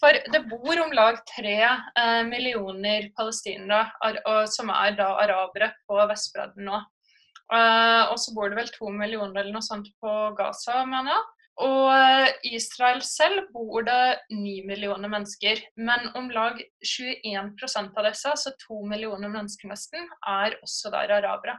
For 0.00 0.18
det 0.34 0.42
bor 0.50 0.82
om 0.82 0.92
lag 0.92 1.16
tre 1.30 1.56
eh, 1.64 2.22
millioner 2.28 3.08
palestinere 3.16 3.88
som 4.52 4.72
er 4.74 4.98
da 5.00 5.14
arabere 5.24 5.72
på 5.88 5.96
Vestbredden 6.12 6.68
nå. 6.68 6.82
Uh, 7.52 8.08
og 8.08 8.16
så 8.20 8.32
bor 8.32 8.48
det 8.48 8.56
vel 8.56 8.70
to 8.72 8.88
millioner 8.88 9.42
eller 9.42 9.52
noe 9.52 9.64
sånt 9.64 9.90
på 10.00 10.10
Gaza, 10.38 10.82
mener 10.88 11.12
jeg. 11.12 11.24
Og 11.60 11.88
uh, 11.92 12.30
Israel 12.48 13.02
selv 13.04 13.50
bor 13.52 13.84
det 13.84 14.22
ni 14.32 14.62
millioner 14.64 15.12
mennesker. 15.12 15.60
Men 15.76 16.08
om 16.16 16.30
lag 16.32 16.62
21% 16.80 17.92
av 17.92 18.08
disse, 18.08 18.32
altså 18.32 18.54
to 18.62 18.80
millioner 18.88 19.28
mennesker 19.34 19.68
nesten, 19.68 20.08
er 20.24 20.56
også 20.64 20.94
der 20.94 21.12
arabere. 21.18 21.58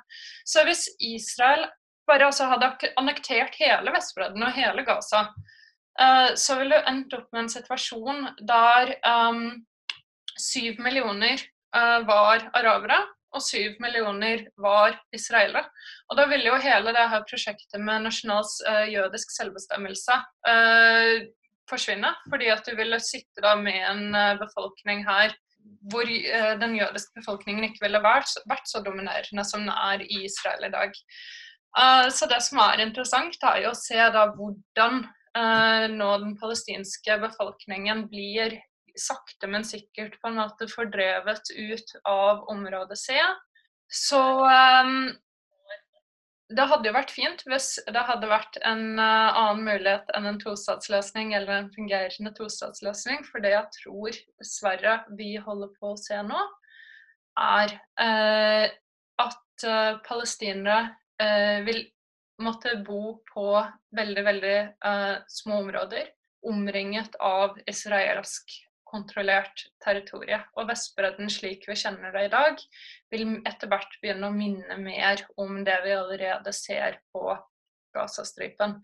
Så 0.49 0.65
hvis 0.65 0.87
Israel 0.97 1.67
bare 2.09 2.31
altså 2.31 2.49
hadde 2.49 2.73
annektert 2.99 3.53
hele 3.61 3.93
Vestbredden 3.93 4.43
og 4.43 4.57
hele 4.57 4.83
Gaza, 4.89 5.27
uh, 6.01 6.33
så 6.33 6.57
ville 6.57 6.81
du 6.81 6.89
endt 6.89 7.13
opp 7.19 7.29
med 7.29 7.45
en 7.45 7.53
situasjon 7.53 8.31
der 8.41 8.97
um, 9.05 9.45
syv 10.41 10.81
millioner 10.81 11.41
var 11.73 12.43
arabere 12.53 12.99
og 13.33 13.43
syv 13.43 13.77
millioner 13.83 14.45
var 14.61 14.97
israelere. 15.15 15.65
Og 16.09 16.17
da 16.19 16.25
ville 16.29 16.49
jo 16.49 16.59
hele 16.61 16.93
det 16.95 17.05
her 17.11 17.25
prosjektet 17.29 17.81
med 17.81 18.05
nasjonal 18.07 18.45
uh, 18.69 18.85
jødisk 18.91 19.33
selvbestemmelse 19.35 20.17
uh, 20.49 21.23
forsvinne. 21.69 22.13
Fordi 22.29 22.51
at 22.53 22.67
du 22.67 22.75
ville 22.77 22.99
sitte 23.03 23.43
da 23.45 23.55
med 23.59 23.79
en 23.79 24.05
uh, 24.13 24.35
befolkning 24.41 25.05
her 25.07 25.35
hvor 25.91 26.03
den 26.59 26.73
jødiske 26.75 27.21
befolkningen 27.21 27.63
ikke 27.63 27.85
ville 27.85 28.01
vært, 28.03 28.33
vært, 28.51 28.65
så 28.67 28.81
dominerende 28.83 29.45
som 29.47 29.61
den 29.63 29.71
er 29.71 30.01
i 30.03 30.25
Israel 30.25 30.65
i 30.67 30.71
dag. 30.73 30.97
så 32.11 32.27
det 32.27 32.41
som 32.43 32.59
er 32.59 32.83
interessant, 32.83 33.37
er 33.47 33.61
jo 33.63 33.69
å 33.71 33.79
se 33.79 33.95
da 34.11 34.25
hvordan 34.35 35.05
nå 35.95 36.09
den 36.25 36.35
palestinske 36.41 37.15
befolkningen 37.23 38.03
blir 38.11 38.57
sakte, 38.99 39.47
men 39.47 39.65
sikkert 39.65 40.19
på 40.21 40.29
en 40.29 40.39
måte 40.41 40.67
fordrevet 40.71 41.51
ut 41.55 41.93
av 42.09 42.43
område 42.51 42.95
C. 42.99 43.17
Så 43.93 44.21
um, 44.45 45.11
det 46.53 46.65
hadde 46.69 46.89
jo 46.89 46.95
vært 46.95 47.13
fint 47.13 47.43
hvis 47.47 47.75
det 47.93 48.05
hadde 48.07 48.29
vært 48.29 48.59
en 48.65 48.99
uh, 48.99 49.33
annen 49.33 49.63
mulighet 49.67 50.11
enn 50.17 50.29
en 50.29 50.41
tostatsløsning 50.41 51.33
eller 51.37 51.63
en 51.63 51.71
fungerende 51.73 52.33
tostatsløsning. 52.37 53.23
For 53.29 53.43
det 53.43 53.55
jeg 53.55 53.71
tror 53.79 54.19
dessverre 54.41 54.97
vi 55.17 55.35
holder 55.41 55.73
på 55.79 55.93
å 55.93 55.99
se 55.99 56.19
nå, 56.25 56.41
er 57.39 57.77
uh, 58.01 58.67
at 59.23 59.67
uh, 59.67 60.01
palestinere 60.05 60.83
vil 61.63 61.77
måtte 62.41 62.73
bo 62.83 63.21
på 63.29 63.45
veldig, 63.95 64.23
veldig 64.25 64.55
små 65.29 65.59
områder 65.61 66.09
omringet 66.49 67.13
av 67.21 67.59
israelsk 67.69 68.49
kontrollert 68.93 69.65
territorium. 69.83 70.43
Og 70.57 70.69
Vestbredden 70.69 71.31
slik 71.33 71.65
vi 71.69 71.77
kjenner 71.79 72.13
det 72.13 72.27
i 72.27 72.33
dag, 72.33 72.61
vil 73.13 73.39
etter 73.49 73.71
hvert 73.71 73.97
begynne 74.01 74.29
å 74.29 74.35
minne 74.35 74.77
mer 74.81 75.25
om 75.41 75.63
det 75.65 75.79
vi 75.85 75.97
allerede 75.97 76.53
ser 76.55 77.01
på 77.13 77.33
Gazastripen. 77.93 78.79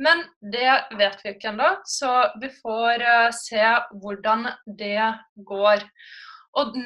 Men 0.00 0.22
det 0.40 0.70
vet 0.96 1.24
vi 1.24 1.34
ikke 1.34 1.50
ennå, 1.52 1.74
så 1.84 2.12
vi 2.40 2.48
får 2.62 3.04
uh, 3.04 3.32
se 3.36 3.64
hvordan 4.00 4.48
det 4.64 5.10
går. 5.48 5.84
Og 6.60 6.78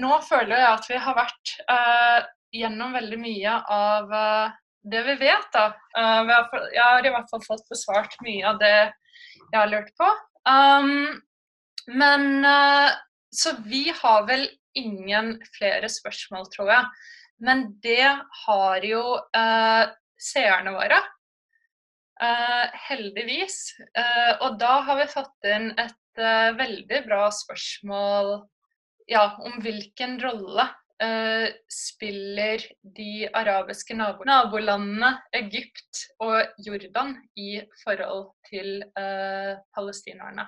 nå 0.00 0.16
føler 0.24 0.56
jeg 0.56 0.70
at 0.70 0.88
vi 0.88 0.98
har 1.04 1.16
vært 1.18 1.54
eh, 1.68 2.28
gjennom 2.56 2.94
veldig 2.96 3.18
mye 3.20 3.56
av 3.74 4.14
eh, 4.16 4.54
det 4.92 5.02
vi 5.04 5.16
vet. 5.20 5.48
da. 5.52 5.66
Har, 5.94 6.48
jeg 6.72 6.82
har 6.82 7.06
i 7.06 7.12
hvert 7.12 7.28
fall 7.28 7.44
fått 7.44 7.66
besvart 7.70 8.16
mye 8.24 8.46
av 8.48 8.60
det 8.62 8.72
jeg 8.72 9.58
har 9.58 9.68
lurt 9.68 9.92
på. 10.00 10.08
Um, 10.48 11.20
men 11.86 12.44
eh, 12.44 12.90
Så 13.32 13.54
vi 13.64 13.86
har 13.96 14.26
vel 14.28 14.44
ingen 14.76 15.38
flere 15.56 15.88
spørsmål, 15.88 16.46
tror 16.52 16.68
jeg. 16.68 16.84
Men 17.40 17.64
det 17.82 18.10
har 18.44 18.84
jo 18.84 19.02
eh, 19.36 19.86
seerne 20.20 20.74
våre. 20.76 20.98
Eh, 22.22 22.66
heldigvis. 22.90 23.56
Eh, 23.96 24.34
og 24.44 24.58
da 24.60 24.74
har 24.84 25.00
vi 25.00 25.08
fått 25.10 25.48
inn 25.48 25.72
et 25.80 25.98
veldig 26.58 26.98
bra 27.06 27.30
spørsmål 27.32 28.34
ja, 29.08 29.24
om 29.40 29.56
hvilken 29.64 30.18
rolle 30.20 30.66
eh, 31.02 31.48
spiller 31.70 32.62
de 32.82 33.28
arabiske 33.32 33.96
nabo 33.96 34.26
nabolandene 34.28 35.14
Egypt 35.36 36.04
og 36.22 36.52
Jordan 36.62 37.16
i 37.38 37.60
forhold 37.82 38.32
til 38.48 38.82
eh, 38.98 39.56
palestinerne? 39.74 40.46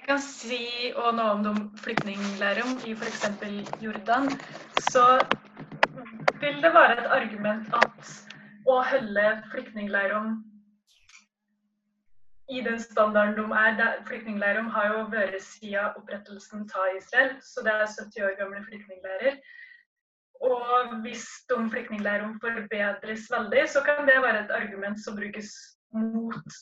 Jeg 0.00 0.08
kan 0.08 0.20
si 0.24 0.64
og 0.96 1.10
noe 1.18 1.32
om 1.36 1.42
de 1.44 1.50
flyktningleirer 1.84 2.86
i 2.88 2.94
f.eks. 2.96 3.26
Jordan. 3.84 4.30
Så 4.88 5.02
vil 6.40 6.62
det 6.64 6.70
være 6.72 6.94
et 7.02 7.08
argument 7.12 7.66
at 7.76 8.12
å 8.64 8.78
holde 8.80 9.24
flyktningleirer 9.52 10.30
i 12.48 12.62
den 12.64 12.80
standarden 12.80 13.36
de 13.36 13.58
er. 13.60 13.98
Flyktningleirer 14.08 14.70
har 14.72 14.86
jo 14.88 15.02
vært 15.12 15.36
siden 15.44 15.92
opprettelsen 16.00 16.64
av 16.64 16.96
Israel, 16.96 17.34
så 17.44 17.64
det 17.66 17.74
er 17.74 17.92
70 17.92 18.24
år 18.30 18.38
gamle 18.38 18.62
flyktningleirer. 18.70 19.36
Og 20.48 20.94
hvis 21.04 21.26
de 21.52 21.58
flyktningleirene 21.74 22.40
forbedres 22.40 23.28
veldig, 23.34 23.66
så 23.68 23.84
kan 23.84 24.08
det 24.08 24.16
være 24.24 24.46
et 24.46 24.56
argument 24.62 25.04
som 25.04 25.20
brukes 25.20 25.52
mot 25.92 26.56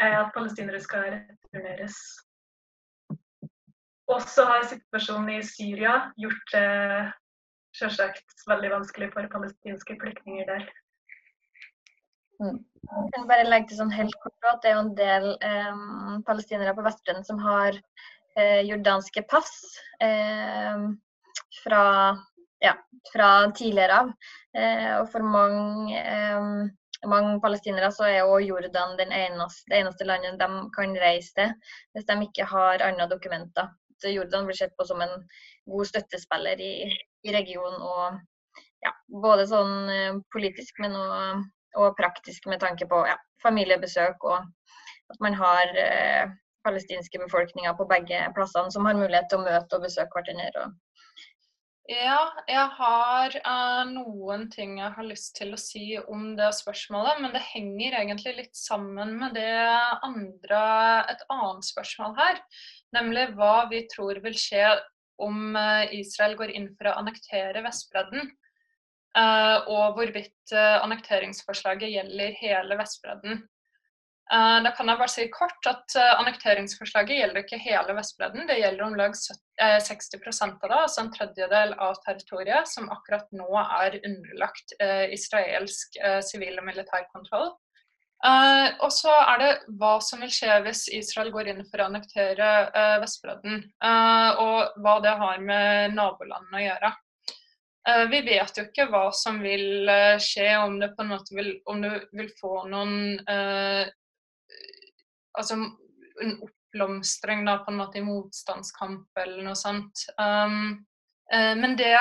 eh, 0.00 0.16
at 0.16 0.32
palestinere 0.32 0.80
skal 0.80 1.12
returneres. 1.12 2.00
Og 4.08 4.22
så 4.24 4.44
har 4.48 4.68
situasjonen 4.68 5.34
i 5.36 5.44
Syria 5.44 5.94
gjort 6.20 6.52
det 6.54 6.66
eh, 6.66 7.16
selvsagt 7.76 8.46
veldig 8.48 8.70
vanskelig 8.72 9.10
for 9.12 9.28
palestinske 9.32 9.96
flyktninger 10.00 10.48
der. 10.48 10.64
Mm. 12.38 12.62
Jeg 12.88 13.10
kan 13.14 13.26
bare 13.28 13.48
legge 13.48 13.70
til 13.70 13.80
sånn 13.80 13.92
helt 13.92 14.14
kort 14.22 14.48
at 14.48 14.62
det 14.62 14.70
er 14.70 14.76
jo 14.76 14.84
en 14.86 14.94
del 14.98 15.28
eh, 15.44 15.82
palestinere 16.26 16.74
på 16.76 16.84
Vestbredden 16.86 17.26
som 17.26 17.40
har 17.42 17.76
eh, 18.38 18.62
jordanske 18.68 19.24
pass 19.28 19.52
eh, 20.00 20.86
fra, 21.64 21.82
ja, 22.64 22.74
fra, 23.12 23.30
tidligere 23.58 24.02
av. 24.04 24.12
Eh, 24.56 24.92
og 25.00 25.10
for 25.12 25.26
mange, 25.26 25.98
eh, 25.98 27.10
mange 27.10 27.34
palestinere 27.42 27.90
så 27.94 28.06
er 28.08 28.22
jo 28.22 28.38
Jordan 28.46 28.96
eneste, 29.04 29.66
det 29.68 29.82
eneste 29.82 30.08
landet 30.08 30.40
de 30.40 30.64
kan 30.78 30.96
reise 31.02 31.34
til 31.36 31.52
hvis 31.92 32.08
de 32.08 32.18
ikke 32.30 32.48
har 32.54 32.86
andre 32.86 33.10
dokumenter. 33.10 33.68
Jordan 34.06 34.46
blir 34.46 34.56
sett 34.56 34.76
på 34.78 34.86
som 34.86 35.00
en 35.02 35.14
god 35.66 35.90
støttespiller 35.90 36.60
i, 36.60 36.72
i 37.26 37.34
regionen. 37.34 37.82
og 37.82 38.20
ja, 38.84 38.92
både 39.10 39.46
sånn 39.50 39.90
eh, 39.90 40.18
politisk, 40.34 40.78
men 40.84 40.94
òg 40.98 41.46
og 41.78 41.96
praktisk 41.98 42.46
med 42.50 42.60
tanke 42.62 42.86
på 42.90 43.00
ja, 43.06 43.16
familiebesøk 43.42 44.24
og 44.24 44.38
at 45.12 45.20
man 45.24 45.34
har 45.36 45.72
eh, 45.78 46.30
palestinske 46.66 47.20
befolkninger 47.22 47.74
på 47.78 47.86
begge 47.90 48.20
plassene 48.36 48.72
som 48.74 48.88
har 48.88 48.98
mulighet 48.98 49.28
til 49.30 49.40
å 49.40 49.46
møte 49.46 49.78
og 49.78 49.84
besøke 49.86 50.22
hverandre. 50.22 50.68
Ja, 51.88 52.34
jeg 52.44 52.64
har 52.76 53.34
uh, 53.48 53.86
noen 53.88 54.42
ting 54.52 54.74
jeg 54.76 54.92
har 54.92 55.06
lyst 55.08 55.38
til 55.38 55.54
å 55.56 55.60
si 55.60 55.94
om 56.02 56.34
det 56.36 56.50
spørsmålet, 56.52 57.22
men 57.22 57.32
det 57.32 57.40
henger 57.46 57.96
egentlig 58.02 58.34
litt 58.36 58.58
sammen 58.60 59.14
med 59.22 59.38
andre, 60.04 60.60
et 61.08 61.24
annet 61.32 61.64
spørsmål 61.64 62.12
her. 62.18 62.42
Nemlig 62.92 63.30
hva 63.38 63.70
vi 63.72 63.86
tror 63.88 64.20
vil 64.20 64.36
skje 64.36 64.66
om 65.24 65.56
uh, 65.56 65.88
Israel 65.96 66.36
går 66.36 66.52
inn 66.60 66.68
for 66.76 66.90
å 66.90 66.96
annektere 67.00 67.64
Vestbredden. 67.64 68.34
Uh, 69.16 69.64
og 69.72 69.96
hvorvidt 69.96 70.52
annekteringsforslaget 70.52 71.88
gjelder 71.96 72.36
hele 72.42 72.76
Vestbredden. 72.82 73.46
Eh, 74.32 74.56
da 74.64 74.72
kan 74.76 74.90
jeg 74.90 75.00
bare 75.00 75.12
si 75.12 75.26
kort 75.32 75.68
at 75.70 75.94
Annekteringsforslaget 75.98 77.20
gjelder 77.20 77.44
ikke 77.44 77.60
hele 77.62 77.94
Vestbredden. 77.96 78.48
Det 78.48 78.58
gjelder 78.60 78.84
om 78.86 78.98
lag 78.98 79.14
60 79.16 80.42
av 80.44 80.58
det, 80.62 80.74
altså 80.76 81.04
en 81.04 81.14
tredjedel 81.14 81.72
av 81.80 81.96
territoriet, 82.04 82.68
som 82.68 82.90
akkurat 82.94 83.26
nå 83.32 83.48
er 83.62 83.96
underlagt 84.04 84.76
israelsk 85.10 85.96
sivil 86.22 86.60
og 86.60 86.68
militær 86.68 87.08
kontroll. 87.10 87.50
Og 88.84 88.92
så 88.94 89.16
er 89.16 89.42
det 89.42 89.50
hva 89.80 89.96
som 90.04 90.22
vil 90.22 90.30
skje 90.30 90.60
hvis 90.62 90.84
Israel 90.94 91.32
går 91.34 91.50
inn 91.50 91.64
for 91.66 91.82
å 91.82 91.88
annektere 91.88 92.52
uh, 92.70 92.96
Vestbredden. 93.02 93.64
Og 94.46 94.78
hva 94.78 94.94
det 95.02 95.16
har 95.24 95.42
med 95.42 95.98
nabolandene 95.98 96.60
å 96.60 96.64
gjøre. 96.68 96.92
Eh, 97.88 98.04
vi 98.10 98.20
vet 98.26 98.58
jo 98.58 98.66
ikke 98.66 98.88
hva 98.92 99.06
som 99.16 99.38
vil 99.40 99.88
eh, 99.88 100.18
skje, 100.20 100.48
om 100.60 100.76
det 100.80 100.90
vil, 101.32 101.52
om 101.70 101.80
det 101.82 101.92
vil 102.16 102.28
få 102.40 102.66
noen 102.68 103.16
eh, 103.22 103.88
Altså 105.36 105.58
en 106.22 106.38
oppblomstring 106.42 107.44
da, 107.46 107.58
på 107.58 107.72
en 107.72 107.80
måte 107.80 108.00
i 108.00 108.04
motstandskamp 108.06 109.20
eller 109.22 109.44
noe 109.46 109.58
sånt. 109.58 110.06
Um, 110.20 110.84
uh, 111.32 111.54
men 111.58 111.76
det 111.78 111.96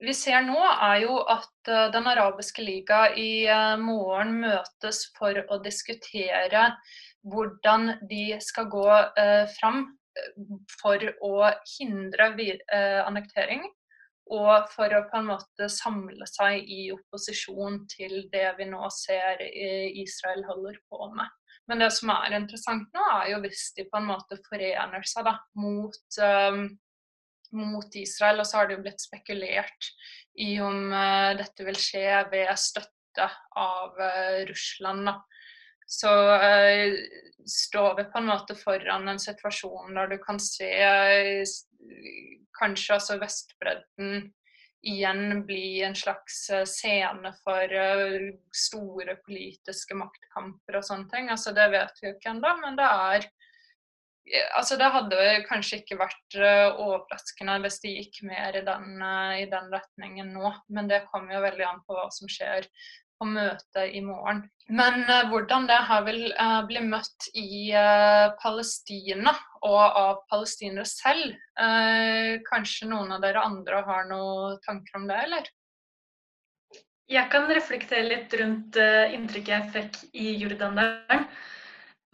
vi 0.00 0.14
ser 0.16 0.40
nå, 0.46 0.56
er 0.56 1.02
jo 1.04 1.18
at 1.28 1.68
uh, 1.68 1.90
Den 1.92 2.08
arabiske 2.08 2.64
liga 2.64 3.10
i 3.12 3.44
uh, 3.48 3.76
morgen 3.80 4.38
møtes 4.40 5.06
for 5.18 5.36
å 5.48 5.60
diskutere 5.64 6.70
hvordan 7.28 7.98
de 8.08 8.38
skal 8.40 8.70
gå 8.72 8.86
fram 9.58 9.82
for 10.80 11.02
å 11.20 11.50
hindre 11.68 12.30
annektering 13.04 13.66
og 14.32 14.70
for 14.72 14.88
å 14.96 15.02
på 15.10 15.18
en 15.18 15.28
måte 15.28 15.68
samle 15.68 16.24
seg 16.30 16.64
i 16.64 16.86
opposisjon 16.94 17.82
til 17.92 18.22
det 18.32 18.46
vi 18.56 18.70
nå 18.72 18.88
ser 18.94 19.44
Israel 19.44 20.46
holder 20.48 20.80
på 20.88 21.10
med. 21.12 21.28
Men 21.70 21.84
det 21.84 21.92
som 21.94 22.10
er 22.10 22.34
interessant 22.34 22.88
nå, 22.96 23.02
er 23.14 23.28
jo 23.30 23.42
hvis 23.44 23.68
de 23.76 23.86
på 23.86 24.00
en 24.00 24.08
måte 24.10 24.40
forener 24.48 25.04
seg 25.06 25.28
da, 25.28 25.36
mot, 25.62 26.00
um, 26.18 26.64
mot 27.54 27.98
Israel. 28.00 28.42
Og 28.42 28.48
så 28.48 28.58
har 28.58 28.66
det 28.66 28.74
jo 28.78 28.84
blitt 28.86 29.04
spekulert 29.04 29.90
i 30.42 30.56
om 30.66 30.90
uh, 30.90 31.30
dette 31.38 31.66
vil 31.68 31.78
skje 31.78 32.24
ved 32.32 32.50
støtte 32.58 33.28
av 33.54 33.94
uh, 34.02 34.42
Russland. 34.50 35.12
da. 35.12 35.14
Så 35.86 36.10
uh, 36.10 36.98
står 37.46 37.96
vi 38.00 38.08
på 38.10 38.18
en 38.18 38.30
måte 38.32 38.58
foran 38.58 39.06
en 39.14 39.22
situasjon 39.22 39.94
der 39.94 40.10
du 40.10 40.18
kan 40.22 40.42
se 40.42 40.74
kanskje 42.58 42.98
altså 42.98 43.16
Vestbredden 43.22 44.26
igjen 44.86 45.42
bli 45.46 45.82
en 45.84 45.96
slags 45.96 46.48
eh, 46.50 46.64
scene 46.68 47.32
for 47.44 47.74
uh, 47.74 48.30
store 48.56 49.16
politiske 49.26 49.96
maktkamper 49.98 50.80
og 50.80 50.86
sånne 50.86 51.10
ting. 51.12 51.28
Altså, 51.32 51.52
det 51.56 51.68
vet 51.74 52.00
vi 52.00 52.08
jo 52.08 52.16
ikke 52.16 52.34
ennå, 52.34 52.56
men 52.64 52.80
det 52.80 52.88
er 52.88 53.30
Altså, 54.54 54.76
det 54.78 54.86
hadde 54.94 55.22
kanskje 55.48 55.80
ikke 55.80 55.96
vært 55.98 56.36
overraskende 56.38 57.56
hvis 57.64 57.80
de 57.82 57.94
gikk 57.96 58.20
mer 58.28 58.54
i 58.54 58.60
den, 58.62 59.00
i 59.40 59.46
den 59.50 59.72
retningen 59.72 60.28
nå. 60.36 60.52
Men 60.70 60.86
det 60.86 61.00
kommer 61.08 61.34
jo 61.34 61.40
veldig 61.42 61.64
an 61.66 61.80
på 61.82 61.96
hva 61.96 62.04
som 62.14 62.30
skjer 62.30 62.68
på 63.20 63.28
møte 63.28 63.84
i 63.92 64.00
morgen. 64.04 64.42
Men 64.70 65.02
uh, 65.08 65.28
hvordan 65.28 65.66
det 65.68 65.78
her 65.88 66.04
vil 66.06 66.22
uh, 66.38 66.60
bli 66.66 66.82
møtt 66.86 67.28
i 67.36 67.70
uh, 67.74 68.32
Palestina 68.40 69.34
og 69.66 69.80
av 69.82 70.20
palestinere 70.32 70.88
selv, 70.88 71.34
kanskje 72.46 72.86
noen 72.88 73.10
av 73.12 73.20
dere 73.20 73.42
andre 73.44 73.82
har 73.84 74.06
noen 74.08 74.54
tanker 74.64 74.96
om 74.96 75.02
det, 75.04 75.18
eller? 75.26 75.50
Jeg 77.12 77.28
kan 77.28 77.44
reflektere 77.52 78.06
litt 78.06 78.32
rundt 78.40 78.78
inntrykket 78.80 79.52
jeg 79.52 79.68
fikk 79.74 79.98
i 80.16 80.30
Jordandalen. 80.40 81.26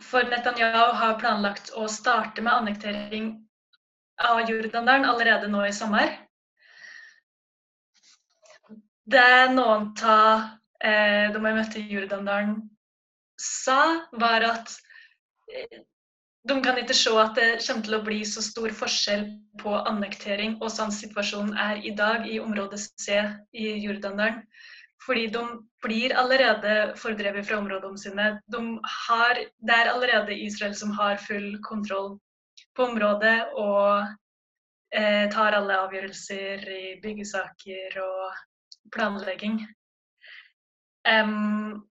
For 0.02 0.26
Netanyahu 0.26 0.96
har 0.98 1.14
planlagt 1.22 1.70
å 1.78 1.86
starte 1.86 2.42
med 2.42 2.56
annektering 2.56 3.30
av 4.26 4.42
Jordandalen 4.50 5.06
allerede 5.06 5.46
nå 5.52 5.62
i 5.68 5.72
sommer. 5.76 6.16
Det 9.06 9.30
noen 9.54 9.92
av 10.02 10.48
eh, 10.84 11.26
da 11.32 11.40
jeg 11.40 11.58
møtte 11.58 11.84
Jordandalen, 11.90 12.56
sa, 13.40 14.06
var 14.12 14.46
at 14.48 14.72
eh, 15.52 15.82
de 16.46 16.56
kan 16.62 16.78
ikke 16.78 16.94
se 16.94 17.10
at 17.18 17.34
det 17.34 17.48
kommer 17.66 17.86
til 17.86 17.96
å 17.96 18.04
bli 18.06 18.20
så 18.28 18.42
stor 18.44 18.72
forskjell 18.80 19.26
på 19.62 19.72
annektering 19.90 20.58
og 20.60 20.70
sånn 20.70 20.92
situasjonen 20.94 21.56
er 21.58 21.82
i 21.82 21.92
dag 21.98 22.26
i 22.30 22.38
område 22.42 22.78
C 22.78 23.18
i 23.52 23.72
Jordandalen. 23.82 24.44
Fordi 25.06 25.26
de 25.30 25.42
blir 25.84 26.14
allerede 26.18 26.94
fordrevet 26.98 27.46
fra 27.46 27.58
områdene 27.60 28.00
sine. 28.00 28.28
De 28.50 28.60
har, 29.06 29.42
det 29.58 29.74
er 29.74 29.90
allerede 29.92 30.38
Israel 30.46 30.74
som 30.74 30.94
har 30.96 31.20
full 31.22 31.58
kontroll 31.66 32.16
på 32.76 32.86
området 32.90 33.36
og 33.60 34.06
eh, 34.94 35.26
tar 35.32 35.58
alle 35.58 35.78
avgjørelser 35.84 36.64
i 36.78 36.84
byggesaker 37.02 37.98
og 38.02 38.40
planlegging. 38.94 39.60
Um, 41.06 41.86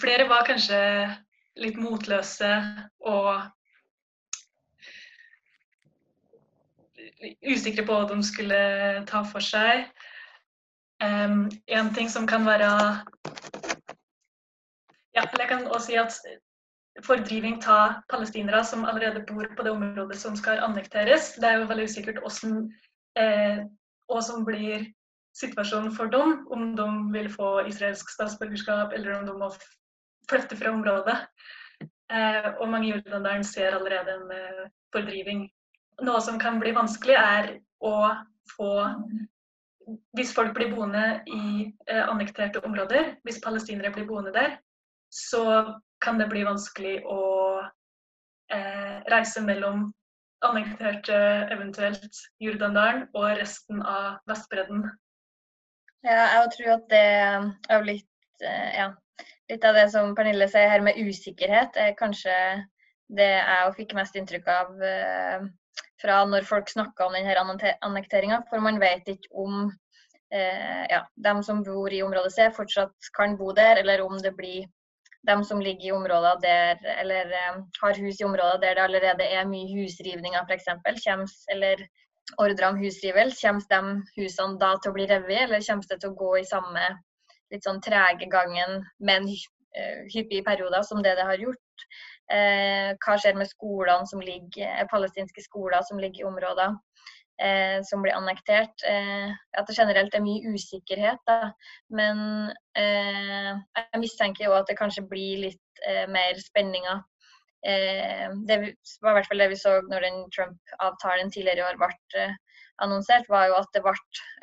flere 0.00 0.28
var 0.30 0.46
kanskje 0.48 0.80
litt 1.60 1.76
motløse 1.76 2.48
og 3.04 3.42
usikre 7.44 7.84
på 7.84 7.96
hva 7.96 8.06
de 8.08 8.18
skulle 8.24 8.60
ta 9.10 9.24
for 9.26 9.44
seg. 9.44 9.88
Um, 11.02 11.46
en 11.70 11.92
ting 11.94 12.08
som 12.10 12.26
kan 12.26 12.46
være 12.46 12.68
ja, 15.14 15.22
Jeg 15.22 15.48
kan 15.48 15.66
også 15.66 15.86
si 15.86 15.98
at 16.00 16.16
fordriving 17.06 17.60
av 17.70 18.00
palestinere 18.10 18.64
som 18.66 18.84
allerede 18.84 19.22
bor 19.28 19.46
på 19.54 19.62
det 19.62 19.70
området 19.70 20.18
som 20.18 20.34
skal 20.36 20.58
annekteres, 20.64 21.36
det 21.38 21.46
er 21.46 21.60
jo 21.60 21.68
veldig 21.70 21.86
usikkert 21.86 22.18
hvordan 22.22 22.64
eh, 23.18 23.60
og 24.08 24.24
som 24.24 24.44
blir 24.46 24.88
situasjonen 25.38 25.92
for 25.94 26.10
dem, 26.12 26.42
om 26.50 26.74
de 26.76 26.88
vil 27.14 27.30
få 27.32 27.52
israelsk 27.70 28.10
statsborgerskap 28.10 28.92
eller 28.96 29.18
om 29.18 29.26
de 29.28 29.36
må 29.38 29.50
flytte 30.28 30.58
fra 30.58 30.72
området. 30.74 31.16
Eh, 32.12 32.48
og 32.58 32.68
mange 32.72 32.88
i 32.88 33.44
ser 33.44 33.76
allerede 33.76 34.14
en 34.16 34.30
eh, 34.32 34.68
fordriving. 34.92 35.48
Noe 36.02 36.20
som 36.24 36.38
kan 36.38 36.60
bli 36.60 36.72
vanskelig, 36.72 37.16
er 37.16 37.58
å 37.80 37.94
få 38.56 38.72
Hvis 40.12 40.34
folk 40.36 40.52
blir 40.52 40.74
boende 40.74 41.22
i 41.32 41.72
eh, 41.88 42.02
annekterte 42.04 42.60
områder, 42.60 43.14
hvis 43.24 43.40
palestinere 43.40 43.88
blir 43.94 44.04
boende 44.04 44.34
der, 44.34 44.58
så 45.08 45.72
kan 46.04 46.18
det 46.20 46.28
bli 46.28 46.42
vanskelig 46.44 46.98
å 47.08 47.22
eh, 48.52 48.98
reise 49.08 49.40
mellom 49.40 49.86
annekterte, 50.44 51.16
eventuelt 51.54 52.20
Jordandalen, 52.44 53.06
og 53.16 53.38
resten 53.40 53.80
av 53.80 54.18
Vestbredden. 54.28 54.84
Ja, 56.06 56.24
jeg 56.38 56.50
tror 56.54 56.74
at 56.76 56.84
det 56.92 57.06
er 57.74 57.86
litt 57.86 58.44
eh, 58.46 58.68
ja, 58.78 58.88
litt 59.50 59.64
av 59.66 59.74
det 59.78 59.88
som 59.90 60.14
Pernille 60.16 60.46
sier 60.50 60.70
her 60.70 60.84
med 60.84 60.98
usikkerhet, 61.00 61.76
er 61.76 61.96
kanskje 61.98 62.34
det 63.18 63.28
jeg 63.32 63.74
fikk 63.78 63.94
mest 63.96 64.16
inntrykk 64.20 64.48
av 64.52 64.82
eh, 64.84 65.46
fra 66.02 66.22
når 66.28 66.46
folk 66.46 66.70
snakka 66.70 67.08
om 67.08 67.16
denne 67.16 67.74
annekteringa. 67.82 68.42
For 68.50 68.62
man 68.62 68.78
vet 68.82 69.08
ikke 69.10 69.30
om 69.42 69.70
eh, 70.30 70.84
ja, 70.92 71.02
dem 71.28 71.42
som 71.42 71.64
bor 71.66 71.92
i 71.92 72.02
området 72.04 72.34
C 72.36 72.50
fortsatt 72.54 73.12
kan 73.16 73.36
bo 73.40 73.52
der, 73.56 73.80
eller 73.82 74.04
om 74.04 74.18
det 74.22 74.36
blir 74.36 74.68
dem 75.26 75.42
som 75.44 75.60
ligger 75.60 75.88
i 75.88 75.92
områder 75.96 76.42
der, 76.44 76.84
eller 77.00 77.32
eh, 77.40 77.62
har 77.82 78.02
hus 78.04 78.20
i 78.20 78.28
områder 78.28 78.62
der 78.62 78.78
det 78.78 78.84
allerede 78.86 79.30
er 79.40 79.48
mye 79.50 79.72
husrivninger 79.72 80.46
f.eks. 80.46 80.68
Eller 81.54 81.82
ordre 82.36 82.68
om 82.68 82.80
husrivel, 82.80 83.32
Kommer 83.40 83.68
de 83.70 84.22
husene 84.22 84.58
da 84.60 84.74
til 84.76 84.92
å 84.92 84.96
bli 84.96 85.06
revet, 85.10 85.44
eller 85.46 85.64
kommer 85.66 85.88
det 85.88 86.00
til 86.02 86.10
å 86.10 86.18
gå 86.18 86.32
i 86.38 86.48
samme 86.48 86.88
litt 87.52 87.64
sånn 87.64 87.80
trege 87.80 88.28
gangen, 88.28 88.82
med 89.00 89.22
en 89.22 89.30
hyppige 90.12 90.44
perioder, 90.44 90.82
som 90.82 91.02
det 91.02 91.14
det 91.16 91.24
har 91.24 91.40
gjort. 91.40 91.86
Eh, 92.32 92.92
hva 93.00 93.16
skjer 93.16 93.38
med 93.38 93.48
skolene 93.48 94.08
som 94.08 94.20
ligger, 94.20 94.68
uh, 94.68 94.88
palestinske 94.90 95.40
skoler 95.40 95.80
som 95.88 96.00
ligger 96.02 96.24
i 96.24 96.28
områder 96.28 96.76
som 97.86 98.02
blir 98.02 98.16
annektert? 98.18 98.82
at 98.82 99.68
det 99.68 99.76
generelt 99.78 100.14
er 100.14 100.24
mye 100.24 100.50
usikkerhet. 100.50 101.20
Da. 101.22 101.52
Men 101.86 102.50
jeg 102.74 104.00
mistenker 104.02 104.48
jo 104.48 104.56
at 104.56 104.66
det 104.66 104.74
kanskje 104.74 105.04
blir 105.06 105.44
litt 105.44 105.84
mer 106.10 106.34
spenninger. 106.42 106.98
Det 107.58 108.56
var 109.02 109.10
i 109.10 109.16
hvert 109.16 109.26
fall 109.26 109.40
det 109.42 109.48
vi 109.50 109.56
så 109.58 109.72
når 109.90 110.04
den 110.06 110.18
Trump-avtalen 110.34 111.32
tidligere 111.34 111.64
i 111.64 111.66
år 111.66 111.80
ble 111.80 112.28
annonsert, 112.82 113.28
var 113.28 113.48
jo 113.50 113.56
at 113.58 113.70
det 113.74 113.82
ble 113.84 113.94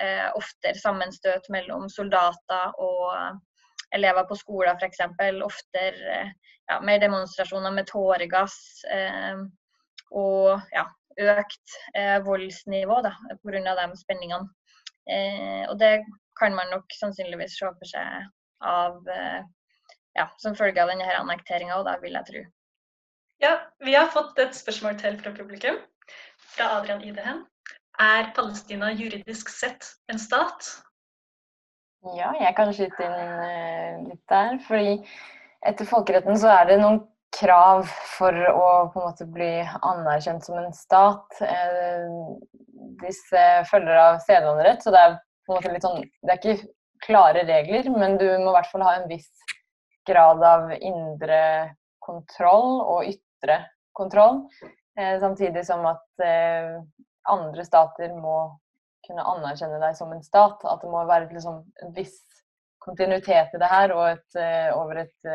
eh, 0.04 0.28
oftere 0.36 0.80
sammenstøt 0.80 1.48
mellom 1.54 1.88
soldater 1.92 2.76
og 2.82 3.06
eh, 3.14 3.38
elever 3.96 4.28
på 4.28 4.38
skoler 4.40 4.76
f.eks. 4.76 5.04
Oftere 5.46 6.18
eh, 6.18 6.34
ja, 6.72 6.80
mer 6.84 7.00
demonstrasjoner 7.04 7.74
med 7.76 7.88
tåregass. 7.92 8.58
Eh, 8.92 9.46
og 10.16 10.62
ja, 10.76 10.86
økt 11.36 11.80
eh, 11.98 12.20
voldsnivå 12.26 13.02
pga. 13.02 13.76
de 13.82 13.88
spenningene. 14.00 14.50
Eh, 15.06 15.64
og 15.70 15.80
det 15.80 16.00
kan 16.40 16.56
man 16.56 16.72
nok 16.74 16.92
sannsynligvis 17.00 17.60
se 17.60 17.70
for 17.72 17.88
seg 17.88 18.28
av 18.66 19.00
eh, 19.12 19.42
ja, 20.16 20.30
som 20.42 20.56
følge 20.56 20.82
av 20.82 20.92
denne 20.92 21.08
annekteringa, 21.20 21.84
da 21.88 21.98
vil 22.04 22.18
jeg 22.18 22.32
tro. 22.32 22.46
Ja, 23.44 23.58
vi 23.84 23.96
har 23.96 24.08
fått 24.14 24.40
et 24.40 24.56
spørsmål 24.56 24.98
til 25.00 25.18
fra 25.20 25.34
publikum. 25.36 25.78
Fra 26.56 26.70
Adrian 26.78 27.04
Idehen. 27.04 27.44
Er 28.00 28.32
Palestina 28.36 28.92
juridisk 28.92 29.50
sett 29.52 29.88
en 30.12 30.20
stat? 30.20 30.68
Ja, 32.16 32.32
jeg 32.40 32.54
kan 32.58 32.72
skyte 32.76 33.06
inn 33.06 33.16
uh, 33.16 34.08
litt 34.12 34.24
der. 34.30 34.58
fordi 34.68 34.96
etter 35.66 35.88
folkeretten 35.90 36.38
så 36.38 36.52
er 36.54 36.70
det 36.70 36.80
noen 36.82 37.02
krav 37.36 37.88
for 38.16 38.36
å 38.52 38.68
på 38.94 39.02
en 39.02 39.08
måte 39.10 39.28
bli 39.28 39.52
anerkjent 39.82 40.46
som 40.46 40.60
en 40.60 40.76
stat. 40.76 41.40
Uh, 41.42 42.36
disse 43.02 43.46
følger 43.72 43.98
av 44.00 44.20
sedvanerett, 44.28 44.84
så 44.84 44.94
det 44.94 45.02
er 45.02 45.18
på 45.46 45.54
en 45.54 45.60
måte 45.60 45.74
litt 45.74 45.86
sånn 45.88 46.04
Det 46.04 46.36
er 46.36 46.40
ikke 46.40 46.70
klare 47.06 47.44
regler, 47.48 47.90
men 47.92 48.20
du 48.22 48.28
må 48.40 48.52
i 48.52 48.56
hvert 48.56 48.72
fall 48.72 48.86
ha 48.86 48.96
en 49.00 49.10
viss 49.10 49.32
grad 50.08 50.44
av 50.46 50.72
indre 50.78 51.42
kontroll 52.06 52.80
og 52.84 53.10
ytre 53.10 53.60
kontroll. 53.98 54.46
Uh, 55.00 55.18
samtidig 55.20 55.66
som 55.68 55.86
at 55.90 56.26
andre 57.26 57.66
stater 57.68 58.14
må 58.16 58.38
kunne 59.06 59.26
anerkjenne 59.36 59.82
deg 59.82 59.98
som 59.98 60.14
en 60.14 60.24
stat. 60.26 60.62
At 60.64 60.82
det 60.84 60.92
må 60.92 61.04
være 61.10 61.30
liksom, 61.34 61.62
en 61.84 61.94
viss 61.98 62.18
kontinuitet 62.86 63.54
i 63.56 63.62
det 63.62 63.70
her 63.70 63.94
og 63.96 64.08
et, 64.14 64.38
uh, 64.38 64.72
over 64.78 65.04
et 65.06 65.30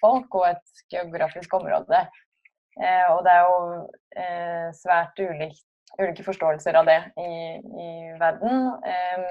folk 0.00 0.38
og 0.38 0.50
et 0.52 0.84
geografisk 0.92 1.54
område. 1.58 2.06
Og 2.76 3.22
det 3.24 3.32
er 3.32 3.46
jo 3.48 4.72
svært 4.76 5.16
ulikt, 5.16 5.62
ulike 5.96 6.26
forståelser 6.26 6.76
av 6.76 6.84
det 6.84 6.98
i, 7.16 7.56
i 7.56 7.86
verden. 8.20 8.66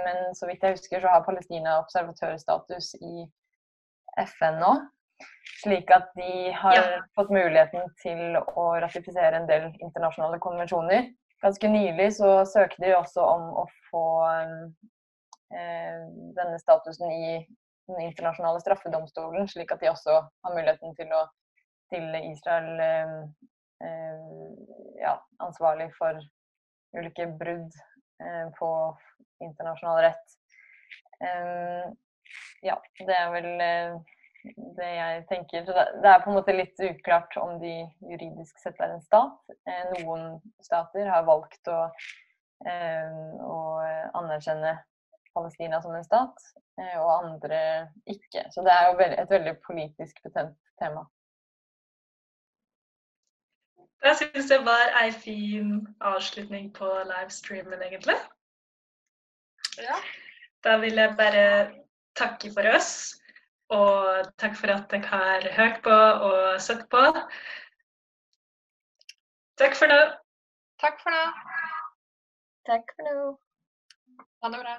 men 0.07 0.33
så 0.33 0.49
vidt 0.49 0.65
jeg 0.65 0.79
husker, 0.79 1.03
så 1.03 1.11
har 1.13 1.21
Palestina 1.27 1.75
observatørstatus 1.83 2.95
i 3.05 3.27
FN 4.25 4.57
nå. 4.63 4.73
Slik 5.55 5.91
at 5.95 6.09
de 6.19 6.51
har 6.51 6.75
ja. 6.75 6.87
fått 7.15 7.29
muligheten 7.31 7.85
til 8.01 8.35
å 8.35 8.65
ratifisere 8.83 9.39
en 9.39 9.47
del 9.47 9.69
internasjonale 9.79 10.39
konvensjoner 10.43 11.13
ganske 11.45 11.67
nylig 11.67 12.13
så 12.13 12.45
søkte 12.45 12.81
de 12.81 12.95
også 12.95 13.21
om 13.21 13.49
å 13.61 13.65
få 13.89 14.05
eh, 15.53 16.05
denne 16.37 16.59
statusen 16.61 17.11
i 17.11 17.27
den 17.85 17.99
internasjonale 18.07 18.61
straffedomstolen, 18.63 19.47
slik 19.49 19.73
at 19.73 19.83
de 19.83 19.91
også 19.91 20.21
har 20.25 20.55
muligheten 20.55 20.95
til 20.97 21.11
å 21.13 21.25
stille 21.85 22.23
Israel 22.31 22.81
eh, 22.81 23.13
eh, 23.85 24.23
ja, 25.03 25.19
ansvarlig 25.45 25.91
for 25.99 26.17
ulike 26.97 27.27
brudd 27.37 27.77
eh, 28.23 28.47
på 28.57 28.71
internasjonal 29.45 30.01
rett. 30.07 30.37
Eh, 31.21 31.85
ja, 32.65 32.79
det 33.05 33.19
er 33.19 33.33
vel 33.35 33.51
eh, 33.61 34.14
det 34.77 34.89
jeg 34.91 35.23
tenker. 35.29 35.65
Så 35.65 35.73
det 35.73 36.09
er 36.09 36.23
på 36.23 36.31
en 36.31 36.37
måte 36.39 36.55
litt 36.55 36.81
uklart 36.83 37.37
om 37.41 37.57
de 37.61 37.73
juridisk 38.09 38.59
sett 38.61 38.79
er 38.79 38.95
en 38.95 39.03
stat. 39.05 39.37
Eh, 39.69 39.83
noen 39.97 40.37
stater 40.63 41.09
har 41.11 41.25
valgt 41.27 41.71
å, 41.71 41.79
eh, 42.67 43.17
å 43.45 43.57
anerkjenne 44.21 44.77
Palestina 45.35 45.81
som 45.81 45.95
en 45.95 46.07
stat, 46.07 46.37
eh, 46.79 46.95
og 47.01 47.11
andre 47.25 47.59
ikke. 48.07 48.47
Så 48.51 48.63
det 48.63 48.71
er 48.71 48.87
jo 48.91 48.99
et 49.05 49.29
veldig 49.29 49.55
politisk 49.65 50.23
betent 50.23 50.55
tema. 50.79 51.05
Jeg 54.05 54.19
syns 54.19 54.49
det 54.51 54.59
var 54.65 54.91
ei 54.99 55.07
en 55.09 55.17
fin 55.17 55.69
avslutning 56.05 56.69
på 56.75 56.87
livestreamen, 57.09 57.81
egentlig. 57.81 58.17
Ja. 59.81 59.97
Da 60.63 60.77
vil 60.77 61.01
jeg 61.01 61.15
bare 61.17 61.45
takke 62.15 62.51
for 62.53 62.69
oss. 62.75 62.91
Og 63.73 64.27
takk 64.37 64.57
for 64.59 64.69
at 64.69 64.91
dere 64.91 65.07
har 65.09 65.47
hørt 65.57 65.79
på 65.83 65.95
og 66.27 66.61
sett 66.61 66.83
på. 66.91 67.01
Takk 69.57 69.77
for 69.79 69.89
nå. 69.89 70.01
Takk 70.83 70.99
for 71.01 71.15
nå. 71.15 71.23
Takk 72.69 72.91
for 72.97 73.07
nå. 73.07 73.15
Ha 74.43 74.51
det 74.53 74.59
bra. 74.61 74.75